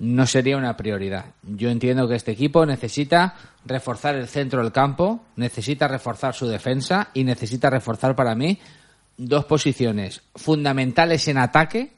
no 0.00 0.26
sería 0.26 0.56
una 0.56 0.76
prioridad. 0.78 1.26
Yo 1.42 1.68
entiendo 1.68 2.08
que 2.08 2.14
este 2.14 2.32
equipo 2.32 2.64
necesita 2.64 3.34
reforzar 3.66 4.16
el 4.16 4.28
centro 4.28 4.62
del 4.62 4.72
campo, 4.72 5.20
necesita 5.36 5.86
reforzar 5.88 6.34
su 6.34 6.48
defensa 6.48 7.10
y 7.12 7.22
necesita 7.22 7.68
reforzar 7.68 8.16
para 8.16 8.34
mí 8.34 8.58
dos 9.18 9.44
posiciones 9.44 10.22
fundamentales 10.34 11.28
en 11.28 11.36
ataque 11.36 11.92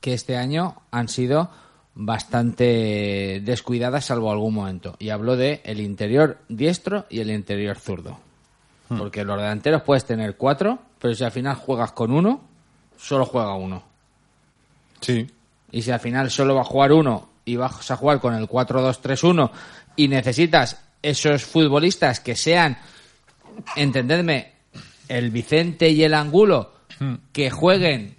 que 0.00 0.14
este 0.14 0.38
año 0.38 0.76
han 0.90 1.08
sido 1.08 1.50
bastante 1.94 3.42
descuidadas 3.44 4.06
salvo 4.06 4.32
algún 4.32 4.54
momento. 4.54 4.96
Y 4.98 5.10
hablo 5.10 5.36
de 5.36 5.60
el 5.64 5.80
interior 5.80 6.38
diestro 6.48 7.04
y 7.10 7.20
el 7.20 7.30
interior 7.30 7.78
zurdo. 7.78 8.18
Porque 8.88 9.24
los 9.24 9.36
delanteros 9.36 9.82
puedes 9.82 10.06
tener 10.06 10.36
cuatro, 10.36 10.78
pero 10.98 11.14
si 11.14 11.22
al 11.24 11.32
final 11.32 11.56
juegas 11.56 11.92
con 11.92 12.12
uno, 12.12 12.40
solo 12.96 13.26
juega 13.26 13.54
uno. 13.54 13.82
Sí. 15.00 15.30
Y 15.70 15.82
si 15.82 15.90
al 15.90 16.00
final 16.00 16.30
solo 16.30 16.54
va 16.54 16.62
a 16.62 16.64
jugar 16.64 16.92
uno 16.92 17.31
y 17.44 17.56
vas 17.56 17.90
a 17.90 17.96
jugar 17.96 18.20
con 18.20 18.34
el 18.34 18.48
4-2-3-1 18.48 19.50
y 19.96 20.08
necesitas 20.08 20.80
esos 21.02 21.44
futbolistas 21.44 22.20
que 22.20 22.36
sean, 22.36 22.78
entendedme, 23.76 24.52
el 25.08 25.30
Vicente 25.30 25.90
y 25.90 26.04
el 26.04 26.14
Angulo, 26.14 26.72
que 27.32 27.50
jueguen, 27.50 28.16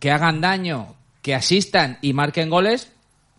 que 0.00 0.10
hagan 0.10 0.40
daño, 0.40 0.94
que 1.22 1.34
asistan 1.34 1.98
y 2.02 2.12
marquen 2.12 2.50
goles, 2.50 2.90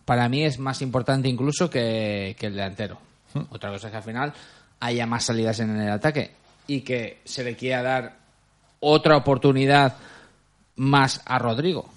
para 0.04 0.28
mí 0.28 0.44
es 0.44 0.58
más 0.58 0.82
importante 0.82 1.28
incluso 1.28 1.68
que, 1.68 2.34
que 2.38 2.46
el 2.46 2.54
delantero. 2.54 2.98
Otra 3.50 3.70
cosa 3.70 3.88
es 3.88 3.90
que 3.92 3.96
al 3.98 4.02
final 4.02 4.32
haya 4.80 5.06
más 5.06 5.24
salidas 5.24 5.60
en 5.60 5.78
el 5.78 5.90
ataque 5.90 6.32
y 6.66 6.80
que 6.80 7.20
se 7.24 7.44
le 7.44 7.54
quiera 7.54 7.82
dar 7.82 8.16
otra 8.80 9.16
oportunidad 9.16 9.96
más 10.76 11.20
a 11.26 11.38
Rodrigo 11.38 11.90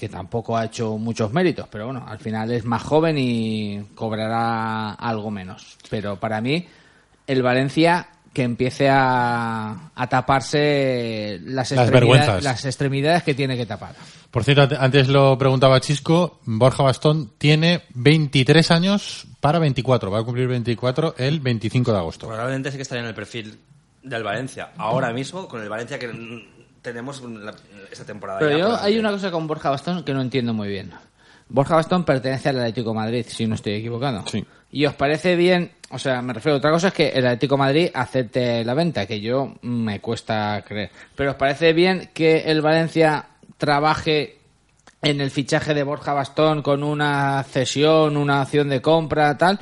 que 0.00 0.08
tampoco 0.08 0.56
ha 0.56 0.64
hecho 0.64 0.96
muchos 0.96 1.30
méritos, 1.30 1.68
pero 1.70 1.84
bueno, 1.84 2.02
al 2.08 2.18
final 2.18 2.50
es 2.52 2.64
más 2.64 2.82
joven 2.82 3.16
y 3.18 3.82
cobrará 3.94 4.92
algo 4.94 5.30
menos. 5.30 5.76
Pero 5.90 6.16
para 6.18 6.40
mí, 6.40 6.66
el 7.26 7.42
Valencia 7.42 8.08
que 8.32 8.42
empiece 8.44 8.88
a, 8.88 9.90
a 9.94 10.06
taparse 10.08 11.38
las, 11.44 11.70
extremidades- 11.72 11.90
vergüenzas. 11.92 12.42
las 12.42 12.64
extremidades 12.64 13.22
que 13.24 13.34
tiene 13.34 13.58
que 13.58 13.66
tapar. 13.66 13.94
Por 14.30 14.42
cierto, 14.44 14.62
ante- 14.62 14.76
antes 14.78 15.08
lo 15.08 15.36
preguntaba 15.36 15.80
Chisco, 15.80 16.40
Borja 16.46 16.82
Bastón 16.82 17.32
tiene 17.36 17.82
23 17.94 18.70
años 18.70 19.26
para 19.40 19.58
24, 19.58 20.10
va 20.10 20.20
a 20.20 20.24
cumplir 20.24 20.48
24 20.48 21.16
el 21.18 21.40
25 21.40 21.92
de 21.92 21.98
agosto. 21.98 22.26
Probablemente 22.26 22.70
sí 22.70 22.76
que 22.78 22.82
estaría 22.82 23.02
en 23.02 23.08
el 23.08 23.14
perfil 23.14 23.58
del 24.02 24.22
Valencia. 24.22 24.70
Ahora 24.78 25.12
mismo, 25.12 25.46
con 25.46 25.60
el 25.60 25.68
Valencia 25.68 25.98
que 25.98 26.06
tenemos 26.82 27.22
la- 27.22 27.54
esta 27.90 28.04
temporada. 28.04 28.38
Pero 28.38 28.52
ya 28.52 28.58
yo 28.58 28.70
por 28.70 28.78
hay 28.84 28.98
una 28.98 29.10
cosa 29.10 29.30
con 29.30 29.46
Borja 29.46 29.70
Bastón 29.70 30.04
que 30.04 30.12
no 30.14 30.20
entiendo 30.20 30.52
muy 30.54 30.68
bien. 30.68 30.90
Borja 31.48 31.74
Bastón 31.76 32.04
pertenece 32.04 32.48
al 32.48 32.58
Atlético 32.60 32.90
de 32.90 32.96
Madrid, 32.96 33.26
si 33.28 33.46
no 33.46 33.56
estoy 33.56 33.74
equivocado. 33.74 34.24
Sí. 34.28 34.44
¿Y 34.70 34.86
os 34.86 34.94
parece 34.94 35.34
bien? 35.34 35.72
O 35.90 35.98
sea, 35.98 36.22
me 36.22 36.32
refiero 36.32 36.54
a 36.54 36.58
otra 36.58 36.70
cosa 36.70 36.88
es 36.88 36.94
que 36.94 37.08
el 37.08 37.26
Atlético 37.26 37.56
de 37.56 37.58
Madrid 37.58 37.90
acepte 37.92 38.64
la 38.64 38.74
venta, 38.74 39.04
que 39.06 39.20
yo 39.20 39.54
me 39.62 40.00
cuesta 40.00 40.62
creer. 40.66 40.90
Pero 41.16 41.30
¿os 41.32 41.36
parece 41.36 41.72
bien 41.72 42.10
que 42.14 42.42
el 42.42 42.62
Valencia 42.62 43.26
trabaje 43.58 44.38
en 45.02 45.20
el 45.20 45.30
fichaje 45.32 45.74
de 45.74 45.82
Borja 45.82 46.12
Bastón 46.12 46.62
con 46.62 46.84
una 46.84 47.42
cesión, 47.42 48.16
una 48.16 48.42
acción 48.42 48.68
de 48.68 48.80
compra, 48.80 49.36
tal? 49.36 49.58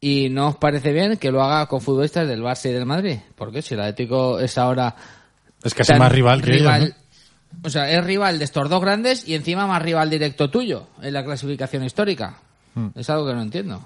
¿Y 0.00 0.28
no 0.30 0.48
os 0.48 0.56
parece 0.56 0.92
bien 0.92 1.16
que 1.16 1.30
lo 1.30 1.42
haga 1.42 1.66
con 1.66 1.80
futbolistas 1.80 2.26
del 2.26 2.42
Barça 2.42 2.70
y 2.70 2.72
del 2.72 2.86
Madrid? 2.86 3.18
Porque 3.36 3.62
si 3.62 3.74
el 3.74 3.80
Atlético 3.80 4.40
es 4.40 4.56
ahora 4.58 4.94
Es 5.68 5.74
casi 5.74 5.92
tan 5.92 5.98
más 6.00 6.12
rival 6.12 6.42
que 6.42 6.54
ellos, 6.56 6.72
¿no? 6.80 6.86
O 7.64 7.70
sea, 7.70 7.90
es 7.90 8.04
rival 8.04 8.38
de 8.38 8.44
estos 8.44 8.68
dos 8.68 8.80
grandes 8.80 9.26
y 9.26 9.34
encima 9.34 9.66
más 9.66 9.80
rival 9.82 10.10
directo 10.10 10.50
tuyo 10.50 10.86
en 11.00 11.12
la 11.14 11.24
clasificación 11.24 11.82
histórica. 11.84 12.36
Hmm. 12.74 12.88
Es 12.94 13.08
algo 13.10 13.26
que 13.26 13.34
no 13.34 13.42
entiendo. 13.42 13.84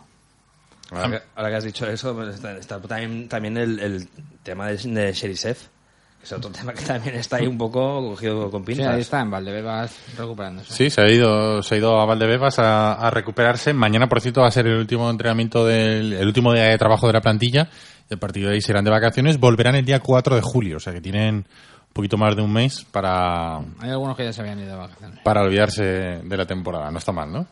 Ahora 0.90 1.11
que, 1.11 1.23
ahora 1.37 1.49
que 1.51 1.57
has 1.57 1.64
dicho 1.64 1.87
eso, 1.87 2.14
pues 2.14 2.35
está, 2.35 2.57
está 2.59 2.81
también, 2.81 3.29
también 3.29 3.57
el, 3.57 3.79
el 3.79 4.09
tema 4.42 4.66
de, 4.68 4.77
de 4.77 5.12
Sherisev, 5.14 5.57
que 5.57 6.25
es 6.25 6.33
otro 6.33 6.51
tema 6.61 6.75
que 6.75 6.85
también 6.85 7.14
está 7.14 7.37
ahí 7.37 7.47
un 7.47 7.57
poco 7.57 8.11
cogido 8.11 8.51
con 8.51 8.62
Sí, 8.62 8.66
pinzas. 8.75 8.88
ahí 8.95 9.01
está 9.01 9.21
en 9.21 9.31
Valdebebas 9.31 9.97
recuperándose. 10.18 10.73
Sí, 10.75 10.90
se 10.90 11.01
ha 11.01 11.09
ido, 11.11 11.62
se 11.62 11.77
ha 11.77 11.79
ido 11.79 11.99
a 11.99 12.05
Valdebebas 12.05 12.59
a, 12.59 12.92
a 12.95 13.11
recuperarse. 13.11 13.73
Mañana, 13.73 14.07
por 14.09 14.21
cierto, 14.21 14.42
va 14.42 14.49
a 14.49 14.51
ser 14.51 14.66
el 14.66 14.77
último 14.77 15.09
entrenamiento 15.09 15.64
del, 15.64 16.12
el 16.12 16.27
último 16.27 16.53
día 16.53 16.64
de 16.64 16.77
trabajo 16.77 17.07
de 17.07 17.14
la 17.14 17.21
plantilla. 17.23 17.71
Y 18.11 18.14
a 18.14 18.18
partir 18.18 18.47
de 18.47 18.53
ahí 18.55 18.61
serán 18.61 18.85
de 18.85 18.90
vacaciones. 18.90 19.38
Volverán 19.38 19.77
el 19.77 19.87
día 19.87 20.01
4 20.01 20.37
de 20.37 20.42
julio, 20.42 20.77
o 20.77 20.81
sea 20.81 20.92
que 20.92 21.01
tienen 21.01 21.47
poquito 21.92 22.16
más 22.16 22.35
de 22.37 22.42
un 22.42 22.52
mes 22.52 22.85
para, 22.90 23.59
Hay 23.59 23.90
algunos 23.90 24.16
que 24.16 24.24
ya 24.24 24.33
se 24.33 24.40
habían 24.40 24.59
ido 24.59 24.70
de 24.70 24.76
vacaciones. 24.76 25.20
para 25.22 25.42
olvidarse 25.42 25.83
de 25.85 26.37
la 26.37 26.46
temporada. 26.46 26.90
No 26.90 26.98
está 26.98 27.12
mal, 27.12 27.33
¿no? 27.33 27.46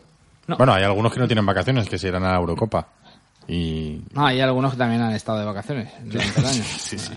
No. 0.47 0.57
Bueno, 0.57 0.73
hay 0.75 0.83
algunos 0.85 1.13
que 1.13 1.21
no 1.21 1.27
tienen 1.29 1.47
vacaciones, 1.47 1.89
que 1.89 1.99
se 1.99 2.09
irán 2.09 2.25
a 2.25 2.33
la 2.33 2.39
Eurocopa. 2.39 2.89
Y 3.49 4.01
No, 4.13 4.27
hay 4.27 4.41
algunos 4.41 4.73
que 4.73 4.79
también 4.79 5.01
han 5.03 5.13
estado 5.13 5.39
de 5.41 5.45
vacaciones 5.45 5.89
durante 6.05 6.41
el 6.41 6.47
año. 6.47 6.63
Sí, 6.79 6.99
sí. 6.99 7.13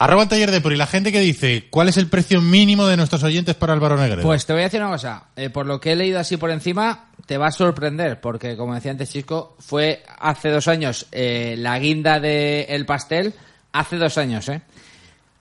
Arroba 0.00 0.22
el 0.22 0.28
taller 0.28 0.50
de 0.50 0.60
Puri. 0.60 0.76
La 0.76 0.86
gente 0.86 1.10
que 1.10 1.20
dice, 1.20 1.66
¿cuál 1.70 1.88
es 1.88 1.96
el 1.96 2.06
precio 2.08 2.40
mínimo 2.40 2.86
de 2.86 2.96
nuestros 2.96 3.22
oyentes 3.24 3.54
para 3.56 3.72
Álvaro 3.72 3.96
Negredo? 3.96 4.22
Pues 4.22 4.46
te 4.46 4.52
voy 4.52 4.60
a 4.62 4.64
decir 4.66 4.80
una 4.80 4.90
cosa. 4.92 5.24
Eh, 5.34 5.50
por 5.50 5.66
lo 5.66 5.80
que 5.80 5.92
he 5.92 5.96
leído 5.96 6.20
así 6.20 6.36
por 6.36 6.50
encima, 6.50 7.06
te 7.26 7.36
va 7.36 7.48
a 7.48 7.50
sorprender. 7.52 8.20
Porque, 8.20 8.56
como 8.56 8.74
decía 8.74 8.92
antes 8.92 9.10
Chisco, 9.10 9.56
fue 9.58 10.04
hace 10.20 10.50
dos 10.50 10.68
años 10.68 11.06
eh, 11.10 11.56
la 11.58 11.78
guinda 11.78 12.20
del 12.20 12.86
pastel. 12.86 13.34
Hace 13.72 13.96
dos 13.96 14.16
años, 14.18 14.48
¿eh? 14.48 14.62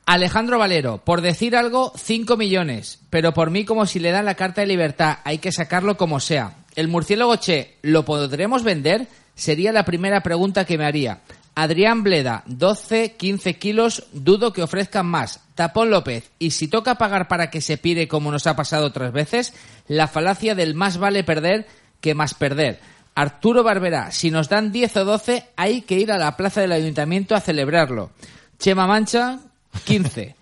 Alejandro 0.08 0.58
Valero, 0.58 1.00
por 1.04 1.20
decir 1.20 1.54
algo, 1.54 1.92
5 1.98 2.38
millones. 2.38 3.00
Pero 3.10 3.34
por 3.34 3.52
mí, 3.52 3.66
como 3.66 3.86
si 3.86 4.00
le 4.00 4.12
dan 4.12 4.24
la 4.24 4.36
carta 4.36 4.62
de 4.62 4.68
libertad, 4.68 5.18
hay 5.26 5.40
que 5.40 5.52
sacarlo 5.52 5.98
como 5.98 6.22
sea. 6.22 6.64
El 6.76 6.88
murciélago 6.88 7.36
Che, 7.36 7.76
¿lo 7.82 8.06
podremos 8.06 8.64
vender? 8.64 9.10
Sería 9.36 9.74
la 9.74 9.84
primera 9.84 10.24
pregunta 10.24 10.64
que 10.64 10.78
me 10.78 10.86
haría. 10.86 11.20
Adrián 11.56 12.04
Bleda, 12.04 12.44
12, 12.46 13.18
15 13.18 13.60
kilos, 13.60 14.06
dudo 14.14 14.54
que 14.54 14.64
ofrezcan 14.64 15.08
más. 15.08 15.42
Tapón 15.56 15.90
López, 15.90 16.32
y 16.40 16.52
si 16.52 16.70
toca 16.70 16.96
pagar 16.96 17.28
para 17.28 17.50
que 17.50 17.60
se 17.60 17.78
pire 17.78 18.08
como 18.08 18.32
nos 18.32 18.48
ha 18.48 18.56
pasado 18.56 18.86
otras 18.86 19.12
veces, 19.12 19.54
la 19.90 20.08
falacia 20.08 20.56
del 20.56 20.74
más 20.74 21.00
vale 21.00 21.26
perder 21.26 21.68
que 22.00 22.16
más 22.16 22.34
perder. 22.34 22.80
Arturo 23.14 23.62
Barberá, 23.62 24.12
si 24.12 24.32
nos 24.32 24.48
dan 24.48 24.72
10 24.72 24.98
o 24.98 25.06
12, 25.06 25.48
hay 25.58 25.82
que 25.82 25.96
ir 26.00 26.14
a 26.14 26.18
la 26.18 26.38
plaza 26.38 26.62
del 26.62 26.72
ayuntamiento 26.72 27.36
a 27.36 27.42
celebrarlo. 27.42 28.12
Chema 28.58 28.88
Mancha, 28.88 29.40
15. 29.86 30.36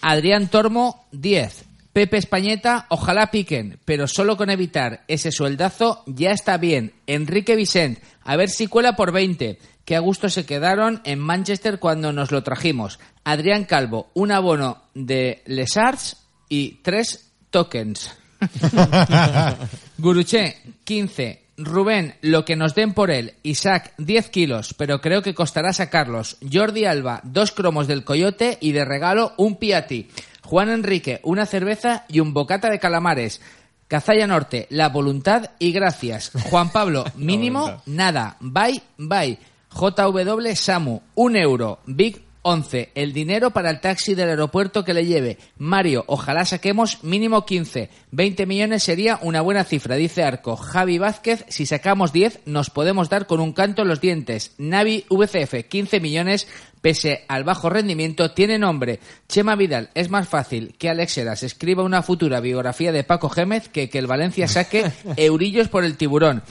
Adrián 0.00 0.48
Tormo, 0.48 1.06
10. 1.12 1.64
Pepe 1.92 2.18
Españeta, 2.18 2.84
ojalá 2.90 3.30
piquen, 3.30 3.78
pero 3.86 4.06
solo 4.06 4.36
con 4.36 4.50
evitar 4.50 5.04
ese 5.08 5.32
sueldazo 5.32 6.02
ya 6.06 6.32
está 6.32 6.58
bien. 6.58 6.92
Enrique 7.06 7.56
Vicent, 7.56 7.98
a 8.22 8.36
ver 8.36 8.50
si 8.50 8.66
cuela 8.66 8.96
por 8.96 9.12
20. 9.12 9.58
Qué 9.86 9.96
a 9.96 10.00
gusto 10.00 10.28
se 10.28 10.44
quedaron 10.44 11.00
en 11.04 11.20
Manchester 11.20 11.78
cuando 11.78 12.12
nos 12.12 12.32
lo 12.32 12.42
trajimos. 12.42 12.98
Adrián 13.24 13.64
Calvo, 13.64 14.10
un 14.12 14.30
abono 14.30 14.82
de 14.94 15.42
Les 15.46 15.76
Arts 15.76 16.18
y 16.50 16.82
tres 16.82 17.32
tokens. 17.50 18.10
Guruche, 19.98 20.56
15. 20.84 21.45
Rubén, 21.58 22.14
lo 22.20 22.44
que 22.44 22.56
nos 22.56 22.74
den 22.74 22.92
por 22.92 23.10
él. 23.10 23.34
Isaac, 23.42 23.92
10 23.98 24.28
kilos, 24.30 24.74
pero 24.74 25.00
creo 25.00 25.22
que 25.22 25.34
costará 25.34 25.72
sacarlos. 25.72 26.36
Jordi 26.52 26.84
Alba, 26.84 27.20
dos 27.24 27.52
cromos 27.52 27.86
del 27.86 28.04
coyote 28.04 28.58
y 28.60 28.72
de 28.72 28.84
regalo 28.84 29.32
un 29.36 29.56
piati. 29.56 30.08
Juan 30.42 30.68
Enrique, 30.68 31.20
una 31.24 31.46
cerveza 31.46 32.04
y 32.08 32.20
un 32.20 32.34
bocata 32.34 32.70
de 32.70 32.78
calamares. 32.78 33.40
Cazalla 33.88 34.26
Norte, 34.26 34.66
la 34.70 34.88
voluntad 34.88 35.50
y 35.58 35.72
gracias. 35.72 36.32
Juan 36.50 36.70
Pablo, 36.70 37.04
mínimo, 37.16 37.82
nada. 37.86 38.36
Bye, 38.40 38.82
bye. 38.98 39.38
JW 39.70 40.54
Samu, 40.54 41.02
un 41.14 41.36
euro. 41.36 41.80
Big 41.86 42.25
11. 42.46 42.92
El 42.94 43.12
dinero 43.12 43.50
para 43.50 43.70
el 43.70 43.80
taxi 43.80 44.14
del 44.14 44.28
aeropuerto 44.28 44.84
que 44.84 44.94
le 44.94 45.04
lleve. 45.04 45.36
Mario, 45.58 46.04
ojalá 46.06 46.44
saquemos 46.44 47.02
mínimo 47.02 47.44
15. 47.44 47.90
20 48.12 48.46
millones 48.46 48.84
sería 48.84 49.18
una 49.20 49.40
buena 49.40 49.64
cifra, 49.64 49.96
dice 49.96 50.22
Arco. 50.22 50.54
Javi 50.54 50.98
Vázquez, 50.98 51.44
si 51.48 51.66
sacamos 51.66 52.12
10, 52.12 52.42
nos 52.46 52.70
podemos 52.70 53.08
dar 53.08 53.26
con 53.26 53.40
un 53.40 53.52
canto 53.52 53.82
en 53.82 53.88
los 53.88 54.00
dientes. 54.00 54.54
Navi 54.58 55.04
VCF, 55.10 55.66
15 55.68 55.98
millones, 55.98 56.46
pese 56.80 57.24
al 57.26 57.42
bajo 57.42 57.68
rendimiento, 57.68 58.30
tiene 58.30 58.60
nombre. 58.60 59.00
Chema 59.28 59.56
Vidal, 59.56 59.90
es 59.94 60.08
más 60.08 60.28
fácil 60.28 60.76
que 60.78 60.88
Alex 60.88 61.18
Heras 61.18 61.42
escriba 61.42 61.82
una 61.82 62.04
futura 62.04 62.38
biografía 62.38 62.92
de 62.92 63.02
Paco 63.02 63.28
Gémez 63.28 63.68
que 63.68 63.90
que 63.90 63.98
el 63.98 64.06
Valencia 64.06 64.46
saque 64.46 64.84
eurillos 65.16 65.66
por 65.66 65.82
el 65.82 65.96
tiburón. 65.96 66.44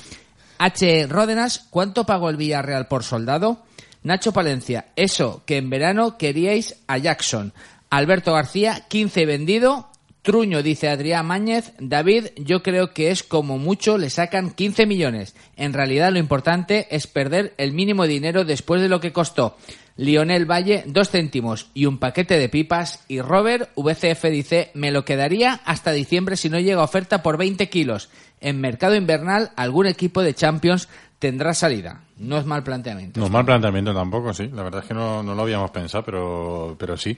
H. 0.57 1.07
Ródenas, 1.07 1.67
¿cuánto 1.69 2.05
pagó 2.05 2.29
el 2.29 2.35
Villarreal 2.35 2.87
por 2.87 3.05
soldado? 3.05 3.63
Nacho 4.05 4.33
Palencia, 4.33 4.85
eso, 4.95 5.41
que 5.47 5.57
en 5.57 5.71
verano 5.71 6.15
queríais 6.19 6.77
a 6.85 6.99
Jackson. 6.99 7.53
Alberto 7.89 8.33
García, 8.33 8.85
15 8.87 9.25
vendido. 9.25 9.89
Truño, 10.21 10.61
dice 10.61 10.89
Adrián 10.89 11.25
Máñez. 11.25 11.73
David, 11.79 12.27
yo 12.37 12.61
creo 12.61 12.93
que 12.93 13.09
es 13.09 13.23
como 13.23 13.57
mucho, 13.57 13.97
le 13.97 14.11
sacan 14.11 14.51
15 14.51 14.85
millones. 14.85 15.35
En 15.55 15.73
realidad 15.73 16.11
lo 16.11 16.19
importante 16.19 16.85
es 16.91 17.07
perder 17.07 17.55
el 17.57 17.73
mínimo 17.73 18.05
dinero 18.05 18.45
después 18.45 18.79
de 18.79 18.89
lo 18.89 18.99
que 18.99 19.11
costó. 19.11 19.57
Lionel 19.97 20.45
Valle, 20.45 20.83
dos 20.85 21.09
céntimos 21.09 21.71
y 21.73 21.87
un 21.87 21.97
paquete 21.97 22.37
de 22.37 22.47
pipas. 22.47 23.03
Y 23.07 23.21
Robert, 23.21 23.71
VCF 23.75 24.25
dice, 24.25 24.69
me 24.75 24.91
lo 24.91 25.03
quedaría 25.03 25.61
hasta 25.65 25.91
diciembre 25.91 26.37
si 26.37 26.51
no 26.51 26.59
llega 26.59 26.83
oferta 26.83 27.23
por 27.23 27.37
20 27.37 27.69
kilos. 27.69 28.09
En 28.39 28.61
mercado 28.61 28.95
invernal, 28.95 29.51
algún 29.55 29.87
equipo 29.87 30.21
de 30.21 30.35
Champions 30.35 30.89
tendrá 31.17 31.55
salida. 31.55 32.04
No 32.17 32.37
es 32.37 32.45
mal 32.45 32.63
planteamiento. 32.63 33.19
No, 33.19 33.27
mal 33.29 33.45
planteamiento 33.45 33.93
tampoco, 33.93 34.33
sí. 34.33 34.49
La 34.53 34.63
verdad 34.63 34.81
es 34.81 34.87
que 34.87 34.93
no, 34.93 35.21
no 35.21 35.35
lo 35.35 35.41
habíamos 35.41 35.71
pensado, 35.71 36.03
pero, 36.05 36.75
pero 36.79 36.95
sí. 36.95 37.17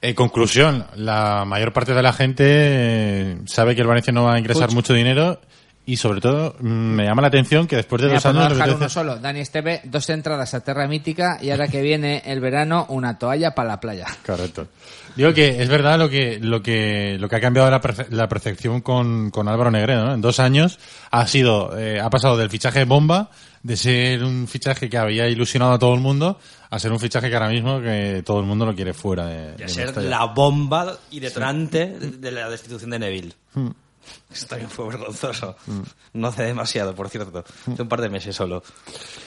En 0.00 0.14
conclusión, 0.14 0.86
la 0.96 1.44
mayor 1.46 1.72
parte 1.74 1.92
de 1.92 2.02
la 2.02 2.12
gente 2.14 2.44
eh, 2.48 3.38
sabe 3.46 3.74
que 3.74 3.82
el 3.82 3.86
Valencia 3.86 4.12
no 4.14 4.24
va 4.24 4.34
a 4.34 4.38
ingresar 4.38 4.66
Puch. 4.68 4.74
mucho 4.74 4.94
dinero 4.94 5.40
y 5.84 5.96
sobre 5.96 6.20
todo 6.22 6.54
mm, 6.60 6.66
me 6.66 7.04
llama 7.04 7.20
la 7.22 7.28
atención 7.28 7.66
que 7.66 7.76
después 7.76 8.00
de 8.00 8.08
Mira, 8.08 8.18
dos 8.20 8.26
años... 8.26 8.48
dejar 8.56 8.74
uno 8.76 8.88
solo. 8.88 9.16
Dani 9.18 9.40
Esteve, 9.40 9.82
dos 9.84 10.08
entradas 10.08 10.54
a 10.54 10.60
Terra 10.60 10.86
Mítica 10.88 11.36
y 11.42 11.50
ahora 11.50 11.68
que 11.68 11.82
viene 11.82 12.22
el 12.24 12.40
verano, 12.40 12.86
una 12.88 13.18
toalla 13.18 13.54
para 13.54 13.68
la 13.68 13.80
playa. 13.80 14.06
Correcto. 14.24 14.68
Digo 15.16 15.34
que 15.34 15.60
es 15.60 15.68
verdad 15.68 15.98
lo 15.98 16.08
que 16.08 16.38
lo 16.40 16.62
que 16.62 17.18
lo 17.18 17.28
que 17.28 17.36
ha 17.36 17.40
cambiado 17.40 17.70
la, 17.70 17.80
perce- 17.82 18.08
la 18.10 18.28
percepción 18.28 18.80
con, 18.80 19.30
con 19.30 19.48
Álvaro 19.48 19.70
Negredo, 19.70 20.06
¿no? 20.06 20.14
En 20.14 20.20
dos 20.22 20.38
años 20.40 20.78
ha 21.10 21.26
sido 21.26 21.76
eh, 21.78 22.00
ha 22.00 22.08
pasado 22.08 22.36
del 22.38 22.48
fichaje 22.48 22.84
bomba 22.84 23.30
de 23.62 23.76
ser 23.76 24.24
un 24.24 24.48
fichaje 24.48 24.88
que 24.88 24.96
había 24.98 25.28
ilusionado 25.28 25.72
a 25.72 25.78
todo 25.78 25.94
el 25.94 26.00
mundo 26.00 26.38
a 26.70 26.78
ser 26.78 26.92
un 26.92 26.98
fichaje 27.00 27.28
que 27.28 27.34
ahora 27.34 27.48
mismo 27.50 27.80
que 27.80 28.22
todo 28.24 28.40
el 28.40 28.46
mundo 28.46 28.64
lo 28.64 28.74
quiere 28.74 28.94
fuera 28.94 29.26
de, 29.26 29.52
De 29.52 29.56
de 29.64 29.68
ser 29.68 29.86
Mestalla. 29.86 30.08
la 30.08 30.24
bomba 30.26 30.98
y 31.10 31.20
detonante 31.20 31.86
de, 31.86 32.10
de 32.12 32.30
la 32.32 32.48
destitución 32.48 32.90
de 32.90 32.98
Neville. 32.98 33.34
Hmm. 33.54 33.68
Eso 34.32 34.46
también 34.46 34.70
fue 34.70 34.88
vergonzoso. 34.88 35.56
No 36.14 36.28
hace 36.28 36.42
demasiado, 36.44 36.94
por 36.94 37.08
cierto. 37.10 37.44
Hace 37.70 37.82
un 37.82 37.88
par 37.88 38.00
de 38.00 38.08
meses 38.08 38.34
solo. 38.34 38.62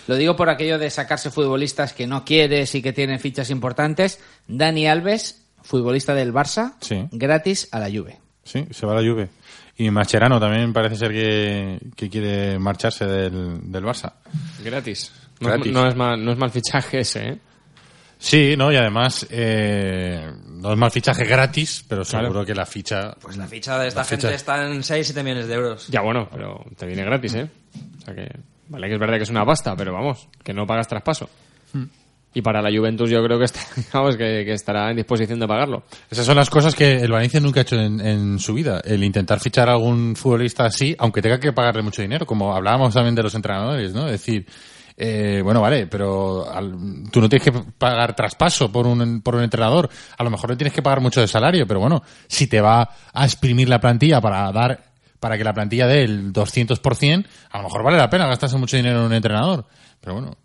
Lo 0.07 0.15
digo 0.15 0.35
por 0.35 0.49
aquello 0.49 0.79
de 0.79 0.89
sacarse 0.89 1.29
futbolistas 1.29 1.93
que 1.93 2.07
no 2.07 2.25
quieres 2.25 2.73
y 2.75 2.81
que 2.81 2.91
tienen 2.91 3.19
fichas 3.19 3.49
importantes. 3.49 4.19
Dani 4.47 4.87
Alves, 4.87 5.43
futbolista 5.61 6.13
del 6.15 6.33
Barça, 6.33 6.73
Sí. 6.81 7.07
gratis 7.11 7.67
a 7.71 7.79
la 7.79 7.89
Juve. 7.89 8.19
Sí, 8.43 8.65
se 8.71 8.85
va 8.85 8.93
a 8.97 9.01
la 9.01 9.09
Juve. 9.09 9.29
Y 9.77 9.89
Mascherano 9.89 10.39
también 10.39 10.71
parece 10.71 10.95
ser 10.95 11.11
que, 11.11 11.79
que 11.95 12.09
quiere 12.09 12.59
marcharse 12.59 13.05
del, 13.05 13.71
del 13.71 13.83
Barça. 13.83 14.13
Gratis. 14.63 15.11
No, 15.39 15.47
Gratis. 15.49 15.67
Es, 15.67 15.73
no, 15.73 15.87
es 15.87 15.95
mal, 15.95 16.23
no 16.23 16.31
es 16.31 16.37
mal 16.37 16.51
fichaje 16.51 16.99
ese, 16.99 17.27
¿eh? 17.29 17.37
Sí, 18.19 18.55
¿no? 18.55 18.71
Y 18.71 18.77
además, 18.77 19.27
eh, 19.31 20.31
no 20.47 20.71
es 20.71 20.77
mal 20.77 20.91
fichaje 20.91 21.25
gratis, 21.25 21.83
pero 21.89 22.03
Claro. 22.05 22.27
seguro 22.27 22.45
que 22.45 22.55
la 22.55 22.65
ficha... 22.65 23.13
Pues 23.19 23.35
la 23.35 23.47
ficha 23.47 23.77
de 23.79 23.89
esta 23.89 24.05
gente 24.05 24.27
ficha- 24.27 24.35
está 24.35 24.65
en 24.65 24.81
6-7 24.81 25.23
millones 25.23 25.47
de 25.47 25.53
euros. 25.55 25.87
Ya 25.89 25.99
bueno, 26.01 26.29
pero 26.31 26.63
te 26.77 26.85
viene 26.85 27.03
gratis, 27.03 27.33
¿eh? 27.33 27.49
O 27.97 28.01
sea 28.05 28.13
que, 28.15 28.29
vale 28.69 28.87
que 28.87 28.93
es 28.93 28.99
verdad 28.99 29.17
que 29.17 29.23
es 29.23 29.29
una 29.29 29.45
pasta, 29.45 29.75
pero 29.75 29.91
vamos, 29.91 30.29
que 30.41 30.53
no 30.53 30.65
pagas 30.65 30.87
traspaso. 30.87 31.29
Y 32.35 32.41
para 32.41 32.61
la 32.61 32.75
Juventus 32.75 33.09
yo 33.09 33.23
creo 33.23 33.37
que, 33.37 33.45
está, 33.45 33.59
digamos, 33.75 34.17
que, 34.17 34.51
estará 34.51 34.89
en 34.89 34.97
disposición 34.97 35.39
de 35.39 35.47
pagarlo. 35.47 35.83
Esas 36.09 36.25
son 36.25 36.35
las 36.35 36.49
cosas 36.49 36.73
que 36.75 36.93
el 36.97 37.11
Valencia 37.11 37.39
nunca 37.39 37.59
ha 37.59 37.63
hecho 37.63 37.75
en, 37.75 37.99
en 38.01 38.39
su 38.39 38.53
vida. 38.53 38.81
El 38.83 39.03
intentar 39.03 39.39
fichar 39.39 39.69
a 39.69 39.73
algún 39.73 40.15
futbolista 40.15 40.65
así, 40.65 40.95
aunque 40.97 41.21
tenga 41.21 41.39
que 41.39 41.53
pagarle 41.53 41.83
mucho 41.83 42.01
dinero, 42.01 42.25
como 42.25 42.55
hablábamos 42.55 42.93
también 42.93 43.13
de 43.15 43.23
los 43.23 43.35
entrenadores, 43.35 43.93
¿no? 43.93 44.05
Es 44.05 44.13
decir, 44.13 44.47
eh, 44.97 45.41
bueno, 45.43 45.61
vale, 45.61 45.87
pero 45.87 46.49
al- 46.51 47.03
tú 47.11 47.21
no 47.21 47.29
tienes 47.29 47.43
que 47.43 47.51
pagar 47.77 48.15
traspaso 48.15 48.71
por 48.71 48.87
un, 48.87 49.21
por 49.21 49.35
un 49.35 49.43
entrenador. 49.43 49.89
A 50.17 50.23
lo 50.23 50.29
mejor 50.29 50.49
le 50.51 50.55
tienes 50.55 50.73
que 50.73 50.81
pagar 50.81 51.01
mucho 51.01 51.21
de 51.21 51.27
salario, 51.27 51.65
pero 51.67 51.79
bueno, 51.79 52.01
si 52.27 52.47
te 52.47 52.61
va 52.61 52.89
a 53.13 53.25
exprimir 53.25 53.69
la 53.69 53.79
plantilla 53.79 54.19
para 54.21 54.51
dar, 54.51 54.83
para 55.19 55.37
que 55.37 55.43
la 55.43 55.53
plantilla 55.53 55.87
dé 55.87 56.03
el 56.03 56.33
200%, 56.33 57.25
a 57.51 57.57
lo 57.57 57.63
mejor 57.65 57.83
vale 57.83 57.97
la 57.97 58.09
pena 58.09 58.27
gastarse 58.27 58.57
mucho 58.57 58.77
dinero 58.77 58.99
en 59.01 59.05
un 59.05 59.13
entrenador. 59.13 59.65
Pero 59.99 60.13
bueno, 60.15 60.37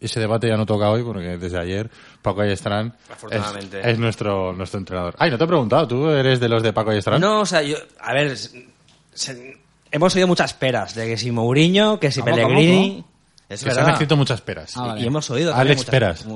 ese 0.00 0.20
debate 0.20 0.48
ya 0.48 0.56
no 0.56 0.66
toca 0.66 0.90
hoy 0.90 1.02
porque 1.02 1.38
desde 1.38 1.58
ayer 1.58 1.90
Paco 2.22 2.40
Ayestarán 2.42 2.94
es, 3.30 3.74
es 3.84 3.98
nuestro, 3.98 4.52
nuestro 4.52 4.78
entrenador. 4.78 5.14
Ay, 5.18 5.30
no 5.30 5.38
te 5.38 5.44
he 5.44 5.46
preguntado, 5.46 5.86
¿tú 5.88 6.08
eres 6.08 6.40
de 6.40 6.48
los 6.48 6.62
de 6.62 6.72
Paco 6.72 6.90
Ayestarán? 6.90 7.20
No, 7.20 7.40
o 7.40 7.46
sea, 7.46 7.62
yo, 7.62 7.76
a 8.00 8.12
ver, 8.12 8.36
se- 8.36 8.66
se- 9.14 9.58
hemos 9.90 10.14
oído 10.14 10.26
muchas 10.26 10.54
peras 10.54 10.94
de 10.94 11.06
que 11.06 11.16
si 11.16 11.30
Mourinho, 11.30 11.98
que 12.00 12.10
si 12.10 12.20
¿Cómo, 12.20 12.32
cómo, 12.36 12.48
Pellegrini. 12.48 13.04
Es 13.48 13.62
que 13.62 13.70
se 13.70 13.80
han 13.80 13.90
escrito 13.90 14.16
muchas 14.16 14.40
peras. 14.40 14.72
Ah, 14.76 14.82
Y- 14.84 14.88
vale. 14.88 15.00
Y 15.02 15.06
hemos 15.06 15.30
oído 15.30 15.54
Alex 15.54 15.84
Peras. 15.84 16.26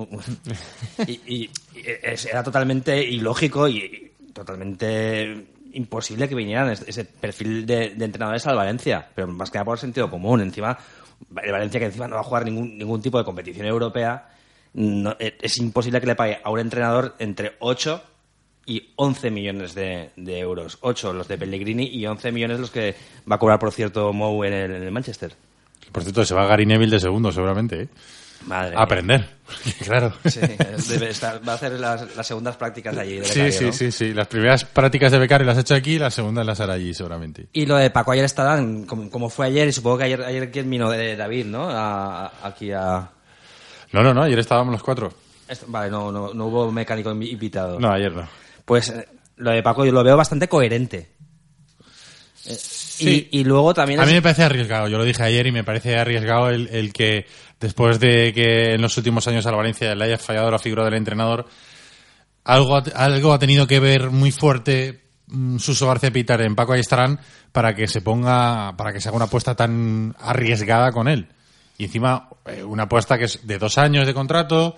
y, 1.06 1.12
y- 1.12 1.34
y 1.34 1.50
es- 2.02 2.26
era 2.26 2.42
totalmente 2.42 3.02
ilógico 3.02 3.68
y, 3.68 3.78
y 3.78 4.32
totalmente 4.32 5.46
imposible 5.72 6.28
que 6.28 6.34
vinieran 6.34 6.70
ese 6.70 6.84
ese 6.88 7.04
perfil 7.04 7.64
de, 7.66 7.90
de 7.90 8.04
entrenadores 8.04 8.46
al 8.46 8.56
Valencia, 8.56 9.08
pero 9.14 9.28
más 9.28 9.50
que 9.50 9.58
nada 9.58 9.64
por 9.66 9.78
sentido 9.78 10.10
común. 10.10 10.40
Encima, 10.42 10.76
el 11.42 11.52
Valencia 11.52 11.80
que 11.80 11.86
encima 11.86 12.08
no 12.08 12.14
va 12.16 12.20
a 12.20 12.24
jugar 12.24 12.44
ningún, 12.44 12.76
ningún 12.78 13.00
tipo 13.02 13.18
de 13.18 13.24
competición 13.24 13.66
europea, 13.66 14.28
no- 14.74 15.16
es 15.18 15.34
es 15.40 15.58
imposible 15.58 16.00
que 16.00 16.06
le 16.06 16.14
pague 16.16 16.38
a 16.42 16.50
un 16.50 16.58
entrenador 16.60 17.14
entre 17.18 17.52
8 17.60 18.02
y 18.66 18.90
11 18.96 19.30
millones 19.30 19.74
de, 19.74 20.10
euros. 20.26 20.78
8 20.80 21.12
los 21.12 21.28
de 21.28 21.38
Pellegrini 21.38 21.86
y 21.86 22.04
11 22.06 22.32
millones 22.32 22.58
los 22.60 22.70
que 22.70 22.94
va 23.30 23.36
a 23.36 23.38
cobrar, 23.38 23.58
por 23.60 23.72
cierto, 23.72 24.12
Mou 24.12 24.42
en 24.44 24.52
el, 24.52 24.70
en 24.72 24.82
el 24.82 24.90
Manchester. 24.90 25.32
Por 25.92 26.02
cierto, 26.02 26.24
se 26.24 26.34
va 26.34 26.46
Gary 26.46 26.66
Neville 26.66 26.90
de 26.96 27.00
segundo, 27.00 27.30
seguramente. 27.30 27.82
¿eh? 27.82 27.88
Madre 28.44 28.68
A 28.68 28.70
mía. 28.70 28.80
aprender. 28.84 29.28
claro. 29.84 30.12
Sí, 30.24 30.40
debe 30.88 31.10
estar- 31.10 31.40
va 31.46 31.52
a 31.52 31.54
hacer 31.54 31.72
las, 31.72 32.14
las 32.16 32.26
segundas 32.26 32.56
prácticas 32.56 32.96
allí. 32.96 33.18
de 33.18 33.24
Sí, 33.24 33.40
becario, 33.40 33.52
sí, 33.58 33.64
¿no? 33.66 33.72
sí, 33.72 33.92
sí. 33.92 34.12
Las 34.14 34.26
primeras 34.28 34.64
prácticas 34.64 35.12
de 35.12 35.18
becario 35.18 35.46
las 35.46 35.56
he 35.58 35.60
hecho 35.60 35.74
aquí 35.74 35.92
y 35.94 35.98
las 35.98 36.14
segundas 36.14 36.44
las 36.46 36.60
hará 36.60 36.74
allí, 36.74 36.92
seguramente. 36.94 37.48
Y 37.52 37.66
lo 37.66 37.76
de 37.76 37.90
Paco 37.90 38.12
ayer 38.12 38.24
estarán, 38.24 38.84
como, 38.86 39.08
como 39.10 39.28
fue 39.30 39.46
ayer, 39.46 39.68
y 39.68 39.72
supongo 39.72 39.98
que 39.98 40.04
ayer, 40.04 40.22
ayer 40.22 40.50
quien 40.50 40.68
vino 40.70 40.90
de 40.90 41.16
David, 41.16 41.46
¿no? 41.46 41.68
A- 41.68 42.26
a- 42.26 42.32
aquí 42.48 42.72
a... 42.72 43.10
No, 43.92 44.02
no, 44.02 44.12
no, 44.12 44.22
ayer 44.22 44.38
estábamos 44.38 44.72
los 44.72 44.82
cuatro. 44.82 45.12
esto- 45.48 45.66
Vale, 45.68 45.90
no, 45.90 46.10
no, 46.12 46.34
no 46.34 46.46
hubo 46.46 46.70
mecánico 46.72 47.12
invi- 47.12 47.30
invitado. 47.30 47.78
No, 47.80 47.92
ayer 47.92 48.12
no. 48.12 48.28
Pues 48.64 48.88
eh, 48.90 49.06
lo 49.36 49.50
de 49.52 49.62
Paco 49.62 49.84
yo 49.84 49.92
lo 49.92 50.02
veo 50.02 50.16
bastante 50.16 50.48
coherente. 50.48 51.10
Eh, 52.46 52.56
Sí. 52.96 53.28
y, 53.30 53.40
y 53.40 53.44
luego 53.44 53.74
también... 53.74 54.00
A 54.00 54.06
mí 54.06 54.12
me 54.12 54.22
parece 54.22 54.44
arriesgado, 54.44 54.88
yo 54.88 54.98
lo 54.98 55.04
dije 55.04 55.22
ayer 55.22 55.46
y 55.46 55.52
me 55.52 55.64
parece 55.64 55.96
arriesgado 55.96 56.50
el, 56.50 56.68
el 56.68 56.92
que 56.92 57.26
después 57.60 58.00
de 58.00 58.32
que 58.32 58.74
en 58.74 58.80
los 58.82 58.96
últimos 58.96 59.26
años 59.28 59.46
al 59.46 59.56
Valencia 59.56 59.94
le 59.94 60.04
haya 60.04 60.18
fallado 60.18 60.50
la 60.50 60.58
figura 60.58 60.84
del 60.84 60.94
entrenador, 60.94 61.46
algo, 62.44 62.76
ha- 62.76 62.84
algo 62.94 63.32
ha 63.32 63.38
tenido 63.38 63.66
que 63.66 63.80
ver 63.80 64.10
muy 64.10 64.30
fuerte 64.30 65.00
mm, 65.26 65.58
Suso 65.58 65.86
García 65.88 66.10
Pitar 66.10 66.40
en 66.42 66.54
Paco 66.54 66.72
Ayestarán 66.72 67.18
para 67.52 67.74
que 67.74 67.86
se 67.88 68.00
ponga, 68.02 68.76
para 68.76 68.92
que 68.92 69.00
se 69.00 69.08
haga 69.08 69.16
una 69.16 69.24
apuesta 69.26 69.54
tan 69.54 70.14
arriesgada 70.18 70.92
con 70.92 71.08
él. 71.08 71.28
Y 71.78 71.84
encima, 71.84 72.28
eh, 72.46 72.62
una 72.62 72.84
apuesta 72.84 73.18
que 73.18 73.24
es 73.24 73.46
de 73.46 73.58
dos 73.58 73.76
años 73.78 74.06
de 74.06 74.14
contrato 74.14 74.76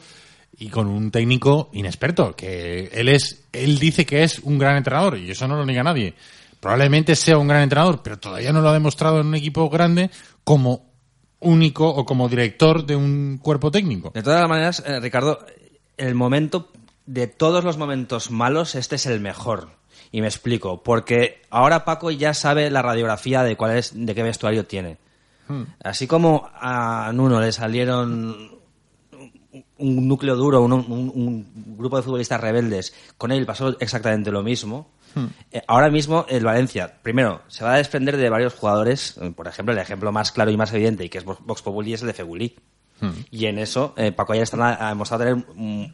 y 0.56 0.68
con 0.70 0.88
un 0.88 1.10
técnico 1.10 1.70
inexperto, 1.72 2.34
que 2.34 2.90
él 2.92 3.08
es, 3.08 3.44
él 3.52 3.78
dice 3.78 4.04
que 4.06 4.22
es 4.24 4.38
un 4.40 4.58
gran 4.58 4.76
entrenador 4.76 5.16
y 5.18 5.30
eso 5.30 5.46
no 5.46 5.56
lo 5.56 5.64
niega 5.66 5.84
nadie. 5.84 6.14
Probablemente 6.60 7.14
sea 7.16 7.38
un 7.38 7.48
gran 7.48 7.62
entrenador, 7.62 8.02
pero 8.02 8.18
todavía 8.18 8.52
no 8.52 8.60
lo 8.60 8.68
ha 8.68 8.72
demostrado 8.72 9.20
en 9.20 9.26
un 9.28 9.34
equipo 9.34 9.68
grande 9.70 10.10
como 10.44 10.86
único 11.40 11.88
o 11.88 12.04
como 12.04 12.28
director 12.28 12.84
de 12.84 12.96
un 12.96 13.38
cuerpo 13.40 13.70
técnico. 13.70 14.10
De 14.12 14.22
todas 14.22 14.48
maneras, 14.48 14.82
eh, 14.86 14.98
Ricardo, 15.00 15.38
el 15.96 16.14
momento, 16.14 16.70
de 17.06 17.26
todos 17.28 17.62
los 17.64 17.78
momentos 17.78 18.30
malos, 18.30 18.74
este 18.74 18.96
es 18.96 19.06
el 19.06 19.20
mejor. 19.20 19.70
Y 20.10 20.20
me 20.20 20.26
explico, 20.26 20.82
porque 20.82 21.42
ahora 21.50 21.84
Paco 21.84 22.10
ya 22.10 22.34
sabe 22.34 22.70
la 22.70 22.82
radiografía 22.82 23.42
de 23.42 23.56
cuál 23.56 23.76
es, 23.76 23.92
de 23.94 24.14
qué 24.14 24.22
vestuario 24.22 24.64
tiene. 24.66 24.96
Así 25.82 26.06
como 26.06 26.48
a 26.54 27.10
Nuno 27.14 27.40
le 27.40 27.52
salieron 27.52 28.50
un 29.78 30.08
núcleo 30.08 30.36
duro, 30.36 30.60
un, 30.62 30.72
un- 30.72 30.84
un 31.14 31.76
grupo 31.78 31.96
de 31.96 32.02
futbolistas 32.02 32.40
rebeldes, 32.40 32.92
con 33.16 33.32
él 33.32 33.46
pasó 33.46 33.76
exactamente 33.80 34.30
lo 34.30 34.42
mismo. 34.42 34.88
Eh, 35.52 35.62
ahora 35.66 35.90
mismo 35.90 36.26
el 36.28 36.44
Valencia, 36.44 36.92
primero, 37.02 37.42
se 37.48 37.64
va 37.64 37.74
a 37.74 37.76
desprender 37.78 38.16
de 38.16 38.30
varios 38.30 38.54
jugadores, 38.54 39.16
eh, 39.20 39.32
por 39.34 39.46
ejemplo, 39.48 39.72
el 39.72 39.78
ejemplo 39.80 40.12
más 40.12 40.32
claro 40.32 40.50
y 40.50 40.56
más 40.56 40.72
evidente, 40.72 41.04
y 41.04 41.08
que 41.08 41.18
es 41.18 41.24
Vox 41.24 41.62
Populi, 41.62 41.92
es 41.94 42.02
el 42.02 42.08
de 42.08 42.14
Fegulí. 42.14 42.56
Y 43.30 43.46
en 43.46 43.58
eso, 43.60 43.94
eh, 43.96 44.10
Paco 44.10 44.34
ya 44.34 44.42
está 44.42 44.84
ha 44.84 44.88
demostrado 44.88 45.22
tener 45.24 45.44
mm, 45.54 45.84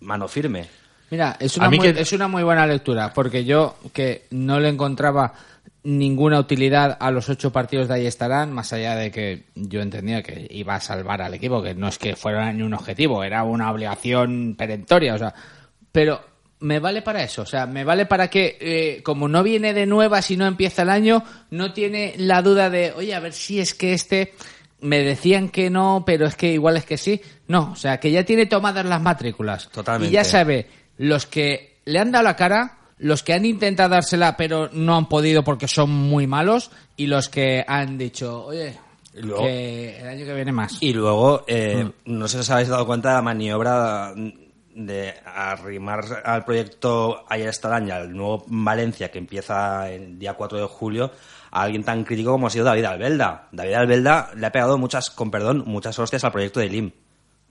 mano 0.00 0.28
firme. 0.28 0.66
Mira, 1.10 1.36
es 1.38 1.58
A 1.58 1.60
una, 1.60 1.68
muy, 1.76 1.92
que- 1.92 2.00
es 2.00 2.12
una 2.12 2.26
muy 2.26 2.42
buena 2.42 2.66
lectura, 2.66 3.12
porque 3.12 3.44
yo 3.44 3.76
que 3.92 4.26
no 4.30 4.58
le 4.58 4.70
encontraba 4.70 5.34
ninguna 5.84 6.38
utilidad 6.38 6.96
a 7.00 7.10
los 7.10 7.28
ocho 7.28 7.52
partidos 7.52 7.88
de 7.88 7.94
ahí 7.94 8.06
estarán, 8.06 8.50
más 8.52 8.72
allá 8.72 8.94
de 8.96 9.10
que 9.10 9.44
yo 9.54 9.82
entendía 9.82 10.22
que 10.22 10.46
iba 10.50 10.74
a 10.74 10.80
salvar 10.80 11.20
al 11.20 11.34
equipo, 11.34 11.62
que 11.62 11.74
no 11.74 11.88
es 11.88 11.98
que 11.98 12.16
fuera 12.16 12.50
ni 12.52 12.62
un 12.62 12.72
objetivo, 12.72 13.22
era 13.24 13.42
una 13.42 13.70
obligación 13.70 14.54
perentoria, 14.56 15.14
o 15.14 15.18
sea, 15.18 15.34
pero 15.90 16.20
me 16.62 16.78
vale 16.78 17.02
para 17.02 17.22
eso, 17.22 17.42
o 17.42 17.46
sea, 17.46 17.66
me 17.66 17.84
vale 17.84 18.06
para 18.06 18.28
que, 18.28 18.56
eh, 18.60 19.02
como 19.02 19.28
no 19.28 19.42
viene 19.42 19.74
de 19.74 19.84
nueva 19.86 20.22
si 20.22 20.36
no 20.36 20.46
empieza 20.46 20.82
el 20.82 20.90
año, 20.90 21.22
no 21.50 21.72
tiene 21.72 22.14
la 22.16 22.40
duda 22.42 22.70
de, 22.70 22.92
oye, 22.96 23.14
a 23.14 23.20
ver 23.20 23.32
si 23.32 23.60
es 23.60 23.74
que 23.74 23.92
este 23.92 24.32
me 24.80 25.00
decían 25.00 25.48
que 25.48 25.70
no, 25.70 26.02
pero 26.06 26.26
es 26.26 26.34
que 26.34 26.52
igual 26.52 26.76
es 26.76 26.84
que 26.84 26.96
sí. 26.98 27.20
No, 27.46 27.70
o 27.72 27.76
sea, 27.76 28.00
que 28.00 28.10
ya 28.10 28.24
tiene 28.24 28.46
tomadas 28.46 28.84
las 28.84 29.00
matrículas. 29.00 29.68
Totalmente. 29.70 30.10
Y 30.10 30.14
ya 30.14 30.24
sabe 30.24 30.66
los 30.98 31.26
que 31.26 31.78
le 31.84 31.98
han 32.00 32.10
dado 32.10 32.24
la 32.24 32.34
cara, 32.36 32.78
los 32.98 33.22
que 33.22 33.32
han 33.32 33.44
intentado 33.44 33.90
dársela 33.90 34.36
pero 34.36 34.70
no 34.72 34.96
han 34.96 35.08
podido 35.08 35.44
porque 35.44 35.68
son 35.68 35.90
muy 35.90 36.26
malos 36.26 36.70
y 36.96 37.06
los 37.06 37.28
que 37.28 37.64
han 37.66 37.96
dicho, 37.98 38.44
oye, 38.46 38.76
luego- 39.14 39.44
que 39.44 39.98
el 40.00 40.08
año 40.08 40.24
que 40.26 40.34
viene 40.34 40.52
más. 40.52 40.78
Y 40.80 40.92
luego, 40.92 41.44
eh, 41.46 41.88
no 42.06 42.26
sé 42.28 42.38
si 42.38 42.40
os 42.40 42.50
habéis 42.50 42.68
dado 42.68 42.86
cuenta 42.86 43.10
de 43.10 43.14
la 43.16 43.22
maniobra 43.22 44.14
de 44.74 45.14
arrimar 45.24 46.22
al 46.24 46.44
proyecto 46.44 47.24
Ayer 47.28 47.48
estarán 47.48 47.88
y 47.88 47.90
al 47.90 48.12
nuevo 48.12 48.44
Valencia 48.46 49.10
que 49.10 49.18
empieza 49.18 49.90
el 49.90 50.18
día 50.18 50.34
4 50.34 50.58
de 50.58 50.66
julio 50.66 51.10
a 51.50 51.62
alguien 51.62 51.84
tan 51.84 52.04
crítico 52.04 52.32
como 52.32 52.46
ha 52.46 52.50
sido 52.50 52.64
David 52.64 52.84
Albelda. 52.84 53.48
David 53.52 53.74
Albelda 53.74 54.30
le 54.34 54.46
ha 54.46 54.52
pegado 54.52 54.78
muchas, 54.78 55.10
con 55.10 55.30
perdón, 55.30 55.64
muchas 55.66 55.98
hostias 55.98 56.24
al 56.24 56.32
proyecto 56.32 56.60
de 56.60 56.68
LIM. 56.68 56.92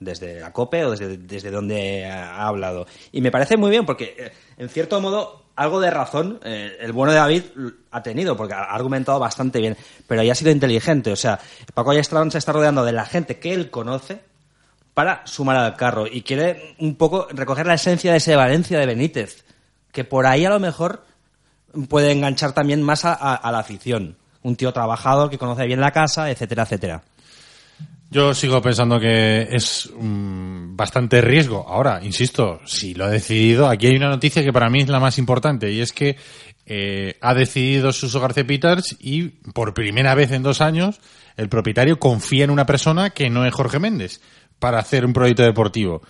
Desde 0.00 0.40
la 0.40 0.52
COPE 0.52 0.84
o 0.84 0.90
desde, 0.90 1.16
desde 1.16 1.52
donde 1.52 2.06
ha 2.06 2.48
hablado. 2.48 2.86
Y 3.12 3.20
me 3.20 3.30
parece 3.30 3.56
muy 3.56 3.70
bien 3.70 3.86
porque, 3.86 4.16
eh, 4.18 4.32
en 4.56 4.68
cierto 4.68 5.00
modo, 5.00 5.44
algo 5.54 5.80
de 5.80 5.90
razón 5.90 6.40
eh, 6.42 6.76
el 6.80 6.92
bueno 6.92 7.12
de 7.12 7.18
David 7.18 7.42
ha 7.92 8.02
tenido, 8.02 8.36
porque 8.36 8.54
ha 8.54 8.64
argumentado 8.64 9.20
bastante 9.20 9.60
bien, 9.60 9.76
pero 10.08 10.24
ya 10.24 10.32
ha 10.32 10.34
sido 10.34 10.50
inteligente. 10.50 11.12
O 11.12 11.16
sea, 11.16 11.38
Paco 11.72 11.92
Ayestarán 11.92 12.32
se 12.32 12.38
está 12.38 12.52
rodeando 12.52 12.84
de 12.84 12.92
la 12.92 13.04
gente 13.04 13.38
que 13.38 13.54
él 13.54 13.70
conoce 13.70 14.31
para 14.94 15.26
sumar 15.26 15.56
al 15.56 15.76
carro 15.76 16.06
y 16.06 16.22
quiere 16.22 16.74
un 16.78 16.96
poco 16.96 17.26
recoger 17.30 17.66
la 17.66 17.74
esencia 17.74 18.12
de 18.12 18.18
ese 18.18 18.36
Valencia 18.36 18.78
de 18.78 18.86
Benítez, 18.86 19.44
que 19.90 20.04
por 20.04 20.26
ahí 20.26 20.44
a 20.44 20.50
lo 20.50 20.60
mejor 20.60 21.04
puede 21.88 22.12
enganchar 22.12 22.52
también 22.52 22.82
más 22.82 23.04
a, 23.04 23.50
la 23.50 23.58
afición. 23.58 24.16
Un 24.42 24.56
tío 24.56 24.72
trabajador 24.72 25.30
que 25.30 25.38
conoce 25.38 25.66
bien 25.66 25.80
la 25.80 25.92
casa, 25.92 26.30
etcétera, 26.30 26.64
etcétera. 26.64 27.02
Yo 28.10 28.34
sigo 28.34 28.60
pensando 28.60 29.00
que 29.00 29.48
es 29.50 29.90
mm, 29.98 30.76
bastante 30.76 31.22
riesgo. 31.22 31.66
Ahora, 31.66 32.00
insisto, 32.02 32.60
si 32.66 32.92
lo 32.92 33.06
ha 33.06 33.08
decidido, 33.08 33.68
aquí 33.68 33.86
hay 33.86 33.96
una 33.96 34.10
noticia 34.10 34.44
que 34.44 34.52
para 34.52 34.68
mí 34.68 34.80
es 34.80 34.88
la 34.88 35.00
más 35.00 35.16
importante 35.16 35.72
y 35.72 35.80
es 35.80 35.92
que 35.92 36.16
eh, 36.66 37.16
ha 37.22 37.32
decidido 37.32 37.90
Suso 37.90 38.20
García 38.20 38.46
Peters 38.46 38.96
y 39.00 39.28
por 39.28 39.72
primera 39.72 40.14
vez 40.14 40.30
en 40.32 40.42
dos 40.42 40.60
años 40.60 41.00
el 41.36 41.48
propietario 41.48 41.98
confía 41.98 42.44
en 42.44 42.50
una 42.50 42.66
persona 42.66 43.10
que 43.10 43.30
no 43.30 43.46
es 43.46 43.54
Jorge 43.54 43.78
Méndez 43.78 44.20
para 44.62 44.78
hacer 44.78 45.04
un 45.04 45.12
proyecto 45.12 45.42
deportivo. 45.42 46.02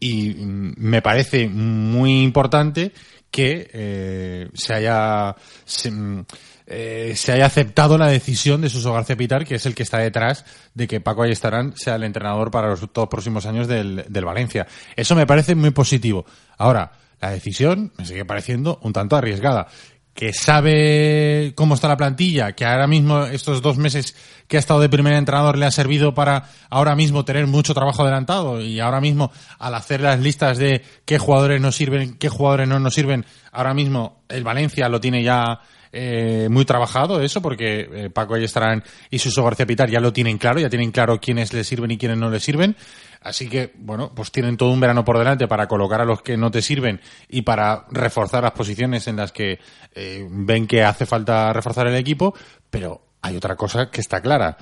Y 0.00 0.30
mm, 0.30 0.72
me 0.78 1.02
parece 1.02 1.50
muy 1.50 2.22
importante 2.22 2.92
que 3.30 3.70
eh, 3.74 4.48
se 4.54 4.72
haya 4.72 5.36
mm, 5.84 6.20
eh, 6.66 7.12
se 7.14 7.32
haya 7.32 7.44
aceptado 7.44 7.98
la 7.98 8.06
decisión 8.06 8.62
de 8.62 8.70
Suso 8.70 8.94
García 8.94 9.18
Pitar, 9.18 9.44
que 9.44 9.56
es 9.56 9.66
el 9.66 9.74
que 9.74 9.82
está 9.82 9.98
detrás 9.98 10.46
de 10.72 10.88
que 10.88 11.02
Paco 11.02 11.24
Ayestarán 11.24 11.76
sea 11.76 11.96
el 11.96 12.04
entrenador 12.04 12.50
para 12.50 12.68
los 12.68 12.80
dos 12.90 13.08
próximos 13.08 13.44
años 13.44 13.68
del, 13.68 14.06
del 14.08 14.24
Valencia. 14.24 14.66
Eso 14.96 15.14
me 15.14 15.26
parece 15.26 15.54
muy 15.54 15.70
positivo. 15.70 16.24
Ahora, 16.56 16.92
la 17.20 17.30
decisión 17.32 17.92
me 17.98 18.06
sigue 18.06 18.24
pareciendo 18.24 18.78
un 18.82 18.94
tanto 18.94 19.14
arriesgada. 19.14 19.68
Que 20.14 20.32
sabe 20.32 21.52
cómo 21.54 21.74
está 21.74 21.88
la 21.88 21.96
plantilla, 21.96 22.52
que 22.52 22.64
ahora 22.64 22.86
mismo 22.86 23.24
estos 23.24 23.62
dos 23.62 23.78
meses 23.78 24.14
que 24.48 24.56
ha 24.56 24.60
estado 24.60 24.80
de 24.80 24.88
primer 24.88 25.14
entrenador 25.14 25.56
le 25.56 25.66
ha 25.66 25.70
servido 25.70 26.14
para 26.14 26.50
ahora 26.68 26.96
mismo 26.96 27.24
tener 27.24 27.46
mucho 27.46 27.74
trabajo 27.74 28.02
adelantado 28.02 28.60
y 28.60 28.80
ahora 28.80 29.00
mismo 29.00 29.30
al 29.58 29.74
hacer 29.74 30.00
las 30.00 30.20
listas 30.20 30.58
de 30.58 30.82
qué 31.04 31.18
jugadores 31.18 31.60
nos 31.60 31.76
sirven, 31.76 32.18
qué 32.18 32.28
jugadores 32.28 32.68
no 32.68 32.80
nos 32.80 32.94
sirven, 32.94 33.24
ahora 33.52 33.72
mismo 33.72 34.22
el 34.28 34.44
Valencia 34.44 34.88
lo 34.88 35.00
tiene 35.00 35.22
ya 35.22 35.60
eh, 35.92 36.46
muy 36.48 36.64
trabajado 36.64 37.20
eso 37.20 37.42
porque 37.42 37.88
eh, 37.92 38.10
Paco 38.10 38.34
Ayestarán 38.34 38.84
y 39.10 39.18
Suso 39.18 39.42
García 39.42 39.66
Pitar 39.66 39.90
ya 39.90 39.98
lo 39.98 40.12
tienen 40.12 40.38
claro, 40.38 40.60
ya 40.60 40.70
tienen 40.70 40.92
claro 40.92 41.18
quiénes 41.20 41.52
le 41.52 41.64
sirven 41.64 41.90
y 41.90 41.98
quiénes 41.98 42.18
no 42.18 42.30
le 42.30 42.38
sirven. 42.38 42.76
Así 43.20 43.48
que, 43.48 43.72
bueno, 43.76 44.12
pues 44.14 44.32
tienen 44.32 44.56
todo 44.56 44.70
un 44.70 44.80
verano 44.80 45.04
por 45.04 45.18
delante 45.18 45.46
para 45.46 45.68
colocar 45.68 46.00
a 46.00 46.06
los 46.06 46.22
que 46.22 46.38
no 46.38 46.50
te 46.50 46.62
sirven 46.62 47.00
y 47.28 47.42
para 47.42 47.84
reforzar 47.90 48.42
las 48.42 48.52
posiciones 48.52 49.06
en 49.08 49.16
las 49.16 49.30
que 49.30 49.58
eh, 49.94 50.26
ven 50.30 50.66
que 50.66 50.82
hace 50.82 51.04
falta 51.04 51.52
reforzar 51.52 51.86
el 51.86 51.96
equipo. 51.96 52.34
Pero 52.70 53.02
hay 53.20 53.36
otra 53.36 53.56
cosa 53.56 53.90
que 53.90 54.00
está 54.00 54.22
clara. 54.22 54.56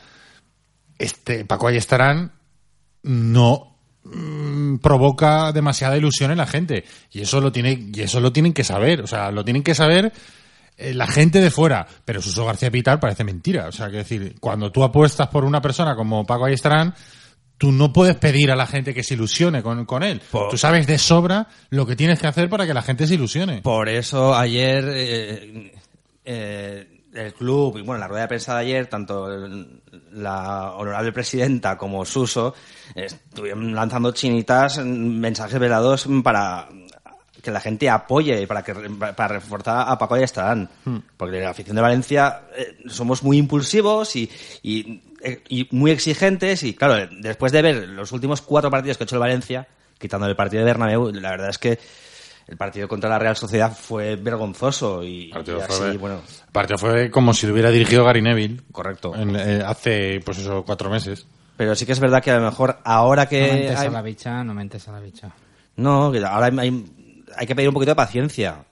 Este 0.98 1.44
Paco 1.44 1.68
Ayestarán 1.68 2.32
no 3.04 3.76
mm, 4.02 4.78
provoca 4.78 5.52
demasiada 5.52 5.96
ilusión 5.96 6.32
en 6.32 6.38
la 6.38 6.46
gente 6.46 6.84
y 7.12 7.20
eso 7.20 7.40
lo 7.40 7.52
tiene 7.52 7.90
y 7.94 8.00
eso 8.00 8.18
lo 8.20 8.32
tienen 8.32 8.52
que 8.52 8.64
saber, 8.64 9.02
o 9.02 9.06
sea, 9.06 9.30
lo 9.30 9.44
tienen 9.44 9.62
que 9.62 9.76
saber 9.76 10.12
eh, 10.76 10.94
la 10.94 11.06
gente 11.06 11.40
de 11.40 11.50
fuera, 11.52 11.86
pero 12.04 12.20
Suso 12.20 12.44
García 12.44 12.72
Pitar 12.72 12.98
parece 12.98 13.22
mentira, 13.22 13.68
o 13.68 13.72
sea, 13.72 13.88
que 13.90 13.98
decir, 13.98 14.36
cuando 14.40 14.72
tú 14.72 14.82
apuestas 14.82 15.28
por 15.28 15.44
una 15.44 15.60
persona 15.60 15.94
como 15.94 16.26
Paco 16.26 16.46
Ayestarán, 16.46 16.94
tú 17.58 17.72
no 17.72 17.92
puedes 17.92 18.16
pedir 18.16 18.50
a 18.50 18.56
la 18.56 18.66
gente 18.66 18.94
que 18.94 19.02
se 19.02 19.14
ilusione 19.14 19.62
con, 19.62 19.84
con 19.84 20.02
él. 20.02 20.22
Por- 20.30 20.48
Tú 20.48 20.56
sabes 20.56 20.86
de 20.86 20.96
sobra 20.98 21.48
lo 21.70 21.84
que 21.86 21.96
tienes 21.96 22.18
que 22.20 22.26
hacer 22.28 22.48
para 22.48 22.66
que 22.66 22.72
la 22.74 22.82
gente 22.82 23.06
se 23.06 23.14
ilusione. 23.14 23.62
Por 23.62 23.88
eso 23.88 24.34
ayer 24.36 24.84
eh, 24.88 25.72
eh, 26.24 26.86
el 27.14 27.34
club, 27.34 27.78
y 27.78 27.82
bueno, 27.82 27.94
en 27.94 28.00
la 28.00 28.08
rueda 28.08 28.22
de 28.22 28.28
prensa 28.28 28.54
de 28.54 28.60
ayer, 28.60 28.86
tanto 28.86 29.32
el- 29.32 29.80
la 30.12 30.72
honorable 30.72 31.12
presidenta 31.12 31.76
como 31.76 32.04
Suso 32.04 32.54
estuvieron 32.94 33.74
lanzando 33.74 34.12
chinitas, 34.12 34.78
mensajes 34.84 35.58
velados 35.58 36.06
para 36.22 36.68
que 37.42 37.50
la 37.50 37.60
gente 37.60 37.88
apoye, 37.88 38.46
para 38.46 38.62
que 38.62 38.74
para 38.74 39.28
reforzar 39.34 39.88
a 39.88 39.96
Paco 39.98 40.16
y 40.18 40.22
Estarán. 40.22 40.68
Porque 41.16 41.40
la 41.40 41.50
afición 41.50 41.76
de 41.76 41.82
Valencia 41.82 42.42
eh, 42.56 42.78
somos 42.88 43.22
muy 43.22 43.38
impulsivos 43.38 44.14
y, 44.16 44.28
y, 44.62 45.00
y 45.48 45.68
muy 45.72 45.90
exigentes 45.90 46.62
y 46.62 46.74
claro, 46.74 46.96
eh, 46.96 47.08
después 47.20 47.52
de 47.52 47.62
ver 47.62 47.88
los 47.88 48.12
últimos 48.12 48.40
cuatro 48.42 48.70
partidos 48.70 48.96
que 48.96 49.04
ha 49.04 49.06
hecho 49.06 49.16
el 49.16 49.20
Valencia, 49.20 49.66
quitando 49.98 50.26
el 50.26 50.36
partido 50.36 50.60
de 50.60 50.66
Bernabéu, 50.66 51.10
la 51.12 51.30
verdad 51.30 51.48
es 51.50 51.58
que 51.58 51.78
el 52.46 52.56
partido 52.56 52.88
contra 52.88 53.10
la 53.10 53.18
Real 53.18 53.36
Sociedad 53.36 53.76
fue 53.76 54.16
vergonzoso 54.16 55.02
y, 55.02 55.24
El 55.26 55.30
partido, 55.30 55.58
y 55.58 55.62
así, 55.62 55.72
fue, 55.72 55.96
bueno, 55.98 56.22
el 56.46 56.52
partido 56.52 56.78
fue 56.78 57.10
como 57.10 57.34
si 57.34 57.46
lo 57.46 57.52
hubiera 57.52 57.70
dirigido 57.70 58.04
Gary 58.04 58.22
Neville. 58.22 58.60
Correcto. 58.72 59.14
en- 59.14 59.36
eh, 59.36 59.62
hace, 59.66 60.20
pues 60.24 60.38
eso, 60.38 60.64
cuatro 60.64 60.88
meses. 60.88 61.26
pero 61.56 61.74
sí 61.74 61.84
que 61.84 61.92
es 61.92 62.00
verdad 62.00 62.22
que 62.22 62.30
a 62.30 62.38
lo 62.38 62.44
mejor 62.46 62.78
ahora 62.84 63.24
No 63.24 63.28
que 63.30 63.42
mentes 63.42 63.78
hay- 63.78 63.88
a 63.88 63.90
la 63.90 64.02
bicha, 64.02 64.44
no 64.44 64.54
mentes 64.54 64.86
a 64.88 64.92
la 64.92 65.00
bicha. 65.00 65.30
no, 65.76 66.04
ahora 66.26 66.46
hay 66.56 67.46
que 67.46 67.54
pedir 67.54 67.68
un 67.68 67.74
poquito 67.74 67.90
de 67.90 67.96
paciencia. 67.96 68.64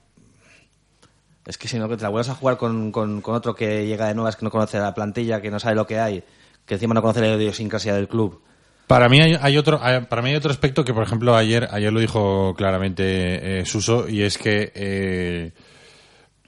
Es 1.47 1.57
que 1.57 1.69
si 1.69 1.79
no, 1.79 1.87
que 1.87 1.95
te 1.95 2.03
la 2.03 2.09
vuelvas 2.09 2.27
a 2.27 2.35
jugar 2.35 2.57
con, 2.57 2.91
con- 2.91 3.21
otro 3.23 3.55
que 3.55 3.87
llega 3.87 4.07
de 4.07 4.13
nuevas, 4.13 4.35
que 4.35 4.43
no 4.43 4.51
conoce 4.51 4.77
la 4.79 4.93
plantilla, 4.93 5.41
que 5.41 5.49
no 5.49 5.59
sabe 5.61 5.75
lo 5.75 5.87
que 5.87 5.97
hay, 5.97 6.21
que 6.65 6.73
encima 6.73 6.93
no 6.93 7.01
conoce 7.01 7.21
la 7.21 7.35
idiosincrasia 7.35 7.95
del 7.95 8.09
club. 8.09 8.41
Para 8.85 9.07
mí 9.07 9.21
hay, 9.21 9.37
hay 9.39 9.57
otro, 9.57 9.79
para 9.79 10.21
mí 10.21 10.31
hay 10.31 10.35
otro 10.35 10.51
aspecto 10.51 10.83
que, 10.83 10.93
por 10.93 11.03
ejemplo, 11.03 11.37
ayer, 11.37 11.69
ayer 11.71 11.91
lo 11.93 12.01
dijo 12.01 12.53
claramente 12.57 13.59
eh, 13.61 13.65
Suso 13.65 14.09
y 14.09 14.23
es 14.23 14.37
que 14.37 14.73
eh, 14.75 15.51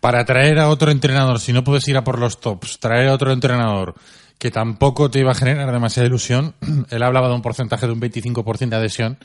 para 0.02 0.26
traer 0.26 0.60
a 0.60 0.68
otro 0.70 0.92
entrenador, 0.92 1.40
si 1.40 1.54
no 1.54 1.64
puedes 1.64 1.88
ir 1.88 1.96
a 1.96 2.04
por 2.04 2.20
los 2.20 2.42
tops, 2.42 2.80
traer 2.80 3.08
a 3.08 3.14
otro 3.14 3.32
entrenador 3.32 3.96
que 4.38 4.52
tampoco 4.52 5.10
te 5.10 5.20
iba 5.20 5.32
a 5.32 5.36
generar 5.36 5.72
demasiada 5.72 6.08
ilusión, 6.08 6.56
él 6.90 7.04
hablaba 7.04 7.30
de 7.30 7.36
un 7.36 7.42
porcentaje 7.42 7.88
de 7.88 7.94
un 7.94 8.02
25% 8.02 8.70
de 8.70 8.76
adhesión. 8.76 9.18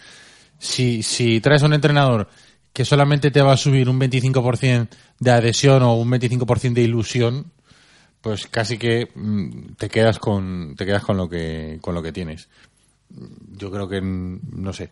Si, 0.59 1.03
si 1.03 1.41
traes 1.41 1.63
a 1.63 1.67
un 1.67 1.75
entrenador 1.75 2.29
que 2.75 2.85
solamente 2.85 3.31
te 3.31 3.41
va 3.41 3.55
a 3.55 3.57
subir 3.57 3.89
un 3.89 3.99
25% 3.99 4.89
de 5.21 5.31
adhesión 5.31 5.83
o 5.83 5.95
un 5.95 6.11
25% 6.11 6.75
de 6.75 6.83
ilusión, 6.83 7.53
pues 8.21 8.47
casi 8.49 8.77
que 8.77 9.09
mm, 9.15 9.77
te 9.79 9.89
quedas 9.89 10.19
con 10.19 10.75
te 10.77 10.85
quedas 10.85 11.03
con 11.03 11.17
lo 11.17 11.31
que 11.31 11.79
con 11.81 11.95
lo 11.95 12.03
que 12.03 12.13
tienes. 12.13 12.51
Yo 13.57 13.71
creo 13.71 13.89
que 13.89 14.03
no 14.03 14.73
sé 14.75 14.91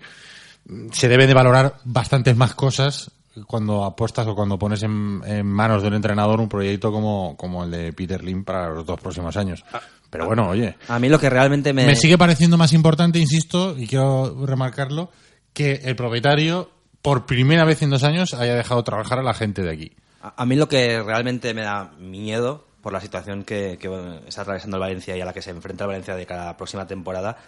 se 0.93 1.09
debe 1.09 1.27
de 1.27 1.35
valorar 1.35 1.79
bastantes 1.85 2.37
más 2.37 2.55
cosas 2.55 3.11
cuando 3.47 3.85
apuestas 3.85 4.27
o 4.27 4.35
cuando 4.35 4.59
pones 4.59 4.83
en, 4.83 5.23
en 5.25 5.47
manos 5.47 5.83
de 5.83 5.89
un 5.89 5.95
entrenador 5.95 6.41
un 6.41 6.49
proyecto 6.49 6.93
como, 6.93 7.37
como 7.37 7.65
el 7.65 7.71
de 7.71 7.93
Peter 7.93 8.23
Lim 8.23 8.45
para 8.45 8.71
los 8.71 8.85
dos 8.85 9.01
próximos 9.01 9.37
años. 9.37 9.65
Pero 10.11 10.27
bueno 10.27 10.49
oye. 10.49 10.77
A 10.89 10.99
mí 10.99 11.09
lo 11.09 11.19
que 11.19 11.31
realmente 11.31 11.73
me... 11.73 11.87
me 11.87 11.97
sigue 11.97 12.19
pareciendo 12.19 12.59
más 12.59 12.73
importante 12.75 13.19
insisto 13.19 13.77
y 13.77 13.87
quiero 13.87 14.45
remarcarlo 14.47 15.11
que 15.55 15.81
el 15.85 15.97
propietario 15.97 16.71
por 17.03 17.27
primera 17.27 17.65
vez 17.65 17.83
en 17.83 17.91
dos 17.91 18.05
años 18.05 18.33
haya 18.35 18.55
dejado 18.55 18.83
trabajar 18.85 19.19
a 19.19 19.23
la 19.23 19.35
gente 19.35 19.63
de 19.63 19.71
aquí 19.71 19.93
A, 20.23 20.35
a 20.43 20.47
mí 20.47 20.57
lo 20.57 20.69
que 20.69 21.03
realmente 21.03 21.53
me 21.53 21.63
da 21.63 21.91
miedo 21.99 22.65
por 22.83 22.93
la 22.93 23.01
situación 23.01 23.45
que, 23.45 23.79
que, 23.81 23.89
bueno, 23.89 24.21
está 24.27 24.43
atravesando 24.43 24.77
el 24.77 24.81
Valencia 24.81 25.17
y 25.17 25.21
a 25.21 25.25
la 25.25 25.33
que 25.33 25.41
se 25.41 25.51
enfrenta 25.51 25.85
el 25.85 25.89
Valencia 25.89 26.17
de 26.17 26.27
cara 26.27 26.43
a 26.43 26.47
la 26.47 26.57
próxima 26.57 26.87
temporada, 26.87 27.39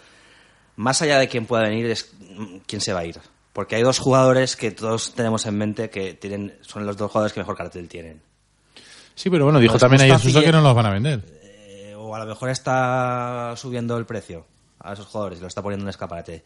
más 0.77 1.01
allá 1.01 1.19
de 1.19 1.27
quién 1.27 1.45
pueda 1.45 1.63
venir, 1.63 1.85
es 1.87 2.13
quién 2.65 2.81
se 2.81 2.93
va 2.93 3.01
a 3.01 3.05
ir. 3.05 3.19
Porque 3.51 3.75
hay 3.75 3.83
dos 3.83 3.99
jugadores 3.99 4.55
que 4.55 4.71
todos 4.71 5.13
tenemos 5.13 5.45
en 5.45 5.57
mente 5.57 5.89
que 5.89 6.13
tienen, 6.13 6.57
son 6.61 6.85
los 6.85 6.97
dos 6.97 7.11
jugadores 7.11 7.33
que 7.33 7.41
mejor 7.41 7.55
cartel 7.55 7.87
tienen. 7.87 8.21
sí 9.13 9.29
pero 9.29 9.45
bueno 9.45 9.59
dijo 9.59 9.73
Pues 9.73 9.81
también 9.81 10.01
ayer 10.01 10.19
Suso 10.19 10.41
que 10.41 10.51
no 10.51 10.61
los 10.61 10.75
van 10.75 10.85
a 10.87 10.91
vender 10.91 11.23
Eh, 11.41 11.93
o 11.97 12.13
a 12.15 12.19
lo 12.19 12.25
mejor 12.25 12.49
está 12.49 13.53
subiendo 13.55 13.97
el 13.97 14.05
precio 14.05 14.45
a 14.79 14.93
esos 14.93 15.05
jugadores 15.05 15.39
y 15.39 15.41
lo 15.41 15.47
está 15.47 15.61
poniendo 15.61 15.85
en 15.85 15.89
escaparate. 15.89 16.43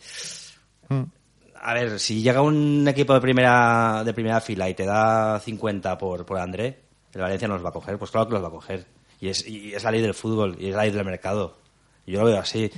A 1.62 1.74
ver, 1.74 2.00
si 2.00 2.22
llega 2.22 2.42
un 2.42 2.88
equipo 2.88 3.14
de 3.14 3.22
primera 3.22 4.04
de 4.06 4.14
primera 4.14 4.40
fila 4.42 4.70
y 4.70 4.74
te 4.74 4.86
da 4.86 5.40
50 5.40 5.98
por, 5.98 6.26
por 6.26 6.38
André, 6.40 6.80
el 7.14 7.22
Valencia 7.22 7.48
no 7.48 7.56
los 7.56 7.66
va 7.66 7.70
a 7.70 7.74
coger. 7.74 7.98
Pues 7.98 8.12
claro 8.12 8.28
que 8.28 8.34
los 8.34 8.44
va 8.44 8.48
a 8.48 8.52
coger. 8.52 8.86
Y 9.20 9.28
es, 9.30 9.46
y 9.48 9.74
es 9.74 9.84
la 9.84 9.92
ley 9.92 10.02
del 10.02 10.14
fútbol 10.14 10.56
y 10.60 10.70
es 10.70 10.76
la 10.76 10.84
ley 10.84 10.92
del 10.92 11.04
mercado. 11.06 11.58
Yo 12.06 12.20
lo 12.22 12.26
veo 12.28 12.40
así. 12.40 12.72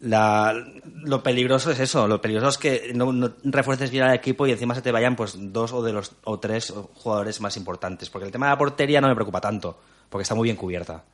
La- 0.00 0.54
lo 1.02 1.22
peligroso 1.22 1.70
es 1.70 1.80
eso. 1.80 2.06
Lo 2.08 2.20
peligroso 2.20 2.48
es 2.50 2.58
que 2.58 2.92
no, 2.94 3.32
refuerces 3.44 3.90
bien 3.90 4.04
al 4.04 4.14
equipo 4.14 4.46
y 4.46 4.52
encima 4.52 4.74
se 4.74 4.82
te 4.82 4.92
vayan 4.92 5.16
pues 5.16 5.34
dos 5.52 5.72
o 5.72 5.82
de 5.82 5.92
los 5.92 6.12
o 6.24 6.38
tres 6.38 6.72
jugadores 6.94 7.40
más 7.40 7.56
importantes. 7.56 8.10
Porque 8.10 8.26
el 8.26 8.32
tema 8.32 8.46
de 8.46 8.52
la 8.52 8.58
portería 8.58 9.00
no 9.00 9.08
me 9.08 9.14
preocupa 9.14 9.40
tanto, 9.40 9.78
porque 10.10 10.22
está 10.22 10.34
muy 10.34 10.44
bien 10.46 10.56
cubierta. 10.56 11.04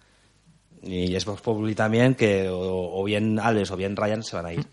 Y 0.83 1.15
es 1.15 1.25
Vox 1.27 1.43
Populi 1.43 1.75
también 1.75 2.15
que 2.15 2.49
o, 2.49 3.01
o 3.01 3.05
bien 3.05 3.39
Alves 3.39 3.71
o 3.71 3.77
bien 3.77 3.95
Ryan 3.97 4.23
se 4.25 4.35
van 4.37 4.47
a 4.47 4.53
ir. 4.55 4.67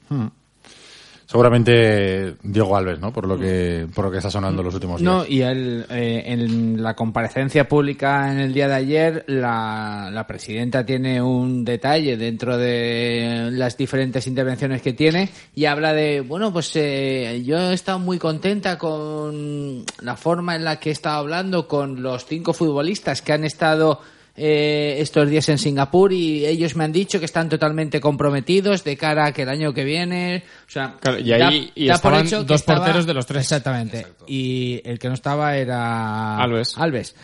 Seguramente 1.28 2.38
Diego 2.42 2.78
Alves, 2.78 3.02
¿no? 3.02 3.12
Por 3.12 3.28
lo 3.28 3.38
que, 3.38 3.86
por 3.94 4.06
lo 4.06 4.12
que 4.12 4.18
está 4.18 4.32
sonando 4.32 4.64
los 4.64 4.74
últimos 4.74 5.02
días. 5.02 5.12
No, 5.12 5.26
y 5.26 5.42
él, 5.42 5.86
eh, 5.90 6.24
en 6.26 6.82
la 6.82 6.96
comparecencia 6.96 7.68
pública 7.68 8.32
en 8.32 8.40
el 8.40 8.54
día 8.54 8.70
de 8.70 8.76
ayer, 8.76 9.26
la, 9.28 10.10
la 10.10 10.26
presidenta 10.26 10.86
tiene 10.86 11.22
un 11.22 11.66
detalle 11.66 12.16
dentro 12.16 12.58
de 12.58 13.50
las 13.52 13.76
diferentes 13.76 14.26
intervenciones 14.26 14.82
que 14.82 14.94
tiene 14.94 15.28
y 15.54 15.66
habla 15.66 15.92
de, 15.92 16.22
bueno, 16.22 16.54
pues 16.54 16.72
eh, 16.78 17.44
yo 17.46 17.58
he 17.58 17.74
estado 17.74 18.00
muy 18.00 18.20
contenta 18.20 18.78
con 18.78 19.84
la 20.00 20.16
forma 20.16 20.56
en 20.56 20.64
la 20.64 20.80
que 20.80 20.92
he 20.92 20.94
estado 20.94 21.18
hablando 21.18 21.68
con 21.68 22.02
los 22.02 22.26
cinco 22.26 22.54
futbolistas 22.54 23.22
que 23.22 23.34
han 23.34 23.44
estado 23.44 24.00
eh, 24.38 24.98
estos 25.00 25.28
días 25.30 25.50
en 25.50 25.58
Singapur 25.58 26.14
y 26.14 26.46
ellos 26.46 26.76
me 26.76 26.84
han 26.84 26.92
dicho 26.92 27.18
que 27.20 27.26
están 27.26 27.50
totalmente 27.50 28.00
comprometidos 28.00 28.84
de 28.84 28.96
cara 28.96 29.26
a 29.26 29.32
que 29.34 29.42
el 29.42 29.50
año 29.50 29.74
que 29.74 29.84
viene, 29.84 30.44
o 30.68 30.70
sea, 30.72 30.96
Claro, 31.02 31.18
y 31.20 31.32
ahí- 31.34 31.72
y 31.74 31.88
por 31.88 31.96
estaban 31.96 32.26
hecho 32.28 32.40
que 32.42 32.46
dos 32.46 32.62
estaba- 32.62 32.80
porteros 32.80 33.06
de 33.08 33.14
los 33.16 33.26
tres. 33.26 33.42
Exactamente. 33.42 34.06
Y 34.28 34.80
el 34.86 35.00
que 35.00 35.08
no 35.08 35.16
estaba 35.16 35.58
era 35.58 36.38
Alves. 36.38 36.74
Alves. 36.78 37.16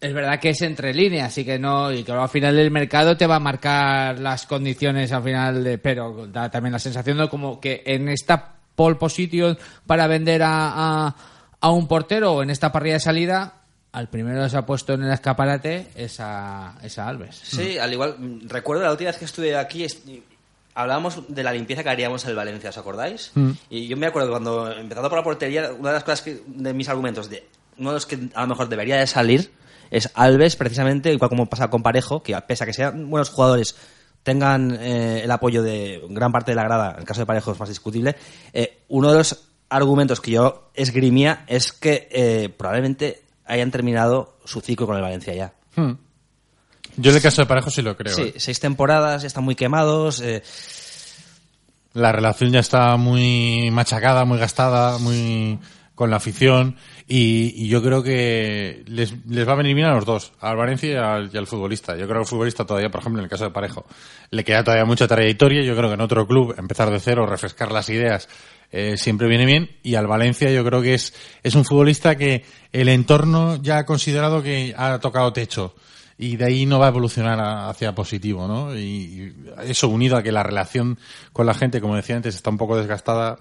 Es 0.00 0.14
verdad 0.14 0.38
que 0.38 0.50
es 0.50 0.62
entre 0.62 0.94
líneas, 0.94 1.26
así 1.28 1.44
que 1.44 1.58
no, 1.58 1.92
y 1.92 2.04
que 2.04 2.12
al 2.12 2.28
final 2.28 2.54
del 2.54 2.70
mercado 2.70 3.16
te 3.16 3.26
va 3.26 3.36
a 3.36 3.40
marcar 3.40 4.20
las 4.20 4.46
condiciones 4.46 5.10
al 5.10 5.24
final 5.24 5.64
de, 5.64 5.76
pero 5.78 6.28
da 6.28 6.48
también 6.50 6.72
la 6.72 6.78
sensación 6.78 7.18
de 7.18 7.28
como 7.28 7.60
que 7.60 7.82
en 7.84 8.08
esta 8.08 8.54
pole 8.76 8.94
position 8.94 9.58
para 9.88 10.06
vender 10.06 10.44
a, 10.44 11.06
a, 11.08 11.16
a 11.60 11.70
un 11.72 11.88
portero 11.88 12.34
o 12.34 12.42
en 12.44 12.50
esta 12.50 12.70
parrilla 12.70 12.94
de 12.94 13.00
salida, 13.00 13.54
al 13.92 14.08
primero 14.08 14.42
que 14.42 14.50
se 14.50 14.56
ha 14.56 14.66
puesto 14.66 14.92
en 14.94 15.02
el 15.02 15.12
escaparate 15.12 15.88
es 15.94 16.20
a, 16.20 16.76
es 16.82 16.98
a 16.98 17.08
Alves. 17.08 17.40
Sí, 17.42 17.78
al 17.78 17.92
igual, 17.92 18.16
mm, 18.18 18.48
recuerdo 18.48 18.82
la 18.82 18.90
última 18.90 19.10
vez 19.10 19.18
que 19.18 19.24
estuve 19.24 19.56
aquí, 19.56 19.84
es- 19.84 20.02
hablábamos 20.74 21.22
de 21.28 21.42
la 21.42 21.52
limpieza 21.52 21.82
que 21.82 21.88
haríamos 21.90 22.22
en 22.24 22.30
el 22.30 22.36
Valencia, 22.36 22.70
¿os 22.70 22.78
acordáis? 22.78 23.32
Y 23.70 23.88
yo 23.88 23.96
me 23.96 24.06
acuerdo 24.06 24.30
cuando, 24.30 24.70
empezando 24.72 25.08
por 25.08 25.18
la 25.18 25.24
portería, 25.24 25.72
una 25.72 25.88
de 25.90 25.94
las 25.94 26.04
cosas 26.04 26.22
que, 26.22 26.42
de 26.46 26.72
mis 26.74 26.88
argumentos, 26.88 27.28
de 27.28 27.46
uno 27.78 27.90
de 27.90 27.94
los 27.94 28.06
que 28.06 28.18
a 28.34 28.42
lo 28.42 28.46
mejor 28.48 28.68
debería 28.68 28.96
de 28.96 29.06
salir, 29.06 29.52
es 29.90 30.10
Alves, 30.14 30.54
precisamente, 30.56 31.12
igual 31.12 31.30
como 31.30 31.46
pasa 31.46 31.68
con 31.70 31.82
Parejo, 31.82 32.22
que 32.22 32.36
pese 32.46 32.64
a 32.64 32.66
que 32.66 32.72
sean 32.74 33.08
buenos 33.10 33.30
jugadores, 33.30 33.74
tengan 34.22 34.76
eh, 34.80 35.22
el 35.24 35.30
apoyo 35.30 35.62
de 35.62 36.02
gran 36.10 36.30
parte 36.30 36.50
de 36.52 36.56
la 36.56 36.64
grada, 36.64 36.92
en 36.92 36.98
el 37.00 37.04
caso 37.04 37.20
de 37.22 37.26
Parejo 37.26 37.52
es 37.52 37.58
más 37.58 37.68
discutible, 37.70 38.14
eh, 38.52 38.80
uno 38.88 39.10
de 39.10 39.18
los 39.18 39.44
argumentos 39.70 40.20
que 40.20 40.32
yo 40.32 40.70
esgrimía 40.74 41.44
es 41.46 41.72
que 41.72 42.08
eh, 42.12 42.48
probablemente 42.50 43.22
hayan 43.48 43.70
terminado 43.70 44.36
su 44.44 44.60
ciclo 44.60 44.86
con 44.86 44.96
el 44.96 45.02
Valencia 45.02 45.34
ya. 45.34 45.52
Yo 46.96 47.10
en 47.10 47.16
el 47.16 47.22
caso 47.22 47.42
de 47.42 47.46
Parejo 47.46 47.70
sí 47.70 47.82
lo 47.82 47.96
creo. 47.96 48.14
Sí, 48.14 48.22
¿eh? 48.22 48.34
seis 48.36 48.60
temporadas, 48.60 49.24
están 49.24 49.44
muy 49.44 49.54
quemados. 49.54 50.20
eh, 50.20 50.42
La 51.94 52.12
relación 52.12 52.50
ya 52.52 52.60
está 52.60 52.96
muy 52.96 53.70
machacada, 53.70 54.24
muy 54.24 54.38
gastada, 54.38 54.98
muy 54.98 55.58
con 55.94 56.10
la 56.10 56.16
afición 56.18 56.76
y, 57.08 57.52
y 57.56 57.68
yo 57.68 57.82
creo 57.82 58.04
que 58.04 58.84
les, 58.86 59.14
les 59.26 59.48
va 59.48 59.54
a 59.54 59.56
venir 59.56 59.74
bien 59.74 59.88
a 59.88 59.94
los 59.94 60.04
dos, 60.04 60.32
al 60.38 60.56
Valencia 60.56 60.92
y 60.92 60.94
al, 60.94 61.30
y 61.32 61.36
al 61.36 61.48
futbolista. 61.48 61.96
Yo 61.96 62.04
creo 62.06 62.18
que 62.18 62.22
el 62.22 62.26
futbolista 62.28 62.64
todavía, 62.64 62.88
por 62.88 63.00
ejemplo, 63.00 63.18
en 63.20 63.24
el 63.24 63.30
caso 63.30 63.42
de 63.44 63.50
Parejo, 63.50 63.84
le 64.30 64.44
queda 64.44 64.62
todavía 64.62 64.84
mucha 64.84 65.08
trayectoria. 65.08 65.64
Yo 65.64 65.74
creo 65.74 65.88
que 65.88 65.94
en 65.94 66.00
otro 66.00 66.24
club 66.24 66.54
empezar 66.56 66.88
de 66.90 67.00
cero, 67.00 67.26
refrescar 67.26 67.72
las 67.72 67.88
ideas, 67.88 68.28
eh, 68.72 68.96
siempre 68.96 69.28
viene 69.28 69.46
bien. 69.46 69.70
Y 69.82 69.94
al 69.94 70.06
Valencia 70.06 70.50
yo 70.50 70.64
creo 70.64 70.82
que 70.82 70.94
es, 70.94 71.14
es 71.42 71.54
un 71.54 71.64
futbolista 71.64 72.16
que 72.16 72.44
el 72.72 72.88
entorno 72.88 73.56
ya 73.62 73.78
ha 73.78 73.86
considerado 73.86 74.42
que 74.42 74.74
ha 74.76 74.98
tocado 74.98 75.32
techo 75.32 75.74
y 76.18 76.36
de 76.36 76.44
ahí 76.46 76.66
no 76.66 76.80
va 76.80 76.86
a 76.86 76.88
evolucionar 76.88 77.38
hacia 77.70 77.94
positivo, 77.94 78.48
¿no? 78.48 78.76
Y, 78.76 79.32
eso 79.64 79.88
unido 79.88 80.16
a 80.16 80.22
que 80.22 80.32
la 80.32 80.42
relación 80.42 80.98
con 81.32 81.46
la 81.46 81.54
gente, 81.54 81.80
como 81.80 81.94
decía 81.96 82.16
antes, 82.16 82.34
está 82.34 82.50
un 82.50 82.58
poco 82.58 82.76
desgastada. 82.76 83.38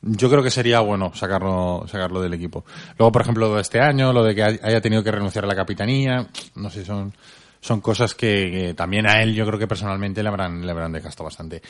Yo 0.00 0.30
creo 0.30 0.42
que 0.42 0.50
sería 0.50 0.80
bueno 0.80 1.12
sacarlo, 1.14 1.86
sacarlo 1.88 2.20
del 2.20 2.34
equipo. 2.34 2.64
Luego, 2.98 3.10
por 3.10 3.22
ejemplo, 3.22 3.48
lo 3.48 3.56
de 3.56 3.62
este 3.62 3.80
año, 3.80 4.12
lo 4.12 4.22
de 4.22 4.34
que 4.34 4.42
hay- 4.44 4.60
haya 4.62 4.80
tenido 4.80 5.02
que 5.02 5.10
renunciar 5.10 5.44
a 5.44 5.48
la 5.48 5.56
capitanía, 5.56 6.28
no 6.54 6.70
sé, 6.70 6.84
son, 6.84 7.12
son 7.60 7.80
cosas 7.80 8.14
que 8.14 8.74
también 8.76 9.08
a 9.08 9.22
él 9.22 9.34
yo 9.34 9.46
creo 9.46 9.58
que 9.58 9.66
personalmente 9.66 10.22
le 10.22 10.28
habrán, 10.28 10.64
le 10.64 10.70
habrán 10.70 10.92
desgastado 10.92 11.24
bastante. 11.24 11.62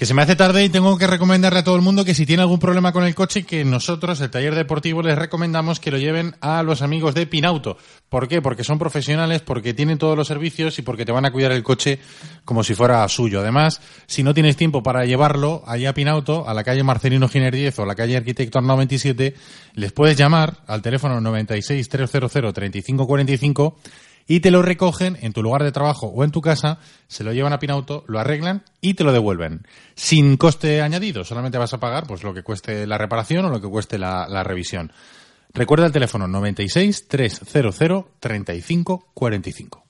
Que 0.00 0.06
se 0.06 0.14
me 0.14 0.22
hace 0.22 0.34
tarde 0.34 0.64
y 0.64 0.70
tengo 0.70 0.96
que 0.96 1.06
recomendarle 1.06 1.58
a 1.58 1.62
todo 1.62 1.76
el 1.76 1.82
mundo 1.82 2.06
que 2.06 2.14
si 2.14 2.24
tiene 2.24 2.40
algún 2.40 2.58
problema 2.58 2.90
con 2.90 3.04
el 3.04 3.14
coche, 3.14 3.42
que 3.42 3.66
nosotros, 3.66 4.18
el 4.22 4.30
taller 4.30 4.54
deportivo, 4.54 5.02
les 5.02 5.18
recomendamos 5.18 5.78
que 5.78 5.90
lo 5.90 5.98
lleven 5.98 6.36
a 6.40 6.62
los 6.62 6.80
amigos 6.80 7.14
de 7.14 7.26
Pinauto. 7.26 7.76
¿Por 8.08 8.26
qué? 8.26 8.40
Porque 8.40 8.64
son 8.64 8.78
profesionales, 8.78 9.42
porque 9.42 9.74
tienen 9.74 9.98
todos 9.98 10.16
los 10.16 10.26
servicios 10.26 10.78
y 10.78 10.82
porque 10.82 11.04
te 11.04 11.12
van 11.12 11.26
a 11.26 11.30
cuidar 11.30 11.52
el 11.52 11.62
coche 11.62 11.98
como 12.46 12.64
si 12.64 12.74
fuera 12.74 13.06
suyo. 13.08 13.40
Además, 13.40 13.82
si 14.06 14.22
no 14.22 14.32
tienes 14.32 14.56
tiempo 14.56 14.82
para 14.82 15.04
llevarlo 15.04 15.62
allá 15.66 15.90
a 15.90 15.92
Pinauto, 15.92 16.48
a 16.48 16.54
la 16.54 16.64
calle 16.64 16.82
Marcelino 16.82 17.28
Giner 17.28 17.54
10 17.54 17.80
o 17.80 17.82
a 17.82 17.86
la 17.86 17.94
calle 17.94 18.16
Arquitecto 18.16 18.58
Arnau 18.58 18.78
27, 18.78 19.34
les 19.74 19.92
puedes 19.92 20.16
llamar 20.16 20.62
al 20.66 20.80
teléfono 20.80 21.20
96 21.20 21.86
300 21.90 22.54
3545 22.54 23.76
y 24.26 24.40
te 24.40 24.50
lo 24.50 24.62
recogen 24.62 25.18
en 25.20 25.32
tu 25.32 25.42
lugar 25.42 25.62
de 25.62 25.72
trabajo 25.72 26.06
o 26.06 26.24
en 26.24 26.30
tu 26.30 26.40
casa, 26.40 26.78
se 27.08 27.24
lo 27.24 27.32
llevan 27.32 27.52
a 27.52 27.58
Pinauto, 27.58 28.04
lo 28.06 28.18
arreglan 28.18 28.62
y 28.80 28.94
te 28.94 29.04
lo 29.04 29.12
devuelven. 29.12 29.66
Sin 29.94 30.36
coste 30.36 30.82
añadido, 30.82 31.24
solamente 31.24 31.58
vas 31.58 31.74
a 31.74 31.80
pagar 31.80 32.06
pues 32.06 32.22
lo 32.22 32.32
que 32.34 32.42
cueste 32.42 32.86
la 32.86 32.98
reparación 32.98 33.44
o 33.44 33.50
lo 33.50 33.60
que 33.60 33.68
cueste 33.68 33.98
la, 33.98 34.42
revisión. 34.44 34.92
Recuerda 35.52 35.86
el 35.86 35.92
teléfono 35.92 36.28
96 36.28 37.08
300 37.08 37.48
3545. 38.20 39.89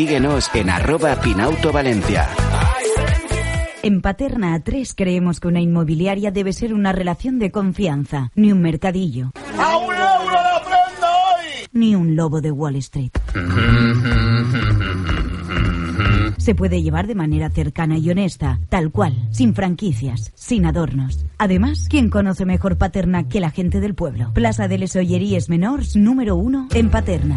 síguenos 0.00 0.48
en 0.54 0.70
arroba 0.70 1.14
Pinauto 1.16 1.72
Valencia. 1.72 2.26
En 3.82 4.00
Paterna 4.00 4.56
A3 4.56 4.94
creemos 4.96 5.40
que 5.40 5.48
una 5.48 5.60
inmobiliaria 5.60 6.30
debe 6.30 6.54
ser 6.54 6.72
una 6.72 6.92
relación 6.92 7.38
de 7.38 7.50
confianza, 7.50 8.32
ni 8.34 8.50
un 8.50 8.62
mercadillo. 8.62 9.30
Ni 11.72 11.94
un 11.94 12.16
lobo 12.16 12.40
de 12.40 12.50
Wall 12.50 12.76
Street. 12.76 13.10
Se 16.38 16.54
puede 16.54 16.82
llevar 16.82 17.06
de 17.06 17.14
manera 17.14 17.50
cercana 17.50 17.98
y 17.98 18.08
honesta, 18.08 18.58
tal 18.70 18.92
cual, 18.92 19.28
sin 19.32 19.54
franquicias, 19.54 20.32
sin 20.34 20.64
adornos. 20.64 21.26
Además, 21.36 21.88
¿quién 21.90 22.08
conoce 22.08 22.46
mejor 22.46 22.78
Paterna 22.78 23.28
que 23.28 23.40
la 23.40 23.50
gente 23.50 23.80
del 23.80 23.94
pueblo? 23.94 24.32
Plaza 24.32 24.66
de 24.66 24.78
les 24.78 24.96
Olleries 24.96 25.50
Menors 25.50 25.94
número 25.94 26.36
uno 26.36 26.68
en 26.72 26.88
Paterna. 26.88 27.36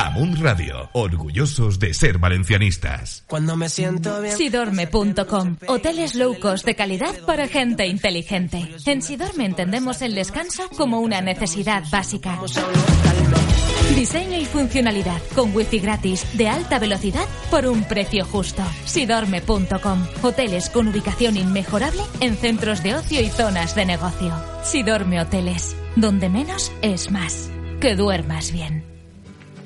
Amun 0.00 0.36
Radio, 0.40 0.88
orgullosos 0.92 1.80
de 1.80 1.92
ser 1.92 2.18
valencianistas. 2.18 3.24
Cuando 3.26 3.56
me 3.56 3.68
siento 3.68 4.20
bien. 4.20 4.36
Sidorme.com. 4.36 5.56
Hoteles 5.66 6.14
low 6.14 6.38
cost 6.38 6.64
de 6.64 6.76
calidad 6.76 7.12
para 7.26 7.48
gente 7.48 7.84
inteligente. 7.84 8.76
En 8.86 9.02
Sidorme 9.02 9.44
entendemos 9.44 10.00
el 10.02 10.14
descanso 10.14 10.70
como 10.76 11.00
una 11.00 11.20
necesidad 11.20 11.82
básica. 11.90 12.38
Diseño 13.96 14.38
y 14.38 14.44
funcionalidad 14.44 15.20
con 15.34 15.52
wifi 15.52 15.80
gratis 15.80 16.24
de 16.34 16.48
alta 16.48 16.78
velocidad 16.78 17.26
por 17.50 17.66
un 17.66 17.82
precio 17.82 18.24
justo. 18.24 18.62
Sidorme.com. 18.84 20.06
Hoteles 20.22 20.70
con 20.70 20.86
ubicación 20.86 21.36
inmejorable 21.36 22.02
en 22.20 22.36
centros 22.36 22.84
de 22.84 22.94
ocio 22.94 23.20
y 23.20 23.30
zonas 23.30 23.74
de 23.74 23.84
negocio. 23.84 24.32
Sidorme 24.62 25.20
Hoteles. 25.20 25.74
Donde 25.96 26.28
menos 26.28 26.70
es 26.82 27.10
más. 27.10 27.50
Que 27.80 27.96
duermas 27.96 28.52
bien. 28.52 28.87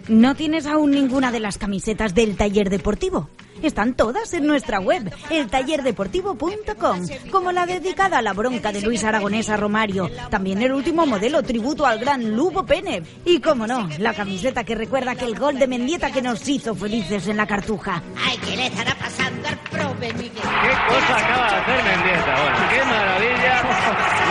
¿No 0.09 0.35
tienes 0.35 0.67
aún 0.67 0.91
ninguna 0.91 1.31
de 1.31 1.41
las 1.41 1.59
camisetas 1.59 2.15
del 2.15 2.37
taller 2.37 2.71
deportivo? 2.71 3.29
Están 3.63 3.95
todas 3.95 4.33
en 4.35 4.47
nuestra 4.47 4.81
web, 4.81 5.13
eltallerdeportivo.com, 5.31 7.07
como 7.31 7.53
la 7.53 7.65
dedicada 7.65 8.19
a 8.19 8.23
la 8.23 8.33
bronca 8.33 8.73
de 8.73 8.83
Luis 8.83 9.05
Aragonesa 9.05 9.57
Romario, 9.57 10.11
también 10.31 10.61
el 10.63 10.73
último 10.73 11.07
modelo 11.07 11.43
tributo 11.45 11.87
al 11.87 12.01
gran 12.01 12.35
Lugo 12.35 12.67
Pene, 12.67 13.03
y 13.25 13.41
como 13.41 13.69
no, 13.69 13.89
la 13.99 14.15
camiseta 14.15 14.65
que 14.65 14.75
recuerda 14.75 15.13
aquel 15.13 15.39
gol 15.39 15.61
de 15.61 15.69
Mendieta 15.69 16.11
que 16.11 16.23
nos 16.23 16.49
hizo 16.49 16.75
felices 16.75 17.29
en 17.29 17.37
la 17.37 17.47
cartuja. 17.47 18.03
Ay, 18.17 18.37
¿qué 18.39 18.57
le 18.57 18.67
estará 18.67 18.97
pasando 18.97 19.49
al 19.49 19.59
profe 19.59 20.13
Miguel? 20.15 20.33
¿Qué 20.33 20.75
cosa 20.89 21.17
acaba 21.17 21.51
de 21.51 21.57
hacer 21.57 21.85
Mendieta? 21.85 22.43
Bueno, 22.43 22.59
qué 22.69 22.85
maravilla 22.85 23.63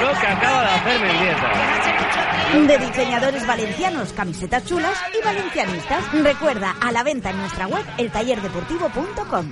lo 0.01 0.19
que 0.19 0.27
acaba 0.27 0.61
de 0.61 0.69
hacer 0.69 1.01
Mendieta. 1.01 2.10
De 2.51 2.77
diseñadores 2.77 3.47
valencianos, 3.47 4.11
camisetas 4.11 4.65
chulas 4.65 4.93
y 5.17 5.23
valencianistas. 5.23 6.03
Recuerda, 6.21 6.75
a 6.81 6.91
la 6.91 7.01
venta 7.01 7.29
en 7.29 7.37
nuestra 7.37 7.65
web, 7.65 7.83
eltallerdeportivo.com. 7.97 9.45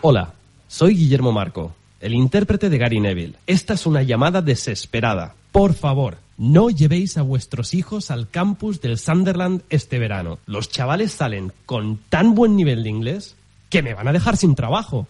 Hola, 0.00 0.32
soy 0.66 0.94
Guillermo 0.96 1.30
Marco, 1.30 1.74
el 2.00 2.14
intérprete 2.14 2.70
de 2.70 2.78
Gary 2.78 3.00
Neville. 3.00 3.36
Esta 3.46 3.74
es 3.74 3.84
una 3.84 4.02
llamada 4.02 4.40
desesperada. 4.40 5.34
Por 5.52 5.74
favor, 5.74 6.16
no 6.38 6.70
llevéis 6.70 7.18
a 7.18 7.22
vuestros 7.22 7.74
hijos 7.74 8.10
al 8.10 8.30
campus 8.30 8.80
del 8.80 8.98
Sunderland 8.98 9.64
este 9.68 9.98
verano. 9.98 10.38
Los 10.46 10.70
chavales 10.70 11.12
salen 11.12 11.52
con 11.66 11.98
tan 12.08 12.34
buen 12.34 12.56
nivel 12.56 12.82
de 12.82 12.88
inglés 12.88 13.36
que 13.68 13.82
me 13.82 13.92
van 13.92 14.08
a 14.08 14.12
dejar 14.12 14.38
sin 14.38 14.54
trabajo. 14.54 15.06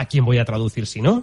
¿A 0.00 0.06
quién 0.06 0.24
voy 0.24 0.38
a 0.38 0.46
traducir 0.46 0.86
si 0.86 1.02
no? 1.02 1.22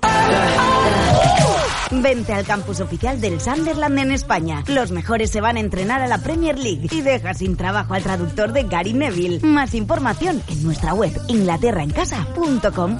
Vente 1.89 2.31
al 2.31 2.45
campus 2.45 2.79
oficial 2.79 3.19
del 3.19 3.41
Sunderland 3.41 3.97
en 3.97 4.11
España. 4.11 4.63
Los 4.67 4.91
mejores 4.91 5.31
se 5.31 5.41
van 5.41 5.57
a 5.57 5.61
entrenar 5.61 6.03
a 6.03 6.07
la 6.07 6.19
Premier 6.19 6.59
League 6.59 6.87
y 6.91 7.01
deja 7.01 7.33
sin 7.33 7.57
trabajo 7.57 7.95
al 7.95 8.03
traductor 8.03 8.53
de 8.53 8.65
Gary 8.65 8.93
Neville. 8.93 9.39
Más 9.39 9.73
información 9.73 10.43
en 10.47 10.61
nuestra 10.61 10.93
web 10.93 11.11
inglaterraencasa.com. 11.27 12.99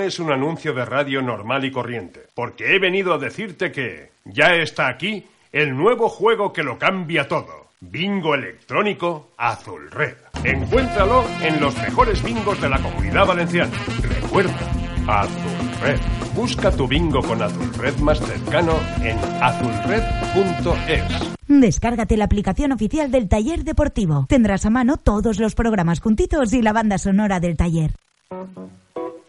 es 0.00 0.18
un 0.18 0.32
anuncio 0.32 0.74
de 0.74 0.84
radio 0.84 1.22
normal 1.22 1.64
y 1.64 1.70
corriente, 1.70 2.26
porque 2.34 2.74
he 2.74 2.78
venido 2.78 3.14
a 3.14 3.18
decirte 3.18 3.70
que 3.70 4.10
ya 4.24 4.54
está 4.54 4.88
aquí 4.88 5.24
el 5.52 5.76
nuevo 5.76 6.08
juego 6.08 6.52
que 6.52 6.62
lo 6.62 6.78
cambia 6.78 7.28
todo. 7.28 7.66
Bingo 7.80 8.34
electrónico 8.34 9.28
Azul 9.36 9.90
Red. 9.90 10.16
Encuéntralo 10.44 11.24
en 11.40 11.60
los 11.60 11.76
mejores 11.78 12.22
bingos 12.22 12.60
de 12.60 12.68
la 12.68 12.78
comunidad 12.78 13.26
valenciana. 13.26 13.72
Recuerda, 14.02 14.58
Azul 15.06 15.70
Red. 15.82 16.00
Busca 16.34 16.70
tu 16.70 16.88
bingo 16.88 17.22
con 17.22 17.40
Azul 17.40 17.72
Red 17.74 17.96
más 17.98 18.18
cercano 18.18 18.72
en 19.02 19.16
azulred.es. 19.42 21.36
Descárgate 21.48 22.16
la 22.16 22.24
aplicación 22.24 22.72
oficial 22.72 23.10
del 23.10 23.28
taller 23.28 23.62
deportivo. 23.62 24.26
Tendrás 24.28 24.66
a 24.66 24.70
mano 24.70 24.96
todos 24.96 25.38
los 25.38 25.54
programas 25.54 26.00
juntitos 26.00 26.52
y 26.52 26.62
la 26.62 26.72
banda 26.72 26.98
sonora 26.98 27.40
del 27.40 27.56
taller. 27.56 27.92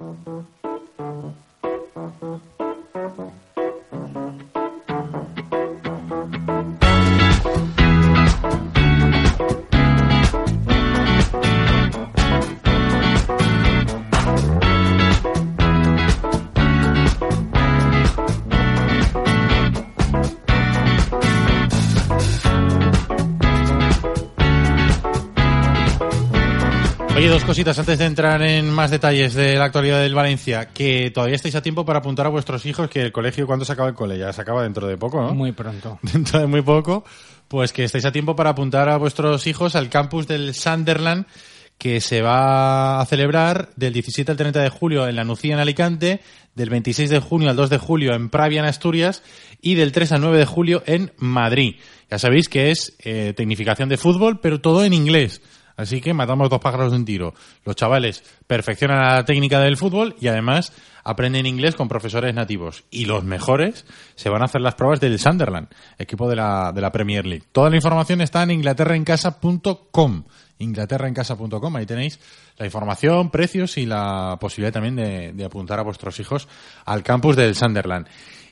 Mm-hmm. 0.01 0.39
Oye, 27.17 27.29
dos 27.29 27.43
cositas 27.43 27.79
antes 27.79 27.97
de 27.97 28.05
entrar 28.05 28.43
en 28.43 28.69
más 28.69 28.91
detalles 28.91 29.33
de 29.33 29.55
la 29.55 29.65
actualidad 29.65 30.03
del 30.03 30.13
Valencia. 30.13 30.67
Que 30.67 31.09
todavía 31.09 31.35
estáis 31.35 31.55
a 31.55 31.63
tiempo 31.63 31.83
para 31.83 31.97
apuntar 31.97 32.27
a 32.27 32.29
vuestros 32.29 32.63
hijos 32.67 32.91
que 32.91 33.01
el 33.01 33.11
colegio, 33.11 33.47
¿cuándo 33.47 33.65
se 33.65 33.73
acaba 33.73 33.89
el 33.89 33.95
cole? 33.95 34.19
Ya 34.19 34.31
se 34.31 34.41
acaba 34.41 34.61
dentro 34.61 34.85
de 34.85 34.97
poco, 34.97 35.19
¿no? 35.19 35.33
Muy 35.33 35.51
pronto. 35.51 35.97
dentro 36.03 36.39
de 36.39 36.45
muy 36.45 36.61
poco, 36.61 37.05
pues 37.47 37.73
que 37.73 37.85
estáis 37.85 38.05
a 38.05 38.11
tiempo 38.11 38.35
para 38.35 38.51
apuntar 38.51 38.87
a 38.87 38.97
vuestros 38.97 39.47
hijos 39.47 39.75
al 39.75 39.89
campus 39.89 40.27
del 40.27 40.53
Sunderland 40.53 41.25
que 41.79 42.01
se 42.01 42.21
va 42.21 43.01
a 43.01 43.05
celebrar 43.07 43.69
del 43.75 43.93
17 43.93 44.31
al 44.31 44.37
30 44.37 44.61
de 44.61 44.69
julio 44.69 45.07
en 45.07 45.15
la 45.15 45.23
Nucía 45.23 45.55
en 45.55 45.59
Alicante, 45.59 46.21
del 46.53 46.69
26 46.69 47.09
de 47.09 47.19
junio 47.19 47.49
al 47.49 47.55
2 47.55 47.71
de 47.71 47.77
julio 47.79 48.13
en 48.13 48.29
Pravia 48.29 48.59
en 48.59 48.67
Asturias 48.67 49.23
y 49.59 49.73
del 49.73 49.91
3 49.91 50.11
al 50.11 50.21
9 50.21 50.37
de 50.37 50.45
julio 50.45 50.83
en 50.85 51.11
Madrid. 51.17 51.77
Ya 52.11 52.19
sabéis 52.19 52.47
que 52.47 52.69
es 52.69 52.95
eh, 52.99 53.33
tecnificación 53.35 53.89
de 53.89 53.97
fútbol, 53.97 54.39
pero 54.39 54.61
todo 54.61 54.85
en 54.85 54.93
inglés. 54.93 55.41
Así 55.77 56.01
que 56.01 56.13
matamos 56.13 56.49
dos 56.49 56.59
pájaros 56.59 56.91
de 56.91 56.97
un 56.97 57.05
tiro. 57.05 57.33
Los 57.63 57.75
chavales 57.75 58.23
perfeccionan 58.47 59.15
la 59.15 59.23
técnica 59.23 59.59
del 59.59 59.77
fútbol 59.77 60.15
y 60.19 60.27
además 60.27 60.73
aprenden 61.03 61.45
inglés 61.45 61.75
con 61.75 61.87
profesores 61.87 62.33
nativos. 62.33 62.83
Y 62.89 63.05
los 63.05 63.23
mejores 63.23 63.85
se 64.15 64.29
van 64.29 64.41
a 64.41 64.45
hacer 64.45 64.59
las 64.61 64.75
pruebas 64.75 64.99
del 64.99 65.19
Sunderland, 65.19 65.69
equipo 65.99 66.27
de 66.27 66.35
la, 66.35 66.71
de 66.73 66.81
la 66.81 66.91
Premier 66.91 67.25
League. 67.25 67.45
Toda 67.51 67.69
la 67.69 67.75
información 67.75 68.21
está 68.21 68.43
en 68.43 68.51
inglaterraencasa.com. 68.51 70.23
Inglaterraencasa.com, 70.59 71.75
ahí 71.75 71.85
tenéis 71.85 72.19
la 72.57 72.65
información, 72.65 73.29
precios 73.29 73.77
y 73.77 73.85
la 73.85 74.37
posibilidad 74.41 74.73
también 74.73 74.95
de, 74.95 75.31
de 75.31 75.45
apuntar 75.45 75.79
a 75.79 75.83
vuestros 75.83 76.19
hijos 76.19 76.47
al 76.85 77.03
campus 77.03 77.35
del 77.35 77.53
Sunderland. 77.53 78.07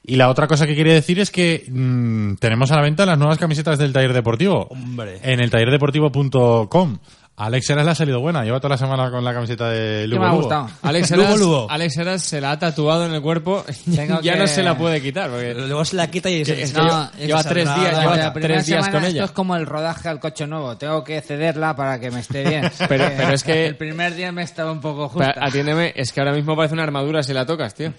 Y 0.08 0.18
la 0.18 0.30
otra 0.30 0.48
cosa 0.48 0.68
que 0.68 0.76
quería 0.76 0.94
decir 0.94 1.20
es 1.20 1.32
que 1.32 1.66
mm, 1.68 2.36
tenemos 2.36 2.72
a 2.72 2.76
la 2.76 2.82
venta 2.84 3.06
las 3.06 3.18
nuevas 3.18 3.38
camisetas 3.40 3.80
del 3.80 3.92
taller 3.94 4.14
deportivo. 4.14 4.68
Hombre. 4.70 5.20
En 5.24 5.40
el 5.40 5.50
tallerdeportivo.com. 5.50 6.98
Alex 7.38 7.70
Heras 7.70 7.84
le 7.84 7.92
ha 7.92 7.96
salido 7.96 8.22
buena. 8.22 8.46
Lleva 8.46 8.60
toda 8.62 8.70
la 8.76 8.78
semana 8.78 9.12
con 9.12 9.22
la 9.26 9.34
camiseta 9.34 9.70
de 9.70 10.08
Lugo 10.08 10.22
me 10.22 10.28
ha 10.28 10.30
Lugo. 10.30 10.42
gustado. 10.44 10.70
Alex 10.84 11.12
Lugo, 11.12 11.24
Heras, 11.24 11.40
Lugo. 11.40 11.68
Alex 11.70 11.98
Heras 11.98 12.22
se 12.22 12.40
la 12.40 12.52
ha 12.52 12.60
tatuado 12.60 13.06
en 13.06 13.14
el 13.14 13.22
cuerpo 13.22 13.66
Tengo 13.94 14.22
ya 14.22 14.34
que- 14.36 14.40
no 14.40 14.48
se 14.48 14.64
la 14.64 14.78
puede 14.78 15.02
quitar. 15.02 15.30
Porque 15.30 15.54
Luego 15.54 15.84
se 15.84 15.98
la 15.98 16.10
quita 16.10 16.30
y 16.30 16.42
es 16.44 16.48
que 16.48 16.66
No, 16.80 17.12
lleva- 17.18 17.40
es 17.42 17.46
tres 17.48 17.66
días, 17.66 17.92
no, 17.92 18.00
lleva 18.00 18.16
la 18.16 18.32
tres 18.34 18.66
días 18.66 18.86
semana 18.86 18.92
con 18.92 19.00
ella. 19.02 19.10
Esto 19.20 19.26
es 19.26 19.32
como 19.32 19.56
el 19.58 19.66
rodaje 19.66 20.08
al 20.08 20.22
coche 20.22 20.48
nuevo. 20.48 20.78
Tengo 20.78 21.04
que 21.04 21.20
cederla 21.20 21.76
para 21.76 22.00
que 22.00 22.10
me 22.10 22.22
esté 22.22 22.48
bien. 22.48 22.72
Pero- 22.88 23.10
pero 23.18 23.34
es 23.34 23.44
que- 23.44 23.66
El 23.66 23.76
primer 23.76 24.16
día 24.16 24.32
me 24.32 24.44
estaba 24.44 24.72
un 24.72 24.80
poco 24.80 25.12
Pero, 25.14 25.26
justa. 25.34 25.46
atiéndeme, 25.46 25.92
es 25.94 26.14
que 26.14 26.22
ahora 26.22 26.32
mismo 26.32 26.56
parece 26.56 26.74
una 26.74 26.84
armadura 26.84 27.22
si 27.22 27.34
la 27.34 27.46
tocas, 27.46 27.76
tío. 27.76 27.92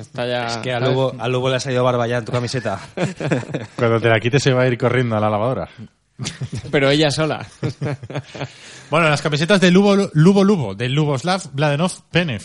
Está 0.00 0.26
ya... 0.26 0.46
Es 0.46 0.56
que 0.58 0.72
a 0.72 0.80
Lugo, 0.80 1.14
a 1.18 1.28
Lugo 1.28 1.48
le 1.48 1.56
ha 1.56 1.60
salido 1.60 1.84
barba 1.84 2.06
ya 2.06 2.18
en 2.18 2.24
tu 2.24 2.32
camiseta. 2.32 2.80
Cuando 3.76 4.00
te 4.00 4.08
la 4.08 4.20
quites 4.20 4.42
se 4.42 4.52
va 4.52 4.62
a 4.62 4.68
ir 4.68 4.78
corriendo 4.78 5.16
a 5.16 5.20
la 5.20 5.30
lavadora. 5.30 5.68
Pero 6.70 6.90
ella 6.90 7.10
sola. 7.10 7.46
Bueno, 8.90 9.08
las 9.08 9.20
camisetas 9.20 9.60
de 9.60 9.70
Lubo 9.70 9.96
Lubo, 10.14 10.44
Lubo 10.44 10.74
de 10.74 10.88
Luboslav 10.88 11.42
Bladenov 11.52 11.92
Penev. 12.10 12.42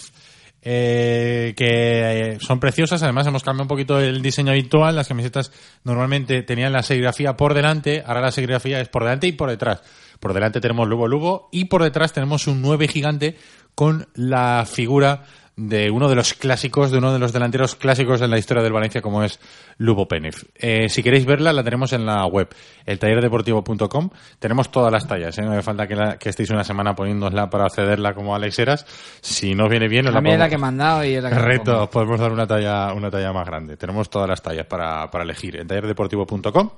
eh, 0.63 1.53
que 1.55 2.34
eh, 2.34 2.38
son 2.39 2.59
preciosas, 2.59 3.01
además 3.03 3.28
hemos 3.28 3.43
cambiado 3.43 3.63
un 3.63 3.67
poquito 3.67 3.99
el 3.99 4.22
diseño 4.22 4.51
habitual, 4.51 4.95
las 4.95 5.07
camisetas 5.07 5.51
normalmente 5.84 6.43
tenían 6.43 6.74
la 6.74 6.84
serigrafía 6.84 7.36
por 7.36 7.53
delante, 7.53 8.03
ahora 8.05 8.22
la 8.22 8.32
serigrafía 8.32 8.80
es 8.80 8.89
por 8.89 9.03
delante 9.03 9.28
y 9.28 9.32
por 9.32 9.49
detrás. 9.49 9.82
Por 10.19 10.34
delante 10.34 10.61
tenemos 10.61 10.88
Lubo 10.88 11.07
Lubo 11.07 11.49
y 11.51 11.65
por 11.65 11.84
detrás 11.84 12.13
tenemos 12.13 12.47
un 12.47 12.61
9 12.61 12.88
gigante 12.88 13.38
con 13.74 14.07
la 14.13 14.65
figura 14.69 15.24
de 15.58 15.91
uno 15.91 16.08
de 16.10 16.16
los 16.16 16.34
clásicos, 16.34 16.91
de 16.91 16.97
uno 16.97 17.12
de 17.14 17.20
los 17.20 17.34
delanteros 17.34 17.76
clásicos 17.76 18.22
en 18.22 18.32
la 18.32 18.38
historia 18.39 18.64
del 18.64 18.72
Valencia 18.74 19.02
como 19.02 19.22
es 19.24 19.39
Lubo 19.78 20.08
Penev. 20.08 20.34
Eh, 20.56 20.88
si 20.89 21.04
queréis 21.04 21.26
verla, 21.26 21.52
la 21.54 21.64
tenemos 21.64 21.91
en 21.93 22.06
la 22.06 22.26
web, 22.26 22.47
eltallerdeportivo.com. 22.86 24.10
Tenemos 24.39 24.72
todas 24.72 24.91
las 24.91 25.08
tallas, 25.08 25.38
¿eh? 25.38 25.41
no 25.43 25.52
hace 25.52 25.62
falta 25.62 25.88
que, 25.88 25.95
la- 25.95 26.18
que 26.18 26.30
estéis 26.30 26.49
una 26.52 26.64
semana 26.64 26.95
poniéndosla 26.95 27.49
para 27.49 27.70
cederla 27.70 28.14
como 28.14 28.34
Alex 28.36 28.60
Heras. 28.60 28.86
Si 29.22 29.54
no 29.54 29.66
os 29.66 29.70
viene 29.70 29.88
bien, 29.88 30.08
os 30.08 30.14
la 30.14 30.20
es 30.20 30.24
la 30.24 30.30
podemos- 30.30 30.49
que 30.49 30.58
me 30.58 30.68
han 30.68 30.78
dado 30.78 31.04
y 31.06 31.14
es 31.16 31.24
la 31.24 31.30
que 31.30 31.36
os 31.70 31.89
podemos 31.89 32.20
dar 32.20 32.32
una 32.32 32.47
talla, 32.47 32.93
una 32.93 33.12
talla 33.12 33.34
más 33.34 33.45
grande. 33.45 33.78
Tenemos 33.78 34.10
todas 34.10 34.30
las 34.30 34.41
tallas 34.41 34.66
para, 34.66 35.12
para 35.12 35.24
elegir. 35.24 35.58
En 35.58 35.68
tallerdeportivo.com, 35.68 36.70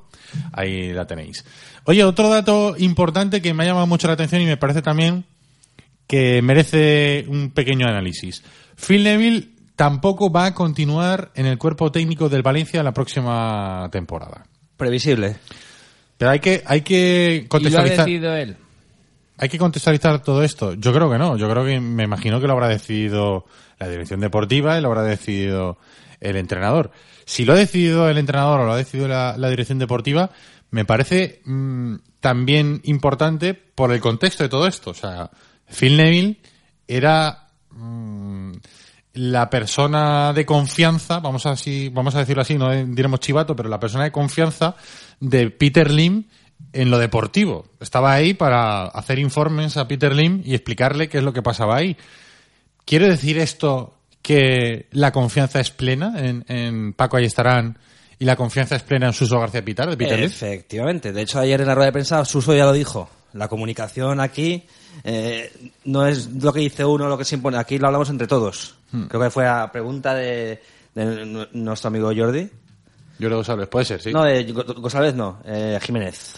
ahí 0.51 0.91
la 0.93 1.05
tenéis. 1.05 1.45
Oye, 1.85 2.03
otro 2.03 2.27
dato 2.29 2.75
importante 2.77 3.41
que 3.41 3.53
me 3.53 3.63
ha 3.63 3.67
llamado 3.67 3.87
mucho 3.87 4.07
la 4.07 4.13
atención 4.13 4.41
y 4.41 4.45
me 4.45 4.57
parece 4.57 4.81
también 4.81 5.25
que 6.07 6.41
merece 6.41 7.25
un 7.29 7.51
pequeño 7.51 7.87
análisis. 7.87 8.43
Phil 8.75 9.03
Neville 9.03 9.49
tampoco 9.75 10.31
va 10.31 10.45
a 10.47 10.53
continuar 10.53 11.31
en 11.35 11.45
el 11.45 11.57
cuerpo 11.57 11.91
técnico 11.91 12.29
del 12.29 12.41
Valencia 12.43 12.83
la 12.83 12.93
próxima 12.93 13.87
temporada. 13.91 14.45
Previsible. 14.77 15.37
Pero 16.17 16.31
hay 16.31 16.39
que, 16.39 16.63
hay 16.65 16.81
que 16.81 17.35
Y 17.35 17.39
lo 17.41 17.45
ha 17.45 17.49
contextualizar. 17.49 18.05
decidido 18.05 18.35
él. 18.35 18.57
Hay 19.37 19.49
que 19.49 19.57
contextualizar 19.57 20.21
todo 20.21 20.43
esto. 20.43 20.73
Yo 20.75 20.93
creo 20.93 21.09
que 21.09 21.17
no. 21.17 21.37
Yo 21.37 21.49
creo 21.49 21.65
que 21.65 21.79
me 21.79 22.03
imagino 22.03 22.39
que 22.39 22.47
lo 22.47 22.53
habrá 22.53 22.67
decidido 22.67 23.45
la 23.79 23.89
dirección 23.89 24.19
deportiva 24.19 24.77
y 24.77 24.81
lo 24.81 24.89
habrá 24.89 25.03
decidido 25.03 25.77
el 26.21 26.35
entrenador. 26.37 26.91
Si 27.25 27.45
lo 27.45 27.53
ha 27.53 27.57
decidido 27.57 28.09
el 28.09 28.17
entrenador 28.17 28.61
o 28.61 28.65
lo 28.65 28.73
ha 28.73 28.77
decidido 28.77 29.07
la, 29.07 29.35
la 29.37 29.49
dirección 29.49 29.79
deportiva, 29.79 30.29
me 30.69 30.85
parece 30.85 31.41
mm, 31.45 31.95
también 32.19 32.81
importante 32.83 33.53
por 33.53 33.91
el 33.91 33.99
contexto 33.99 34.43
de 34.43 34.49
todo 34.49 34.67
esto. 34.67 34.91
O 34.91 34.93
sea, 34.93 35.29
Phil 35.67 35.97
Neville 35.97 36.37
era 36.87 37.42
mm, 37.75 38.51
la 39.13 39.49
persona 39.49 40.33
de 40.33 40.45
confianza, 40.45 41.19
vamos 41.19 41.45
a, 41.45 41.51
así, 41.51 41.89
vamos 41.89 42.15
a 42.15 42.19
decirlo 42.19 42.41
así, 42.41 42.57
no 42.57 42.71
diremos 42.71 43.19
chivato, 43.19 43.55
pero 43.55 43.69
la 43.69 43.79
persona 43.79 44.05
de 44.05 44.11
confianza 44.11 44.75
de 45.19 45.49
Peter 45.51 45.91
Lim 45.91 46.25
en 46.71 46.89
lo 46.89 46.97
deportivo. 46.97 47.65
Estaba 47.79 48.13
ahí 48.13 48.33
para 48.33 48.85
hacer 48.85 49.19
informes 49.19 49.77
a 49.77 49.87
Peter 49.87 50.15
Lim 50.15 50.41
y 50.45 50.55
explicarle 50.55 51.09
qué 51.09 51.19
es 51.19 51.23
lo 51.23 51.33
que 51.33 51.41
pasaba 51.41 51.77
ahí. 51.77 51.95
¿Quiere 52.85 53.07
decir 53.07 53.37
esto 53.37 53.95
que 54.21 54.87
la 54.91 55.11
confianza 55.11 55.59
es 55.59 55.69
plena 55.69 56.13
en, 56.17 56.45
en 56.47 56.93
Paco 56.93 57.17
Ayestarán 57.17 57.77
y 58.17 58.25
la 58.25 58.35
confianza 58.35 58.75
es 58.75 58.83
plena 58.83 59.07
en 59.07 59.13
Suso 59.13 59.39
García 59.39 59.63
Pitar 59.63 59.89
de 59.89 59.97
Peter 59.97 60.17
Lim? 60.17 60.25
Efectivamente. 60.25 61.11
De 61.11 61.21
hecho, 61.21 61.39
ayer 61.39 61.61
en 61.61 61.67
la 61.67 61.75
rueda 61.75 61.87
de 61.87 61.93
prensa 61.93 62.25
Suso 62.25 62.55
ya 62.55 62.65
lo 62.65 62.73
dijo. 62.73 63.09
La 63.33 63.47
comunicación 63.47 64.19
aquí 64.19 64.63
eh, 65.03 65.51
no 65.85 66.05
es 66.05 66.29
lo 66.41 66.53
que 66.53 66.59
dice 66.61 66.85
uno, 66.85 67.07
lo 67.07 67.17
que 67.17 67.25
se 67.25 67.35
impone. 67.35 67.57
Aquí 67.57 67.77
lo 67.79 67.87
hablamos 67.87 68.09
entre 68.09 68.27
todos. 68.27 68.75
Hmm. 68.91 69.05
Creo 69.05 69.21
que 69.23 69.29
fue 69.29 69.47
a 69.47 69.71
pregunta 69.71 70.13
de, 70.13 70.61
de 70.93 71.25
nu- 71.25 71.47
nuestro 71.53 71.87
amigo 71.87 72.11
Jordi. 72.15 72.49
Lo 73.19 73.43
sabes, 73.43 73.67
puede 73.67 73.85
ser, 73.85 74.01
sí. 74.01 74.11
No, 74.11 74.23
de 74.23 74.43
Go- 74.51 74.63
González 74.75 75.15
no, 75.15 75.39
eh, 75.45 75.79
Jiménez. 75.81 76.33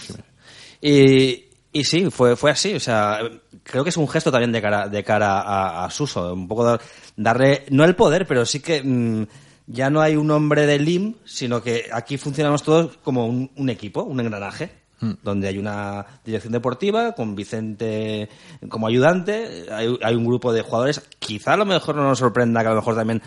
Y, 0.81 1.45
Y 1.71 1.83
sí, 1.83 2.09
fue, 2.09 2.35
fue 2.35 2.51
así. 2.51 2.73
O 2.75 2.79
sea, 2.79 3.19
creo 3.63 3.83
que 3.83 3.89
es 3.89 3.97
un 3.97 4.07
gesto 4.07 4.31
también 4.31 4.51
de 4.51 4.61
cara, 4.61 4.87
de 4.87 5.03
cara 5.03 5.41
a, 5.41 5.85
a 5.85 5.89
Suso. 5.89 6.33
Un 6.33 6.47
poco 6.47 6.63
dar- 6.63 6.81
darle, 7.17 7.65
no 7.71 7.83
el 7.83 7.95
poder, 7.95 8.25
pero 8.25 8.45
sí 8.45 8.59
que 8.61 8.81
mm, 8.83 9.25
ya 9.67 9.89
no 9.89 9.99
hay 10.01 10.15
un 10.15 10.31
hombre 10.31 10.65
de 10.65 10.79
LIM, 10.79 11.15
sino 11.25 11.61
que 11.61 11.89
aquí 11.91 12.17
funcionamos 12.17 12.63
todos 12.63 12.97
como 13.03 13.25
un, 13.27 13.51
un 13.57 13.69
equipo, 13.69 14.03
un 14.03 14.19
engranaje. 14.21 14.84
Donde 14.99 15.47
hay 15.49 15.57
una 15.57 16.05
dirección 16.23 16.53
deportiva 16.53 17.13
con 17.13 17.35
Vicente 17.35 18.29
como 18.69 18.87
ayudante, 18.87 19.65
hay, 19.69 19.95
hay 20.01 20.15
un 20.15 20.25
grupo 20.25 20.53
de 20.53 20.61
jugadores. 20.61 21.01
Quizá 21.19 21.53
a 21.53 21.57
lo 21.57 21.65
mejor 21.65 21.95
no 21.95 22.03
nos 22.03 22.19
sorprenda 22.19 22.61
que 22.61 22.67
a 22.67 22.71
lo 22.71 22.77
mejor 22.77 22.95
también 22.95 23.21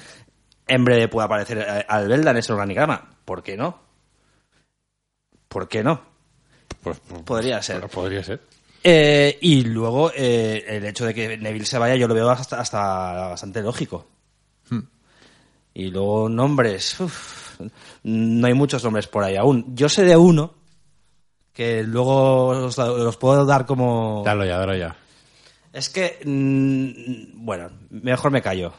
en 0.68 0.84
breve 0.84 1.08
pueda 1.08 1.26
aparecer 1.26 1.58
eh, 1.58 1.84
Albelda 1.88 2.30
en 2.30 2.36
ese 2.36 2.52
organigrama. 2.52 3.10
¿Por 3.24 3.42
qué 3.42 3.56
no? 3.56 3.78
¿Por 5.48 5.68
qué 5.68 5.82
no? 5.82 6.00
Podría 7.24 7.60
ser. 7.62 7.88
podría 7.88 8.22
ser. 8.22 8.40
Eh, 8.84 9.38
y 9.40 9.64
luego 9.64 10.12
eh, 10.14 10.64
el 10.68 10.84
hecho 10.84 11.04
de 11.04 11.14
que 11.14 11.36
Neville 11.36 11.66
se 11.66 11.78
vaya 11.78 11.96
yo 11.96 12.06
lo 12.06 12.14
veo 12.14 12.30
hasta, 12.30 12.60
hasta 12.60 13.28
bastante 13.28 13.62
lógico. 13.62 14.06
Hmm. 14.70 14.82
Y 15.74 15.90
luego 15.90 16.28
nombres. 16.28 17.00
uf, 17.00 17.60
no 18.04 18.46
hay 18.46 18.54
muchos 18.54 18.84
nombres 18.84 19.06
por 19.06 19.24
ahí 19.24 19.36
aún. 19.36 19.74
Yo 19.74 19.88
sé 19.88 20.04
de 20.04 20.16
uno 20.16 20.54
que 21.58 21.82
luego 21.82 22.46
os 22.50 22.78
los 22.78 23.16
puedo 23.16 23.44
dar 23.44 23.66
como... 23.66 24.22
Dalo 24.24 24.44
ya, 24.44 24.58
dalo 24.58 24.76
ya. 24.76 24.94
Es 25.72 25.88
que... 25.88 26.20
mm, 26.24 27.44
bueno, 27.44 27.68
mejor 27.90 28.30
me 28.30 28.40
callo. 28.40 28.72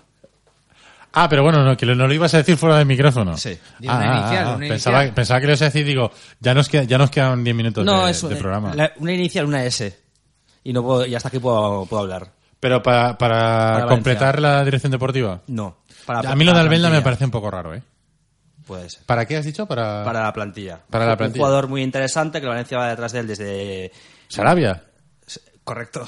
Ah, 1.11 1.27
pero 1.27 1.43
bueno, 1.43 1.61
no, 1.61 1.75
que 1.75 1.85
lo- 1.85 1.93
no 1.95 2.07
lo 2.07 2.13
ibas 2.13 2.33
a 2.35 2.37
decir 2.37 2.55
fuera 2.55 2.77
del 2.77 2.85
micrófono. 2.85 3.35
Sí. 3.35 3.57
Di 3.79 3.87
una 3.89 4.05
inicial, 4.21 4.47
una 4.55 4.57
pensaba, 4.69 4.97
inicial. 4.99 5.13
pensaba 5.13 5.39
que 5.41 5.45
lo 5.47 5.51
ibas 5.51 5.61
a 5.61 5.65
decir, 5.65 5.85
digo, 5.85 6.09
ya 6.39 6.53
nos, 6.53 6.69
queda- 6.69 6.83
ya 6.83 6.97
nos 6.97 7.09
quedan 7.11 7.43
10 7.43 7.53
minutos 7.53 7.83
No, 7.83 8.05
de, 8.05 8.11
es 8.11 8.21
de 8.29 8.35
programa. 8.37 8.73
la- 8.73 8.93
una 8.97 9.11
inicial, 9.11 9.45
una 9.45 9.65
S. 9.65 9.99
Y, 10.63 10.71
no 10.71 10.81
puedo, 10.81 11.05
y 11.05 11.13
hasta 11.15 11.27
aquí 11.27 11.39
puedo, 11.39 11.85
puedo 11.85 12.03
hablar. 12.03 12.31
Pero 12.61 12.81
para, 12.81 13.17
para, 13.17 13.73
Para 13.73 13.87
completar 13.87 14.39
la 14.39 14.63
dirección 14.63 14.91
deportiva. 14.93 15.41
No. 15.47 15.79
Para- 16.05 16.31
a 16.31 16.35
mí 16.35 16.45
lo 16.45 16.51
de 16.51 16.55
para 16.55 16.61
Albelda 16.63 16.87
me 16.87 16.91
plantilla. 16.91 17.03
parece 17.03 17.25
un 17.25 17.31
poco 17.31 17.51
raro, 17.51 17.73
¿eh? 17.75 17.83
Puede 18.69 18.87
ser. 18.87 19.01
¿Para 19.07 19.25
qué 19.25 19.35
has 19.35 19.45
dicho? 19.45 19.65
Para, 19.65 20.03
Para 20.03 20.21
la 20.21 20.31
plantilla. 20.31 20.79
Para 20.91 21.07
la 21.07 21.13
Un 21.13 21.17
plantilla. 21.17 21.43
jugador 21.43 21.67
muy 21.67 21.81
interesante 21.81 22.39
que 22.39 22.45
el 22.45 22.49
Valencia 22.51 22.77
va 22.77 22.87
detrás 22.89 23.11
de 23.13 23.19
él 23.21 23.27
desde... 23.27 23.91
Sarabia. 24.27 24.83
Correcto. 25.63 26.05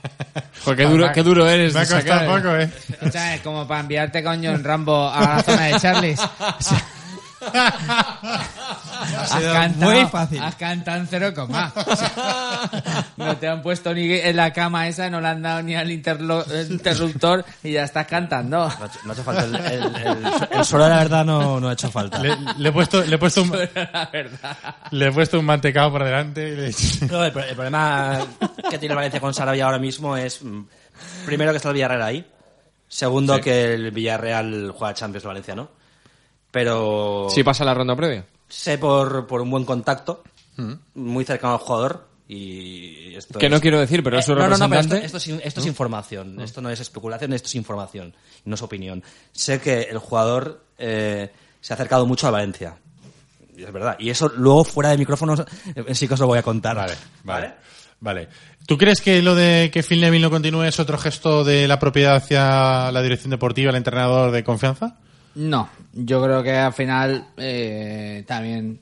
Joder, 0.64 0.76
qué 0.76 0.84
duro, 0.84 1.12
qué 1.14 1.22
duro 1.22 1.48
eres 1.48 1.72
Me 1.72 1.80
ha 1.80 1.82
de 1.84 1.86
sacar, 1.86 2.26
costado 2.26 2.36
poco, 2.36 2.56
¿eh? 2.56 2.70
Escúchame, 2.90 3.40
como 3.42 3.66
para 3.66 3.80
enviarte 3.80 4.22
con 4.22 4.44
John 4.44 4.62
Rambo 4.62 5.08
a 5.08 5.20
la 5.36 5.42
zona 5.42 5.62
de 5.64 5.80
Charlies. 5.80 6.20
Has 7.52 9.30
sido 9.30 9.52
cantado- 9.52 9.92
muy 9.92 10.06
fácil. 10.06 10.40
Has 10.42 10.54
cantado 10.56 10.98
en 10.98 11.06
cero 11.06 11.32
coma. 11.34 11.72
O 11.74 11.96
sea, 11.96 12.10
no 13.16 13.36
te 13.36 13.48
han 13.48 13.62
puesto 13.62 13.92
ni 13.94 14.12
en 14.12 14.36
la 14.36 14.52
cama 14.52 14.88
esa, 14.88 15.10
no 15.10 15.20
le 15.20 15.28
han 15.28 15.42
dado 15.42 15.62
ni 15.62 15.74
al 15.74 15.90
interruptor 15.90 17.44
y 17.62 17.72
ya 17.72 17.84
estás 17.84 18.06
cantando. 18.06 18.68
No 18.68 18.84
ha 18.84 18.86
hecho, 18.86 18.98
no 19.04 19.10
ha 19.10 19.14
hecho 19.14 19.24
falta 19.24 19.44
el, 19.44 19.54
el, 19.56 19.96
el, 19.96 20.18
el 20.50 20.64
solo, 20.64 20.88
la 20.88 20.96
verdad, 20.98 21.24
no, 21.24 21.60
no 21.60 21.68
ha 21.68 21.72
hecho 21.72 21.90
falta. 21.90 22.18
Le, 22.20 22.36
le 22.58 22.68
he 22.68 22.72
puesto, 22.72 23.02
le 23.04 23.14
he 23.14 23.18
puesto 23.18 23.42
un, 23.42 23.52
le 24.90 25.06
he 25.06 25.12
puesto 25.12 25.38
un 25.38 25.44
mantecado 25.44 25.90
por 25.92 26.04
delante. 26.04 26.48
y 26.48 26.56
le 26.56 26.64
he 26.64 26.66
dicho- 26.68 27.06
No, 27.10 27.24
el, 27.24 27.32
pro- 27.32 27.44
el 27.44 27.54
problema 27.54 28.18
que 28.70 28.78
tiene 28.78 28.94
Valencia 28.94 29.20
con 29.20 29.34
Sarabia 29.34 29.66
ahora 29.66 29.78
mismo 29.78 30.16
es, 30.16 30.42
mm, 30.42 30.62
primero, 31.26 31.50
que 31.52 31.56
está 31.58 31.68
el 31.68 31.74
Villarreal 31.74 32.02
ahí. 32.02 32.26
Segundo, 32.88 33.36
Sí. 33.36 33.40
que 33.42 33.74
el 33.74 33.90
Villarreal 33.90 34.72
juega 34.76 34.94
Champions 34.94 35.24
Valencia, 35.24 35.54
¿no? 35.54 35.68
Pero 36.54 37.26
Sí 37.30 37.42
pasa 37.42 37.64
la 37.64 37.74
ronda 37.74 37.96
previa. 37.96 38.24
sé 38.48 38.78
por, 38.78 39.26
por 39.26 39.40
un 39.40 39.50
buen 39.50 39.64
contacto, 39.64 40.22
muy 40.94 41.24
cercano 41.24 41.54
al 41.54 41.58
jugador. 41.58 42.06
Y 42.28 43.14
esto 43.16 43.38
Que 43.40 43.50
no 43.50 43.56
es- 43.56 43.60
quiero 43.62 43.80
decir, 43.80 44.02
pero 44.04 44.18
Eh, 44.18 44.22
no, 44.28 44.34
no, 44.48 44.56
no, 44.56 44.68
pero 44.70 44.80
esto, 44.80 44.94
esto 44.96 45.16
es, 45.18 45.28
esto 45.28 45.60
es 45.60 45.66
información. 45.66 46.40
Esto 46.40 46.62
no 46.62 46.70
es 46.70 46.78
especulación, 46.78 47.32
esto 47.32 47.48
es 47.48 47.54
información. 47.56 48.14
No 48.44 48.54
es 48.54 48.62
opinión. 48.62 49.02
Sé 49.32 49.60
que 49.60 49.82
el 49.82 49.98
jugador 49.98 50.62
eh, 50.78 51.30
se 51.60 51.72
ha 51.72 51.74
acercado 51.74 52.06
mucho 52.06 52.28
a 52.28 52.30
Valencia. 52.30 52.76
Y 53.56 53.64
es 53.64 53.72
verdad. 53.72 53.96
Y 53.98 54.10
eso 54.10 54.30
luego 54.36 54.62
fuera 54.64 54.90
de 54.90 54.98
micrófonos 54.98 55.40
eh, 55.74 55.94
sí 55.94 56.06
que 56.08 56.14
os 56.14 56.20
lo 56.20 56.28
voy 56.28 56.38
a 56.38 56.42
contar. 56.42 56.76
Vale, 56.76 56.94
vale. 57.24 57.52
Vale. 58.00 58.28
¿Tú 58.66 58.78
crees 58.78 59.00
que 59.00 59.20
lo 59.22 59.34
de 59.34 59.70
que 59.72 59.82
Phil 59.82 60.00
Neville 60.00 60.22
no 60.22 60.30
continúe 60.30 60.62
es 60.64 60.78
otro 60.80 60.98
gesto 60.98 61.42
de 61.44 61.66
la 61.68 61.78
propiedad 61.80 62.14
hacia 62.16 62.90
la 62.92 63.02
dirección 63.02 63.30
deportiva, 63.30 63.70
el 63.70 63.76
entrenador 63.76 64.30
de 64.30 64.44
confianza? 64.44 64.96
No, 65.34 65.68
yo 65.92 66.22
creo 66.22 66.42
que 66.42 66.52
al 66.52 66.72
final 66.72 67.28
eh, 67.36 68.24
también 68.26 68.80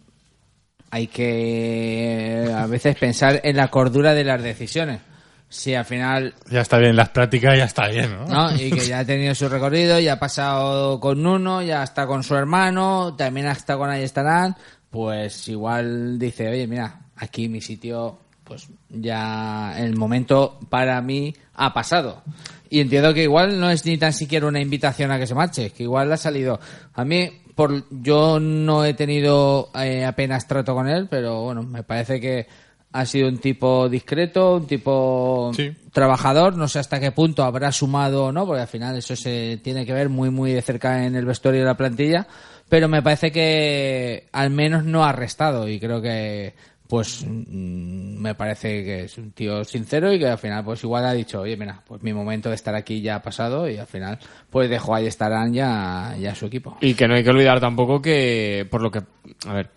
hay 0.91 1.07
que 1.07 2.53
a 2.55 2.67
veces 2.67 2.97
pensar 2.97 3.41
en 3.43 3.57
la 3.57 3.69
cordura 3.69 4.13
de 4.13 4.25
las 4.25 4.43
decisiones. 4.43 5.01
Si 5.49 5.75
al 5.75 5.85
final 5.85 6.35
Ya 6.51 6.63
está 6.63 6.79
bien, 6.79 6.97
las 6.97 7.11
prácticas 7.11 7.57
ya 7.59 7.65
está 7.65 7.89
bien, 7.89 8.11
¿no? 8.11 8.27
¿no? 8.27 8.55
Y 8.57 8.71
que 8.71 8.87
ya 8.87 9.01
ha 9.01 9.05
tenido 9.05 9.35
su 9.35 9.49
recorrido, 9.49 10.01
ya 10.01 10.15
ha 10.15 10.19
pasado 10.19 10.99
con 10.99 11.27
uno, 11.27 11.63
ya 11.63 11.83
está 11.83 12.07
con 12.07 12.23
su 12.23 12.35
hermano, 12.35 13.15
también 13.17 13.47
está 13.47 13.77
con 13.77 13.91
ahí 13.91 14.03
estarán, 14.03 14.57
pues 14.91 15.49
igual 15.49 16.19
dice, 16.19 16.49
oye, 16.49 16.67
mira, 16.67 17.01
aquí 17.17 17.49
mi 17.49 17.61
sitio, 17.61 18.19
pues 18.45 18.69
ya 18.89 19.75
el 19.79 19.97
momento 19.97 20.59
para 20.69 21.01
mí 21.01 21.35
ha 21.55 21.73
pasado. 21.73 22.23
Y 22.73 22.81
entiendo 22.81 23.13
que 23.13 23.25
igual 23.25 23.61
no 23.61 23.69
es 23.69 23.85
ni 23.85 23.99
tan 23.99 24.15
siquiera 24.15 24.47
una 24.47 24.59
invitación 24.59 25.11
a 25.11 25.19
que 25.19 25.27
se 25.27 25.35
marche, 25.35 25.73
que 25.73 25.83
igual 25.83 26.11
ha 26.11 26.17
salido. 26.17 26.59
A 26.95 27.05
mí, 27.05 27.31
por 27.55 27.85
yo 27.91 28.41
no 28.41 28.87
he 28.87 28.95
tenido 28.95 29.69
eh, 29.75 30.07
apenas 30.07 30.49
trato 30.49 30.75
con 30.75 30.89
él, 30.89 31.07
pero 31.11 31.43
bueno, 31.43 31.63
me 31.65 31.83
parece 31.83 32.19
que 32.19 32.47
ha 32.91 33.05
sido 33.05 33.29
un 33.29 33.37
tipo 33.37 33.91
discreto, 33.91 34.57
un 34.57 34.67
tipo 34.67 35.53
trabajador, 35.93 36.57
no 36.57 36.67
sé 36.67 36.79
hasta 36.79 36.99
qué 36.99 37.13
punto 37.13 37.45
habrá 37.45 37.71
sumado 37.73 38.25
o 38.25 38.33
no, 38.33 38.47
porque 38.47 38.63
al 38.63 38.69
final 38.69 38.97
eso 38.97 39.17
se 39.17 39.61
tiene 39.63 39.85
que 39.85 39.93
ver 39.93 40.09
muy 40.09 40.31
muy 40.31 40.53
de 40.53 40.63
cerca 40.63 41.05
en 41.05 41.15
el 41.15 41.27
vestuario 41.27 41.61
de 41.61 41.67
la 41.67 41.77
plantilla, 41.77 42.27
pero 42.71 42.89
me 42.89 43.03
parece 43.03 43.31
que 43.31 44.29
al 44.33 44.49
menos 44.49 44.87
no 44.87 45.05
ha 45.05 45.13
restado 45.13 45.69
y 45.69 45.79
creo 45.79 46.01
que 46.01 46.55
pues 46.93 47.25
mm, 47.27 48.19
me 48.21 48.35
parece 48.35 48.85
que 48.85 49.05
es 49.05 49.17
un 49.17 49.31
tío 49.33 49.65
sincero 49.65 50.13
y 50.13 50.19
que 50.19 50.27
al 50.27 50.37
final 50.37 50.63
pues 50.63 50.85
igual 50.85 51.07
ha 51.07 51.15
dicho, 51.15 51.41
oye, 51.41 51.57
mira, 51.57 51.81
pues 51.89 52.03
mi 52.03 52.13
momento 52.13 52.51
de 52.51 52.55
estar 52.55 52.75
aquí 52.75 53.01
ya 53.01 53.15
ha 53.17 53.23
pasado 53.23 53.67
y 53.67 53.79
al 53.79 53.87
final 53.87 54.19
pues 54.51 54.69
dejó 54.69 54.95
ahí 54.95 55.07
estarán 55.07 55.55
ya, 55.55 56.15
ya 56.21 56.35
su 56.35 56.45
equipo. 56.45 56.77
Y 56.83 56.93
que 56.93 57.09
no 57.09 57.15
hay 57.15 57.25
que 57.25 57.31
olvidar 57.31 57.61
tampoco 57.61 58.03
que, 58.03 58.67
por 58.71 58.83
lo 58.83 58.91
que, 58.91 59.01
a 59.47 59.55
ver, 59.55 59.71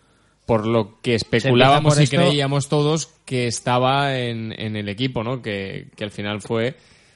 por 0.45 0.67
lo 0.67 0.99
que 1.01 1.15
especulábamos 1.15 1.97
y 2.01 2.03
esto- 2.03 2.17
creíamos 2.17 2.67
todos 2.67 3.07
que 3.23 3.47
estaba 3.47 4.17
en, 4.19 4.51
en 4.59 4.75
el 4.75 4.89
equipo, 4.89 5.23
¿no? 5.23 5.41
Que, 5.41 5.87
que 5.95 6.03
al 6.03 6.11
final 6.11 6.41
fue, 6.41 6.75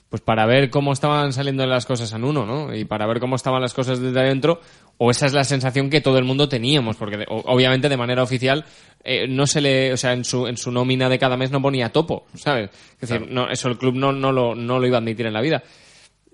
pues 0.10 0.22
para 0.22 0.46
ver 0.46 0.70
cómo 0.70 0.92
estaban 0.92 1.34
saliendo 1.34 1.66
las 1.68 1.86
cosas 1.86 2.12
en 2.14 2.24
uno, 2.24 2.46
¿no? 2.46 2.76
Y 2.76 2.86
para 2.86 3.06
ver 3.06 3.20
cómo 3.20 3.36
estaban 3.36 3.62
las 3.62 3.74
cosas 3.74 4.00
desde 4.00 4.20
adentro, 4.20 4.60
o 4.98 5.12
esa 5.12 5.28
es 5.28 5.34
la 5.34 5.44
sensación 5.44 5.90
que 5.90 6.02
todo 6.02 6.18
el 6.18 6.26
mundo 6.26 6.50
teníamos, 6.50 6.96
porque 6.98 7.26
obviamente 7.28 7.90
de 7.90 7.98
manera 7.98 8.24
oficial 8.24 8.66
eh, 9.04 9.28
no 9.28 9.46
se 9.46 9.62
le, 9.62 9.94
o 9.94 9.98
sea, 9.98 10.14
en 10.14 10.26
su, 10.26 10.48
en 10.48 10.58
su 10.58 10.72
nómina 10.72 11.10
de 11.10 11.20
cada 11.20 11.38
mes 11.38 11.52
no 11.52 11.62
ponía 11.62 11.90
topo, 11.90 12.26
¿sabes? 12.36 12.72
Es 13.00 13.10
decir, 13.10 13.28
no, 13.30 13.50
eso 13.50 13.70
el 13.70 13.78
club 13.78 13.96
no, 13.96 14.12
no, 14.12 14.32
lo, 14.32 14.56
no 14.56 14.80
lo 14.80 14.88
iba 14.88 14.98
a 14.98 15.00
admitir 15.00 15.28
en 15.28 15.34
la 15.34 15.42
vida. 15.42 15.64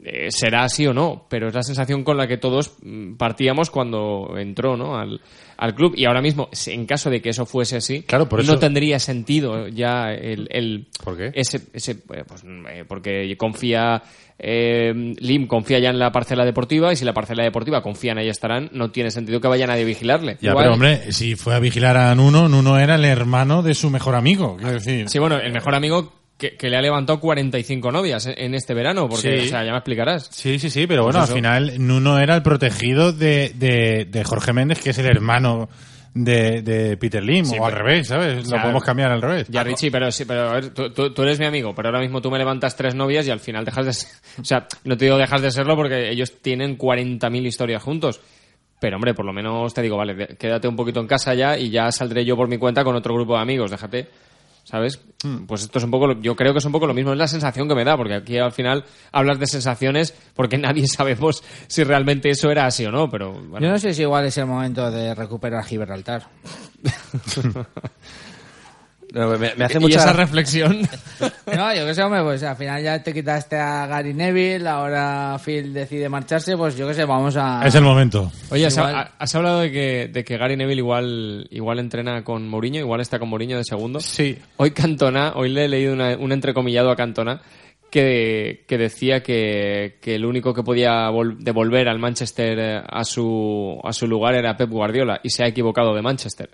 Eh, 0.04 0.28
será 0.30 0.66
así 0.66 0.86
o 0.86 0.94
no, 0.94 1.26
pero 1.30 1.48
es 1.48 1.54
la 1.56 1.64
sensación 1.64 2.04
con 2.04 2.18
la 2.18 2.28
que 2.28 2.38
todos 2.38 2.74
mm, 2.84 3.16
partíamos 3.16 3.70
cuando 3.72 4.36
entró 4.38 4.76
¿no? 4.78 4.98
al, 4.98 5.20
al 5.58 5.74
club. 5.74 5.94
Y 5.96 6.06
ahora 6.06 6.22
mismo, 6.22 6.50
en 6.68 6.86
caso 6.86 7.10
de 7.10 7.22
que 7.22 7.30
eso 7.30 7.46
fuese 7.46 7.78
así, 7.78 8.04
Claro, 8.04 8.28
por 8.30 8.46
no 8.46 8.60
tendría 8.60 9.00
sentido 9.00 9.68
ya 9.68 10.12
el... 10.14 10.48
el 10.52 10.88
¿Por 11.04 11.18
qué? 11.18 11.32
Ese, 11.34 11.62
ese, 11.74 11.92
eh, 12.14 12.24
pues, 12.28 12.44
eh, 12.46 12.84
porque 12.88 13.36
confía... 13.38 14.04
eh, 14.38 14.94
Lim 15.18 15.48
confía 15.48 15.80
ya 15.80 15.90
en 15.90 15.98
la 15.98 16.12
parcela 16.12 16.44
deportiva 16.46 16.92
y 16.92 16.98
si 16.98 17.06
la 17.06 17.14
parcela 17.14 17.44
deportiva 17.44 17.82
confía 17.82 18.12
en 18.12 18.18
ahí 18.20 18.28
estarán, 18.30 18.70
no 18.74 18.92
tiene 18.92 19.10
sentido 19.12 19.40
que 19.40 19.48
vaya 19.48 19.66
nadie 19.66 19.84
a 19.84 19.86
vigilarle. 19.86 20.38
Ya, 20.42 20.52
Igual- 20.52 20.64
pero 20.66 20.74
hombre, 20.74 21.12
si 21.14 21.36
fue 21.36 21.56
a 21.56 21.60
vigilar 21.60 21.96
a 21.98 22.14
Nuno, 22.16 22.50
Nuno 22.50 22.78
era 22.78 22.96
el 22.96 23.06
hermano 23.06 23.64
de 23.64 23.74
su 23.74 23.90
mejor 23.90 24.16
amigo, 24.16 24.58
quiero 24.58 24.74
decir. 24.74 25.10
Sí, 25.10 25.20
bueno, 25.20 25.38
el 25.40 25.54
mejor 25.54 25.74
amigo 25.74 26.14
que, 26.38 26.56
que 26.58 26.70
le 26.70 26.78
ha 26.78 26.82
levantado 26.82 27.20
45 27.20 27.92
novias 27.92 28.26
en, 28.28 28.54
este 28.56 28.74
verano, 28.74 29.08
porque, 29.08 29.40
Sí. 29.42 29.46
o 29.48 29.50
sea, 29.50 29.64
ya 29.64 29.72
me 29.72 29.78
explicarás. 29.78 30.28
Sí, 30.32 30.60
sí, 30.60 30.70
sí, 30.70 30.86
pero 30.88 31.04
bueno, 31.04 31.20
Pues 31.20 31.30
al 31.30 31.30
eso. 31.30 31.36
final 31.36 31.74
Nuno 31.88 32.20
era 32.20 32.36
el 32.36 32.44
protegido 32.44 33.14
de, 33.14 33.54
de, 33.56 34.06
de 34.10 34.24
Jorge 34.24 34.52
Méndez, 34.54 34.82
que 34.82 34.90
es 34.90 34.98
el 34.98 35.06
hermano 35.06 35.70
de, 36.14 36.62
de 36.62 36.98
Peter 36.98 37.24
Lim, 37.24 37.46
Sí, 37.46 37.58
o 37.60 37.66
al 37.66 37.72
revés, 37.74 38.08
¿sabes? 38.08 38.40
o 38.40 38.46
sea, 38.46 38.58
Lo 38.58 38.62
podemos 38.64 38.84
cambiar 38.84 39.12
al 39.12 39.22
revés. 39.22 39.48
Ya, 39.50 39.64
Richie, 39.64 39.92
pero 39.92 40.12
sí, 40.12 40.26
pero 40.26 40.50
a 40.50 40.54
ver, 40.54 40.70
tú, 40.74 40.90
tú- 40.92 41.14
tú 41.14 41.24
eres 41.24 41.40
mi 41.40 41.46
amigo, 41.46 41.74
pero 41.76 41.90
ahora 41.90 42.00
mismo 42.02 42.22
tú 42.22 42.30
me 42.32 42.38
levantas 42.38 42.76
tres 42.76 42.96
novias 42.96 43.26
y 43.28 43.32
al 43.32 43.40
final 43.40 43.64
dejas 43.66 43.86
de 43.86 43.94
ser, 43.94 44.10
o 44.42 44.46
sea, 44.46 44.68
no 44.86 44.98
te 44.98 45.06
digo 45.06 45.18
dejas 45.18 45.42
de 45.42 45.52
serlo 45.52 45.76
porque 45.76 46.10
ellos 46.10 46.34
tienen 46.42 46.78
40.000 46.78 47.46
historias 47.46 47.82
juntos. 47.84 48.20
Pero 48.80 48.98
hombre, 48.98 49.14
por 49.14 49.26
lo 49.26 49.32
menos 49.32 49.74
te 49.74 49.82
digo, 49.82 49.96
vale, 49.98 50.36
quédate 50.38 50.68
un 50.68 50.76
poquito 50.76 51.00
en 51.00 51.08
casa 51.08 51.34
ya 51.34 51.58
y 51.58 51.70
ya 51.70 51.92
saldré 51.94 52.26
yo 52.26 52.36
por 52.36 52.50
mi 52.50 52.58
cuenta 52.58 52.84
con 52.84 52.94
otro 52.96 53.14
grupo 53.16 53.36
de 53.36 53.42
amigos, 53.42 53.72
déjate, 53.72 54.08
¿sabes? 54.66 55.00
Pues 55.48 55.64
esto 55.64 55.80
es 55.80 55.86
un 55.86 55.92
poco, 55.92 56.08
lo- 56.08 56.22
yo 56.22 56.36
creo 56.36 56.52
que 56.52 56.60
es 56.60 56.66
un 56.66 56.74
poco 56.74 56.86
lo 56.86 56.94
mismo, 56.94 57.14
es 57.14 57.18
la 57.18 57.28
sensación 57.30 57.68
que 57.70 57.74
me 57.76 57.84
da, 57.86 57.96
porque 57.96 58.16
aquí 58.16 58.38
al 58.38 58.52
final 58.52 58.84
hablas 59.14 59.40
de 59.40 59.48
sensaciones 59.48 60.14
porque 60.36 60.58
nadie 60.60 60.86
sabemos 60.88 61.42
si 61.68 61.84
realmente 61.86 62.30
eso 62.30 62.52
era 62.52 62.66
así 62.66 62.86
o 62.86 62.92
no, 62.92 63.10
pero 63.10 63.32
bueno. 63.32 63.66
Yo 63.66 63.72
no 63.72 63.80
sé 63.80 63.94
si 63.94 64.02
igual 64.02 64.26
es 64.26 64.38
el 64.38 64.46
momento 64.48 64.92
de 64.92 65.16
recuperar 65.16 65.64
Gibraltar. 65.64 66.28
No, 69.16 69.30
me, 69.30 69.56
me 69.56 69.64
hace 69.66 69.78
Y 69.78 69.82
mucha 69.82 70.00
esa 70.00 70.14
reflexión. 70.14 70.82
No, 71.56 71.74
yo 71.74 71.86
qué 71.86 71.94
sé, 71.96 72.04
hombre, 72.04 72.22
pues 72.24 72.44
al 72.44 72.56
final 72.58 72.84
ya 72.84 73.02
te 73.02 73.14
quitaste 73.14 73.56
a 73.56 73.86
Gary 73.88 74.14
Neville, 74.14 74.68
ahora 74.68 75.38
Phil 75.44 75.74
decide 75.74 76.10
marcharse, 76.10 76.58
pues 76.58 76.76
yo 76.76 76.86
qué 76.88 76.94
sé, 76.96 77.06
vamos 77.06 77.38
a... 77.38 77.62
Es 77.66 77.76
el 77.76 77.84
momento. 77.84 78.30
Oye, 78.50 78.66
has, 78.66 78.76
Igual- 78.76 79.12
has 79.18 79.36
hablado 79.36 79.60
de 79.62 79.72
que, 79.72 80.10
de 80.12 80.24
que 80.26 80.38
Gary 80.38 80.58
Neville 80.58 80.80
igual, 80.82 81.48
igual 81.52 81.80
entrena 81.80 82.24
con 82.26 82.50
Mourinho, 82.50 82.80
igual 82.80 83.00
está 83.00 83.20
con 83.20 83.30
Mourinho 83.30 83.56
de 83.58 83.64
segundo. 83.64 84.00
Sí. 84.02 84.38
Hoy 84.58 84.72
Cantona, 84.72 85.34
hoy 85.36 85.50
le 85.50 85.66
he 85.66 85.68
leído 85.70 85.94
una- 85.94 86.18
un 86.18 86.32
entrecomillado 86.34 86.92
a 86.92 86.96
Cantona 86.98 87.42
que, 87.90 88.66
que 88.68 88.78
decía 88.78 89.24
que, 89.24 89.98
que 90.02 90.16
el 90.16 90.26
único 90.26 90.54
que 90.54 90.64
podía 90.64 91.10
vol- 91.12 91.38
devolver 91.38 91.88
al 91.88 92.00
Manchester 92.00 92.60
eh, 92.60 92.82
a 92.86 93.04
su, 93.06 93.80
a 93.84 93.94
su 93.94 94.08
lugar 94.08 94.36
era 94.36 94.58
Pep 94.58 94.70
Guardiola 94.70 95.22
y 95.24 95.30
se 95.30 95.44
ha 95.44 95.48
equivocado 95.48 95.94
de 95.96 96.02
Manchester. 96.02 96.50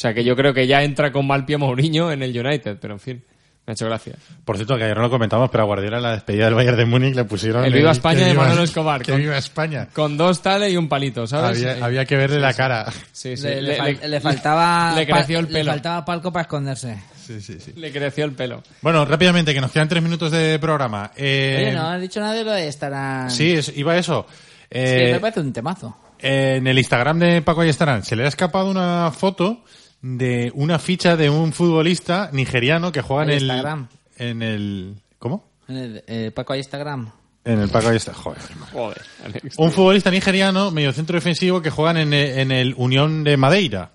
O 0.00 0.02
sea 0.02 0.14
que 0.14 0.24
yo 0.24 0.34
creo 0.34 0.54
que 0.54 0.66
ya 0.66 0.82
entra 0.82 1.12
con 1.12 1.26
mal 1.26 1.44
pie 1.44 1.58
Mourinho 1.58 2.10
en 2.10 2.22
el 2.22 2.30
United, 2.34 2.78
pero 2.80 2.94
en 2.94 3.00
fin, 3.00 3.22
me 3.66 3.72
ha 3.72 3.74
hecho 3.74 3.84
gracia. 3.84 4.14
Por 4.46 4.56
cierto, 4.56 4.78
que 4.78 4.84
ayer 4.84 4.96
no 4.96 5.02
lo 5.02 5.10
comentamos, 5.10 5.50
pero 5.50 5.64
a 5.64 5.66
Guardiola 5.66 5.98
en 5.98 6.02
la 6.04 6.12
despedida 6.12 6.46
del 6.46 6.54
Bayern 6.54 6.78
de 6.78 6.86
Múnich 6.86 7.14
le 7.14 7.24
pusieron... 7.24 7.66
El 7.66 7.74
Viva 7.74 7.90
España 7.90 8.24
de 8.26 8.32
Manolo 8.32 8.62
Escobar. 8.62 9.02
Que 9.02 9.12
con- 9.12 9.20
viva 9.20 9.36
España. 9.36 9.88
Con 9.92 10.16
dos 10.16 10.40
tales 10.40 10.72
y 10.72 10.78
un 10.78 10.88
palito, 10.88 11.26
¿sabes? 11.26 11.58
Había, 11.58 11.76
Eh, 11.76 11.82
había 11.82 12.04
que 12.06 12.16
verle 12.16 12.36
sí, 12.36 12.40
la 12.40 12.52
sí. 12.52 12.56
cara. 12.56 12.86
Sí, 13.12 13.36
sí. 13.36 13.42
Le, 13.42 13.56
le 13.56 13.62
Le- 13.72 13.78
fal- 13.78 14.00
le- 14.00 14.08
le 14.08 14.20
faltaba... 14.22 14.92
le 14.96 15.06
creció 15.06 15.38
el 15.38 15.46
pelo. 15.48 15.58
Le 15.58 15.70
faltaba 15.70 16.02
palco 16.06 16.32
para 16.32 16.42
esconderse. 16.44 16.96
Sí, 17.22 17.42
sí, 17.42 17.60
sí. 17.60 17.74
Le 17.76 17.92
creció 17.92 18.24
el 18.24 18.32
pelo. 18.32 18.62
Bueno, 18.80 19.04
rápidamente, 19.04 19.52
que 19.52 19.60
nos 19.60 19.70
quedan 19.70 19.86
tres 19.90 20.02
minutos 20.02 20.32
de 20.32 20.58
programa. 20.58 21.10
Eh, 21.14 21.56
Oye, 21.66 21.72
no 21.72 21.90
has 21.90 22.00
dicho 22.00 22.20
nada 22.20 22.32
de 22.32 22.44
lo 22.44 22.52
de 22.52 22.68
estarán... 22.68 23.30
Sí, 23.30 23.52
es- 23.52 23.76
iba 23.76 23.92
a 23.92 23.98
eso. 23.98 24.26
Es 24.70 24.90
que 24.92 25.10
Eh, 25.10 25.12
me 25.12 25.20
parece 25.20 25.40
un 25.40 25.52
temazo. 25.52 25.94
en 26.20 26.66
el 26.66 26.78
Instagram 26.78 27.18
de 27.18 27.42
Paco 27.42 27.60
Ayestarán 27.60 28.02
se 28.02 28.16
le 28.16 28.24
ha 28.24 28.28
escapado 28.28 28.70
una 28.70 29.10
foto 29.10 29.62
de 30.02 30.50
una 30.54 30.78
ficha 30.78 31.16
de 31.16 31.30
un 31.30 31.52
futbolista 31.52 32.30
nigeriano 32.32 32.92
que 32.92 33.02
juega 33.02 33.24
en 33.24 33.30
El. 33.30 33.42
Instagram. 33.42 33.88
En 34.16 34.42
el... 34.42 34.94
¿Cómo? 35.18 35.44
En 35.68 35.76
el, 35.76 36.04
eh, 36.06 36.30
Paco 36.34 36.54
Instagram. 36.54 37.10
En 37.44 37.58
el 37.60 37.68
Paco 37.70 37.88
Ayestarán. 37.88 38.20
Joder. 38.20 38.42
Joder, 38.72 39.02
Alex. 39.24 39.58
Un 39.58 39.72
futbolista 39.72 40.10
nigeriano, 40.10 40.70
medio 40.70 40.92
centro 40.92 41.16
defensivo, 41.16 41.62
que 41.62 41.70
juegan 41.70 41.96
en 41.96 42.12
el, 42.12 42.38
en 42.38 42.52
el 42.52 42.74
Unión 42.76 43.24
de 43.24 43.36
Madeira. 43.36 43.92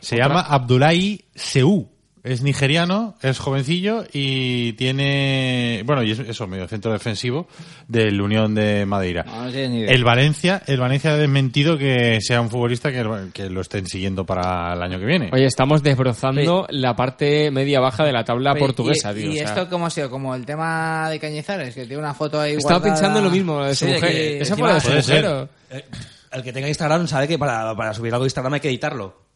Se 0.00 0.16
Otra. 0.16 0.28
llama 0.28 0.40
Abdullahi 0.40 1.24
Seu. 1.34 1.88
Es 2.28 2.42
nigeriano, 2.42 3.14
es 3.22 3.38
jovencillo 3.38 4.04
y 4.12 4.74
tiene, 4.74 5.82
bueno, 5.86 6.02
y 6.02 6.10
es 6.12 6.18
eso, 6.18 6.46
medio 6.46 6.68
centro 6.68 6.92
defensivo 6.92 7.46
del 7.86 8.20
Unión 8.20 8.54
de 8.54 8.84
Madeira. 8.86 9.24
No, 9.24 9.44
no 9.44 9.50
tienes 9.50 9.70
ni 9.70 9.78
idea. 9.80 9.90
El 9.92 10.04
Valencia, 10.04 10.62
el 10.66 10.78
Valencia 10.78 11.12
ha 11.12 11.16
desmentido 11.16 11.78
que 11.78 12.18
sea 12.20 12.40
un 12.40 12.50
futbolista 12.50 12.90
que, 12.92 13.04
que 13.32 13.48
lo 13.48 13.60
estén 13.62 13.86
siguiendo 13.86 14.26
para 14.26 14.74
el 14.74 14.82
año 14.82 14.98
que 14.98 15.06
viene. 15.06 15.30
Oye, 15.32 15.46
estamos 15.46 15.82
desbrozando 15.82 16.66
la 16.70 16.94
parte 16.94 17.50
media-baja 17.50 18.04
de 18.04 18.12
la 18.12 18.24
tabla 18.24 18.52
Oye, 18.52 18.60
portuguesa, 18.60 19.12
¿Y, 19.12 19.14
tío. 19.14 19.26
y 19.26 19.30
o 19.30 19.32
sea, 19.38 19.48
esto 19.48 19.68
cómo 19.70 19.86
ha 19.86 19.90
sido? 19.90 20.10
Como 20.10 20.34
el 20.34 20.44
tema 20.44 21.08
de 21.10 21.18
Cañizares, 21.18 21.74
que 21.74 21.86
tiene 21.86 21.98
una 21.98 22.14
foto 22.14 22.40
ahí 22.40 22.52
Estaba 22.54 22.74
guardada. 22.80 22.94
pensando 22.94 23.18
en 23.20 23.24
lo 23.24 23.30
mismo, 23.30 23.64
de 23.64 23.74
su 23.74 23.86
Sí, 23.86 23.92
mujer. 23.92 24.10
que 24.10 24.40
Esa 24.40 24.52
encima 24.54 24.56
fue 24.56 24.68
la 24.68 24.74
de 24.74 24.80
su 24.80 24.86
puede 24.88 25.00
mujer. 25.00 25.16
ser. 25.16 25.26
o- 25.26 25.48
Eh, 25.70 25.84
El 26.30 26.42
que 26.42 26.52
tenga 26.52 26.68
Instagram 26.68 27.06
sabe 27.08 27.26
que 27.26 27.38
para, 27.38 27.74
para 27.74 27.94
subir 27.94 28.12
algo 28.12 28.24
a 28.24 28.26
Instagram 28.26 28.52
hay 28.52 28.60
que 28.60 28.68
editarlo. 28.68 29.27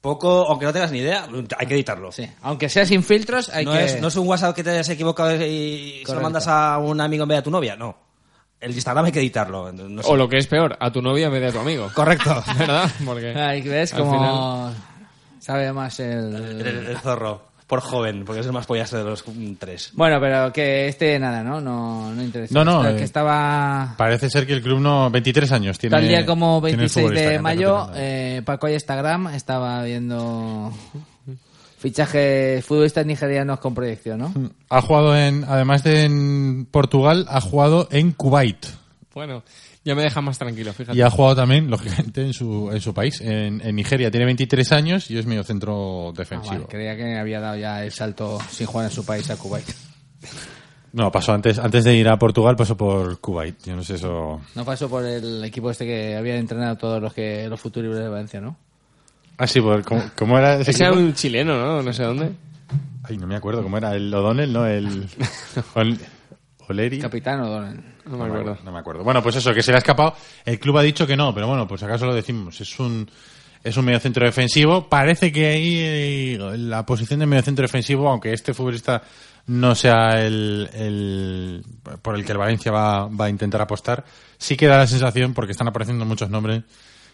Poco, 0.00 0.46
aunque 0.48 0.64
no 0.64 0.72
tengas 0.72 0.92
ni 0.92 0.98
idea, 0.98 1.26
hay 1.58 1.66
que 1.66 1.74
editarlo. 1.74 2.12
Sí. 2.12 2.28
Aunque 2.42 2.68
sea 2.68 2.86
sin 2.86 3.02
filtros, 3.02 3.48
hay 3.48 3.64
no, 3.64 3.72
que... 3.72 3.84
es, 3.84 4.00
no 4.00 4.08
es 4.08 4.16
un 4.16 4.28
WhatsApp 4.28 4.54
que 4.54 4.62
te 4.62 4.70
hayas 4.70 4.88
equivocado 4.88 5.34
y 5.34 5.38
se 5.38 5.98
lo 6.00 6.04
Correcto. 6.06 6.22
mandas 6.22 6.46
a 6.46 6.78
un 6.78 7.00
amigo 7.00 7.24
en 7.24 7.28
vez 7.28 7.34
de 7.36 7.40
a 7.40 7.42
tu 7.42 7.50
novia, 7.50 7.74
no. 7.74 7.96
El 8.60 8.72
Instagram 8.72 9.04
hay 9.06 9.12
que 9.12 9.20
editarlo. 9.20 9.72
no 9.72 10.02
sé. 10.02 10.08
O 10.10 10.16
lo 10.16 10.28
que 10.28 10.38
es 10.38 10.46
peor, 10.46 10.76
a 10.78 10.90
tu 10.90 11.02
novia 11.02 11.26
en 11.26 11.32
vez 11.32 11.42
de 11.42 11.48
a 11.48 11.52
tu 11.52 11.58
amigo. 11.60 11.90
Correcto. 11.94 12.42
¿Verdad? 12.58 12.90
Porque 13.04 13.34
Ahí 13.34 13.60
ves 13.62 13.92
al 13.94 14.00
como... 14.00 14.72
Sabe 15.40 15.72
más 15.72 15.98
el... 16.00 16.34
El, 16.34 16.66
el 16.88 16.98
zorro. 16.98 17.47
Por 17.68 17.80
joven, 17.80 18.24
porque 18.24 18.40
es 18.40 18.46
el 18.46 18.52
más 18.52 18.66
pollazo 18.66 18.96
de 18.96 19.04
los 19.04 19.22
tres. 19.58 19.90
Bueno, 19.92 20.18
pero 20.20 20.50
que 20.52 20.88
este 20.88 21.18
nada, 21.18 21.44
¿no? 21.44 21.60
No, 21.60 22.10
no 22.14 22.22
interesa. 22.22 22.52
No, 22.54 22.64
no, 22.64 22.78
Está- 22.80 22.94
eh, 22.94 22.96
que 22.96 23.04
estaba... 23.04 23.94
Parece 23.98 24.30
ser 24.30 24.46
que 24.46 24.54
el 24.54 24.62
club 24.62 24.80
no, 24.80 25.10
23 25.10 25.52
años 25.52 25.78
tiene. 25.78 25.94
Tal 25.94 26.08
día 26.08 26.24
como 26.24 26.60
tiene 26.62 26.84
el 26.84 26.88
26 26.88 27.04
futbolista, 27.04 27.28
que 27.28 27.32
de 27.36 27.42
mayo, 27.42 27.88
eh, 27.94 28.42
Paco 28.44 28.68
y 28.68 28.72
Instagram 28.72 29.28
estaba 29.34 29.82
viendo 29.84 30.72
fichajes 31.78 32.64
futbolistas 32.64 33.06
nigerianos 33.06 33.60
con 33.60 33.74
proyección, 33.74 34.18
¿no? 34.18 34.32
Ha 34.68 34.80
jugado 34.82 35.16
en, 35.16 35.44
además 35.44 35.84
de 35.84 36.04
en 36.04 36.66
Portugal, 36.70 37.26
ha 37.28 37.40
jugado 37.40 37.86
en 37.90 38.12
Kuwait. 38.12 38.66
Bueno, 39.14 39.42
ya 39.84 39.94
me 39.94 40.02
deja 40.02 40.20
más 40.20 40.38
tranquilo, 40.38 40.72
fíjate. 40.72 40.96
Y 40.98 41.02
ha 41.02 41.10
jugado 41.10 41.36
también, 41.36 41.70
lógicamente, 41.70 42.22
en 42.22 42.32
su, 42.32 42.70
en 42.72 42.80
su 42.80 42.92
país, 42.94 43.20
en, 43.20 43.60
en 43.64 43.74
Nigeria. 43.76 44.10
Tiene 44.10 44.26
23 44.26 44.72
años 44.72 45.10
y 45.10 45.16
es 45.18 45.26
medio 45.26 45.44
centro 45.44 46.10
Ah, 46.10 46.12
defensivo. 46.16 46.54
vale, 46.54 46.66
creía 46.68 46.96
que 46.96 47.18
había 47.18 47.40
dado 47.40 47.56
ya 47.56 47.84
el 47.84 47.92
salto 47.92 48.38
sin 48.50 48.66
jugar 48.66 48.86
en 48.86 48.92
su 48.92 49.04
país 49.04 49.28
a 49.30 49.36
Kuwait. 49.36 49.66
No, 50.92 51.12
pasó 51.12 51.32
antes, 51.34 51.58
antes 51.58 51.84
de 51.84 51.94
ir 51.94 52.08
a 52.08 52.18
Portugal, 52.18 52.56
pasó 52.56 52.76
por 52.76 53.20
Kuwait. 53.20 53.56
Yo 53.64 53.76
no 53.76 53.84
sé 53.84 53.94
eso. 53.96 54.40
No 54.54 54.64
pasó 54.64 54.88
por 54.88 55.04
el 55.04 55.44
equipo 55.44 55.70
este 55.70 55.84
que 55.84 56.16
habían 56.16 56.38
entrenado 56.38 56.76
todos 56.76 57.00
los 57.02 57.12
que 57.12 57.46
los 57.48 57.60
futuros 57.60 57.94
de 57.96 58.08
Valencia, 58.08 58.40
¿no? 58.40 58.56
Ah, 59.36 59.46
sí, 59.46 59.60
por, 59.60 59.84
¿cómo, 59.84 60.02
cómo 60.16 60.38
era 60.38 60.56
ese 60.56 60.70
Ese 60.72 60.84
era 60.84 60.92
un 60.94 61.12
chileno, 61.14 61.56
¿no? 61.58 61.82
No 61.82 61.92
sé 61.92 62.02
dónde. 62.02 62.30
Ay, 63.04 63.16
no 63.18 63.26
me 63.26 63.36
acuerdo 63.36 63.62
cómo 63.62 63.76
era. 63.78 63.94
El 63.94 64.12
O'Donnell, 64.12 64.52
¿no? 64.52 64.66
El. 64.66 65.06
Ol- 65.74 65.98
Oleri. 66.68 66.98
Capitán 66.98 67.40
O'Donnell. 67.40 67.80
No 68.08 68.18
me 68.18 68.24
acuerdo. 68.26 68.58
No 68.64 68.72
me 68.72 68.78
acuerdo. 68.78 69.04
Bueno, 69.04 69.22
pues 69.22 69.36
eso, 69.36 69.52
que 69.52 69.62
se 69.62 69.70
le 69.70 69.76
ha 69.76 69.78
escapado. 69.78 70.14
El 70.44 70.58
club 70.58 70.78
ha 70.78 70.82
dicho 70.82 71.06
que 71.06 71.16
no, 71.16 71.34
pero 71.34 71.46
bueno, 71.46 71.66
pues 71.68 71.82
acaso 71.82 72.06
lo 72.06 72.14
decimos. 72.14 72.60
Es 72.60 72.78
un, 72.80 73.08
es 73.62 73.76
un 73.76 73.84
medio 73.84 74.00
centro 74.00 74.24
defensivo. 74.24 74.88
Parece 74.88 75.30
que 75.32 75.46
ahí 75.46 75.78
eh, 75.78 76.38
la 76.56 76.84
posición 76.86 77.20
de 77.20 77.26
medio 77.26 77.42
centro 77.42 77.62
defensivo, 77.62 78.08
aunque 78.08 78.32
este 78.32 78.54
futbolista 78.54 79.02
no 79.46 79.74
sea 79.74 80.20
el, 80.20 80.68
el 80.74 81.64
por 82.02 82.14
el 82.14 82.24
que 82.24 82.32
el 82.32 82.38
Valencia 82.38 82.70
va, 82.70 83.08
va 83.08 83.26
a 83.26 83.30
intentar 83.30 83.62
apostar, 83.62 84.04
sí 84.36 84.56
que 84.56 84.66
da 84.66 84.76
la 84.78 84.86
sensación, 84.86 85.32
porque 85.32 85.52
están 85.52 85.68
apareciendo 85.68 86.04
muchos 86.04 86.28
nombres, 86.28 86.64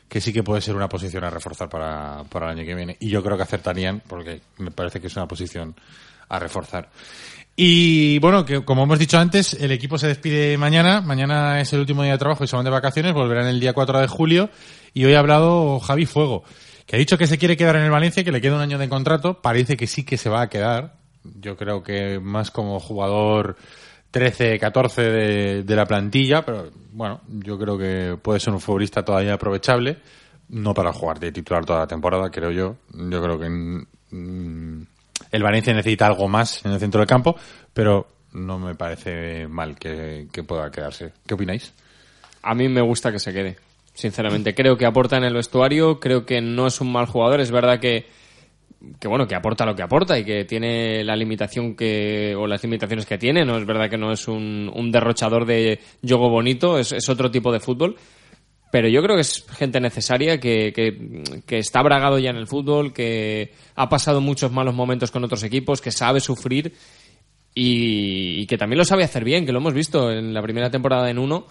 que 0.09 0.21
sí 0.21 0.33
que 0.33 0.43
puede 0.43 0.61
ser 0.61 0.75
una 0.75 0.89
posición 0.89 1.25
a 1.25 1.31
reforzar 1.31 1.69
para, 1.69 2.25
para 2.29 2.47
el 2.47 2.59
año 2.59 2.67
que 2.67 2.75
viene. 2.75 2.97
Y 3.01 3.09
yo 3.09 3.23
creo 3.23 3.37
que 3.37 3.45
acertarían, 3.45 4.03
porque 4.07 4.41
me 4.59 4.71
parece 4.71 5.01
que 5.01 5.07
es 5.07 5.17
una 5.17 5.29
posición 5.29 5.75
a 6.29 6.39
reforzar. 6.39 6.89
Y 7.57 8.19
bueno, 8.19 8.45
que 8.45 8.65
como 8.65 8.83
hemos 8.83 8.99
dicho 8.99 9.19
antes, 9.19 9.55
el 9.55 9.71
equipo 9.71 9.97
se 9.97 10.09
despide 10.09 10.59
mañana. 10.59 11.01
Mañana 11.01 11.61
es 11.61 11.73
el 11.73 11.81
último 11.81 12.03
día 12.03 12.13
de 12.13 12.19
trabajo 12.19 12.43
y 12.43 12.49
se 12.49 12.57
van 12.57 12.65
de 12.65 12.71
vacaciones. 12.71 13.13
Volverán 13.13 13.47
el 13.47 13.61
día 13.61 13.73
4 13.73 14.01
de 14.01 14.09
julio. 14.09 14.51
Y 14.93 15.05
hoy 15.05 15.15
ha 15.15 15.21
hablado 15.21 15.79
Javi 15.79 16.07
Fuego, 16.07 16.43
que 16.87 16.97
ha 16.97 16.99
dicho 16.99 17.17
que 17.17 17.29
se 17.29 17.39
quiere 17.39 17.57
quedar 17.57 17.77
en 17.77 17.83
el 17.83 17.91
Valencia, 17.91 18.25
que 18.25 18.33
le 18.33 18.41
queda 18.41 18.57
un 18.57 18.61
año 18.61 18.79
de 18.79 18.89
contrato. 18.89 19.41
Parece 19.41 19.77
que 19.77 19.87
sí 19.87 20.05
que 20.05 20.17
se 20.17 20.29
va 20.29 20.43
a 20.43 20.49
quedar. 20.49 20.97
Yo 21.23 21.57
creo 21.57 21.83
que 21.83 22.19
más 22.19 22.51
como 22.51 22.81
jugador 22.81 23.57
13, 24.11 24.59
14 24.59 25.03
de, 25.03 25.63
de 25.63 25.77
la 25.77 25.87
plantilla. 25.87 26.45
Pero 26.45 26.71
bueno, 26.93 27.21
yo 27.29 27.57
creo 27.57 27.79
que 27.79 28.19
puede 28.21 28.41
ser 28.41 28.53
un 28.53 28.61
futbolista 28.61 29.05
todavía 29.05 29.35
aprovechable. 29.35 29.99
No 30.49 30.75
para 30.75 30.93
jugar 30.93 31.21
de 31.21 31.31
titular 31.31 31.65
toda 31.65 31.81
la 31.81 31.87
temporada, 31.87 32.31
creo 32.31 32.51
yo. 32.51 32.77
Yo 32.93 33.23
creo 33.23 33.39
que 33.39 33.49
mm, 33.49 34.87
el 35.31 35.43
Valencia 35.43 35.73
necesita 35.73 36.07
algo 36.07 36.29
más 36.29 36.65
en 36.65 36.73
el 36.73 36.81
centro 36.81 37.01
del 37.01 37.09
campo, 37.09 37.37
pero 37.73 38.09
no 38.33 38.59
me 38.59 38.75
parece 38.75 39.47
mal 39.47 39.77
que, 39.79 40.27
que 40.33 40.43
pueda 40.43 40.71
quedarse. 40.71 41.13
¿Qué 41.27 41.35
opináis? 41.35 41.73
A 42.43 42.55
mí 42.55 42.69
me 42.69 42.83
gusta 42.83 43.13
que 43.13 43.19
se 43.19 43.33
quede, 43.33 43.57
sinceramente. 43.95 44.55
Creo 44.55 44.77
que 44.77 44.87
aporta 44.87 45.17
en 45.17 45.25
el 45.25 45.35
vestuario, 45.35 46.01
creo 46.01 46.27
que 46.27 46.41
no 46.41 46.67
es 46.67 46.81
un 46.81 46.93
mal 46.93 47.07
jugador. 47.07 47.41
Es 47.41 47.51
verdad 47.51 47.79
que, 47.81 48.07
que 49.01 49.09
bueno, 49.09 49.27
que 49.27 49.35
aporta 49.35 49.65
lo 49.65 49.75
que 49.75 49.83
aporta 49.83 50.19
y 50.19 50.25
que 50.25 50.45
tiene 50.45 51.05
la 51.05 51.17
limitación 51.17 51.75
que, 51.75 52.35
o 52.37 52.47
las 52.47 52.63
limitaciones 52.63 53.07
que 53.07 53.19
tiene. 53.19 53.45
No 53.45 53.57
es 53.57 53.65
verdad 53.65 53.89
que 53.89 53.97
no 53.97 54.13
es 54.13 54.29
un, 54.29 54.91
derrochador 54.91 55.47
de 55.47 55.81
juego 56.03 56.29
bonito, 56.29 56.79
es 56.79 57.09
otro 57.09 57.31
tipo 57.31 57.53
de 57.53 57.61
fútbol. 57.61 57.97
Pero 58.75 58.89
yo 58.89 59.05
creo 59.05 59.15
que 59.15 59.21
es 59.21 59.47
gente 59.57 59.79
necesaria, 59.79 60.41
que, 60.41 60.73
que, 60.73 61.23
que 61.47 61.59
está 61.59 61.81
bragado 61.81 62.19
ya 62.19 62.31
en 62.31 62.37
el 62.37 62.49
fútbol, 62.49 62.93
que 62.93 63.53
ha 63.77 63.89
pasado 63.89 64.21
muchos 64.21 64.51
malos 64.51 64.75
momentos 64.75 65.13
con 65.13 65.23
otros 65.23 65.45
equipos, 65.45 65.81
que 65.81 65.93
sabe 65.93 66.19
sufrir 66.19 66.75
y, 67.55 68.45
que 68.47 68.59
también 68.59 68.79
lo 68.79 68.85
sabe 68.85 69.05
hacer 69.05 69.23
bien, 69.23 69.47
que 69.47 69.53
lo 69.53 69.61
hemos 69.61 69.75
visto 69.75 70.11
en 70.11 70.35
la 70.35 70.43
primera 70.43 70.73
temporada 70.73 71.09
en 71.09 71.21
uno. 71.21 71.47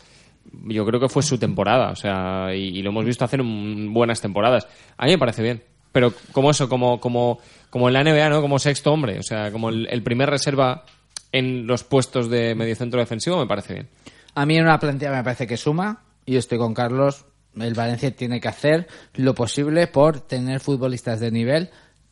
Yo 0.65 0.85
creo 0.85 0.99
que 0.99 1.07
fue 1.07 1.23
su 1.23 1.37
temporada, 1.37 1.91
o 1.91 1.95
sea, 1.95 2.53
y, 2.53 2.81
lo 2.81 2.89
hemos 2.89 3.05
visto 3.05 3.23
hacer 3.23 3.41
buenas 3.41 4.19
temporadas. 4.19 4.67
A 4.97 5.05
mí 5.05 5.11
me 5.11 5.17
parece 5.17 5.43
bien. 5.43 5.63
Pero 5.93 6.11
como 6.33 6.51
eso, 6.51 6.67
como, 6.67 6.99
como, 6.99 7.39
como 7.69 7.87
en 7.87 7.93
la 7.93 8.03
NBA, 8.03 8.27
¿no? 8.31 8.41
Como 8.41 8.59
sexto 8.59 8.91
hombre, 8.91 9.17
o 9.17 9.23
sea, 9.23 9.49
como 9.49 9.69
el, 9.69 9.87
el 9.89 10.03
primer 10.03 10.29
reserva 10.29 10.83
en 11.31 11.67
los 11.67 11.85
puestos 11.85 12.29
de 12.29 12.53
mediocentro 12.53 12.99
defensivo, 12.99 13.37
me 13.37 13.47
parece 13.47 13.75
bien. 13.75 13.89
A 14.35 14.45
mí 14.45 14.57
en 14.57 14.65
una 14.65 14.77
plantilla 14.77 15.11
me 15.11 15.23
parece 15.23 15.47
que 15.47 15.55
suma. 15.55 16.01
Y 16.25 16.37
estoy 16.37 16.57
con 16.57 16.73
Carlos. 16.73 17.25
El 17.59 17.73
Valencia 17.73 18.15
tiene 18.15 18.39
que 18.41 18.47
hacer 18.47 18.87
lo 19.15 19.35
posible 19.35 19.87
por 19.87 20.21
tener 20.21 20.59
futbolistas 20.59 21.19
de 21.19 21.29
nivel 21.31 21.69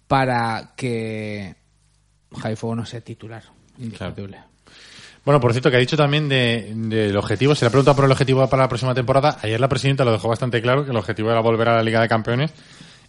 para 0.07 0.74
que 0.76 1.55
Javi 2.39 2.55
Fuego 2.55 2.76
no 2.76 2.86
sea 2.86 3.01
titular. 3.01 3.43
Indiscutible. 3.80 4.38
Bueno, 5.26 5.39
por 5.39 5.51
cierto, 5.51 5.70
que 5.72 5.78
ha 5.78 5.80
dicho 5.80 5.97
también 5.97 6.28
de- 6.30 6.72
del 6.76 7.16
objetivo, 7.18 7.55
se 7.55 7.64
le 7.66 7.68
ha 7.68 7.72
preguntado 7.72 7.95
por 7.95 8.05
el 8.05 8.12
objetivo 8.12 8.47
para 8.49 8.64
la 8.64 8.70
próxima 8.70 8.93
temporada. 8.93 9.38
Ayer 9.41 9.59
la 9.59 9.70
presidenta 9.70 10.03
lo 10.03 10.12
dejó 10.12 10.28
bastante 10.28 10.62
claro, 10.62 10.84
que 10.84 10.91
el 10.91 10.97
objetivo 10.97 11.32
era 11.32 11.39
volver 11.41 11.70
a 11.70 11.76
la 11.76 11.84
Liga 11.84 12.01
de 12.01 12.07
Campeones 12.07 12.51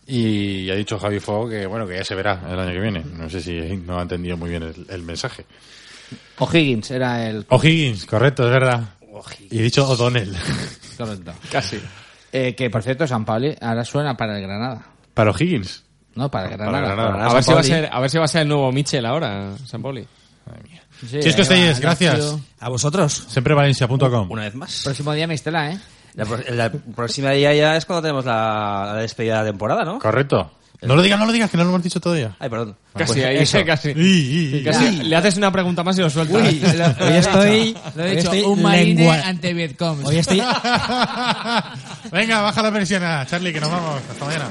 Y 0.07 0.69
ha 0.71 0.75
dicho 0.75 0.99
Javi 0.99 1.21
Fo 1.21 1.49
que 1.49 1.65
bueno 1.67 1.87
que 1.87 1.97
ya 1.97 2.05
se 2.05 2.15
verá 2.15 2.41
el 2.51 2.59
año 2.59 2.73
que 2.73 2.81
viene. 2.81 3.05
No 3.17 3.29
sé 3.31 3.41
si 3.41 3.59
no 3.77 3.99
ha 3.99 4.03
entendido 4.03 4.37
muy 4.37 4.51
bien 4.51 4.63
el, 4.63 4.87
el 4.89 5.03
mensaje. 5.03 5.45
O'Higgins 6.39 6.91
era 6.91 7.29
el... 7.29 7.47
O'Higgins, 7.49 8.05
correcto, 8.07 8.45
es 8.45 8.51
verdad. 8.51 8.95
Y 9.51 9.59
he 9.61 9.63
dicho 9.63 9.87
O'Donnell. 9.89 10.35
Correcto. 10.97 11.33
Casi. 11.51 11.81
Eh, 12.33 12.55
que, 12.55 12.71
por 12.71 12.83
cierto, 12.83 13.07
San 13.07 13.25
Pauli 13.25 13.55
ahora 13.61 13.85
suena 13.85 14.17
para 14.17 14.37
el 14.37 14.43
Granada. 14.43 14.83
Para 15.15 15.31
O'Higgins. 15.31 15.85
No, 16.15 16.31
para 16.31 16.47
el 16.47 16.57
Granada. 16.57 16.71
Para 16.83 16.95
Granada. 16.95 17.27
A 17.31 17.35
ver, 17.35 17.43
si 17.43 17.53
va 17.53 17.61
a 17.61 17.63
ser, 17.63 17.89
a 17.93 18.01
ver 18.01 18.11
si 18.11 18.19
va 18.19 18.25
a 18.25 18.29
ser 18.29 18.43
el 18.43 18.49
nuevo 18.49 18.73
Michel 18.73 19.05
ahora, 19.07 19.57
San 19.67 19.83
Poli. 19.83 20.07
Sí, 21.01 21.19
Chisco 21.21 21.43
gracias. 21.81 22.37
A 22.61 22.69
vosotros. 22.69 23.13
Semprevalencia.com. 23.29 24.31
Una 24.31 24.43
vez 24.43 24.55
más. 24.55 24.83
Próximo 24.85 25.13
día 25.13 25.27
Mistela, 25.27 25.73
¿eh? 25.73 25.79
La, 26.15 26.25
pro- 26.27 26.43
la 26.51 26.71
próxima 26.71 27.31
día 27.31 27.53
ya 27.55 27.77
es 27.77 27.87
cuando 27.87 28.03
tenemos 28.03 28.25
la, 28.25 28.93
la 28.95 29.01
despedida 29.01 29.43
de 29.43 29.51
temporada, 29.51 29.85
¿no? 29.85 29.99
Correcto. 29.99 30.53
No 30.83 30.97
lo 30.97 31.03
digas, 31.03 31.19
no 31.19 31.27
lo 31.27 31.33
digas, 31.33 31.51
que 31.51 31.57
no 31.57 31.63
lo 31.65 31.71
hemos 31.71 31.83
dicho 31.83 32.01
todavía. 32.01 32.35
Ay, 32.41 32.49
perdón. 32.51 32.77
Casi 32.97 33.13
Pues 33.15 33.25
ahí, 33.25 33.37
eso. 33.39 33.59
casi. 33.67 33.91
Y, 33.91 34.01
y, 34.01 34.57
y. 34.57 34.65
Casi. 34.65 35.03
Le 35.05 35.17
haces 35.17 35.37
una 35.37 35.53
pregunta 35.53 35.83
más 35.85 35.97
y 35.99 36.01
lo 36.01 36.11
sueltas. 36.11 36.37
Uy, 36.43 36.61
lo- 36.77 37.07
hoy 37.07 37.13
estoy, 37.15 37.77
Lo 37.95 38.05
he 38.05 38.11
dicho, 38.17 38.33
estoy 38.33 38.41
un 38.43 38.63
marine 38.63 38.95
lengua- 39.03 39.21
ante 39.25 39.55
Vietcong. 39.55 40.05
Hoy 40.05 40.19
estoy 40.19 40.39
Venga, 42.13 42.41
baja 42.43 42.63
la 42.63 42.73
persiana, 42.73 43.27
Charlie, 43.29 43.53
que 43.53 43.61
nos 43.61 43.71
vamos. 43.71 44.01
Hasta 44.11 44.25
mañana. 44.25 44.49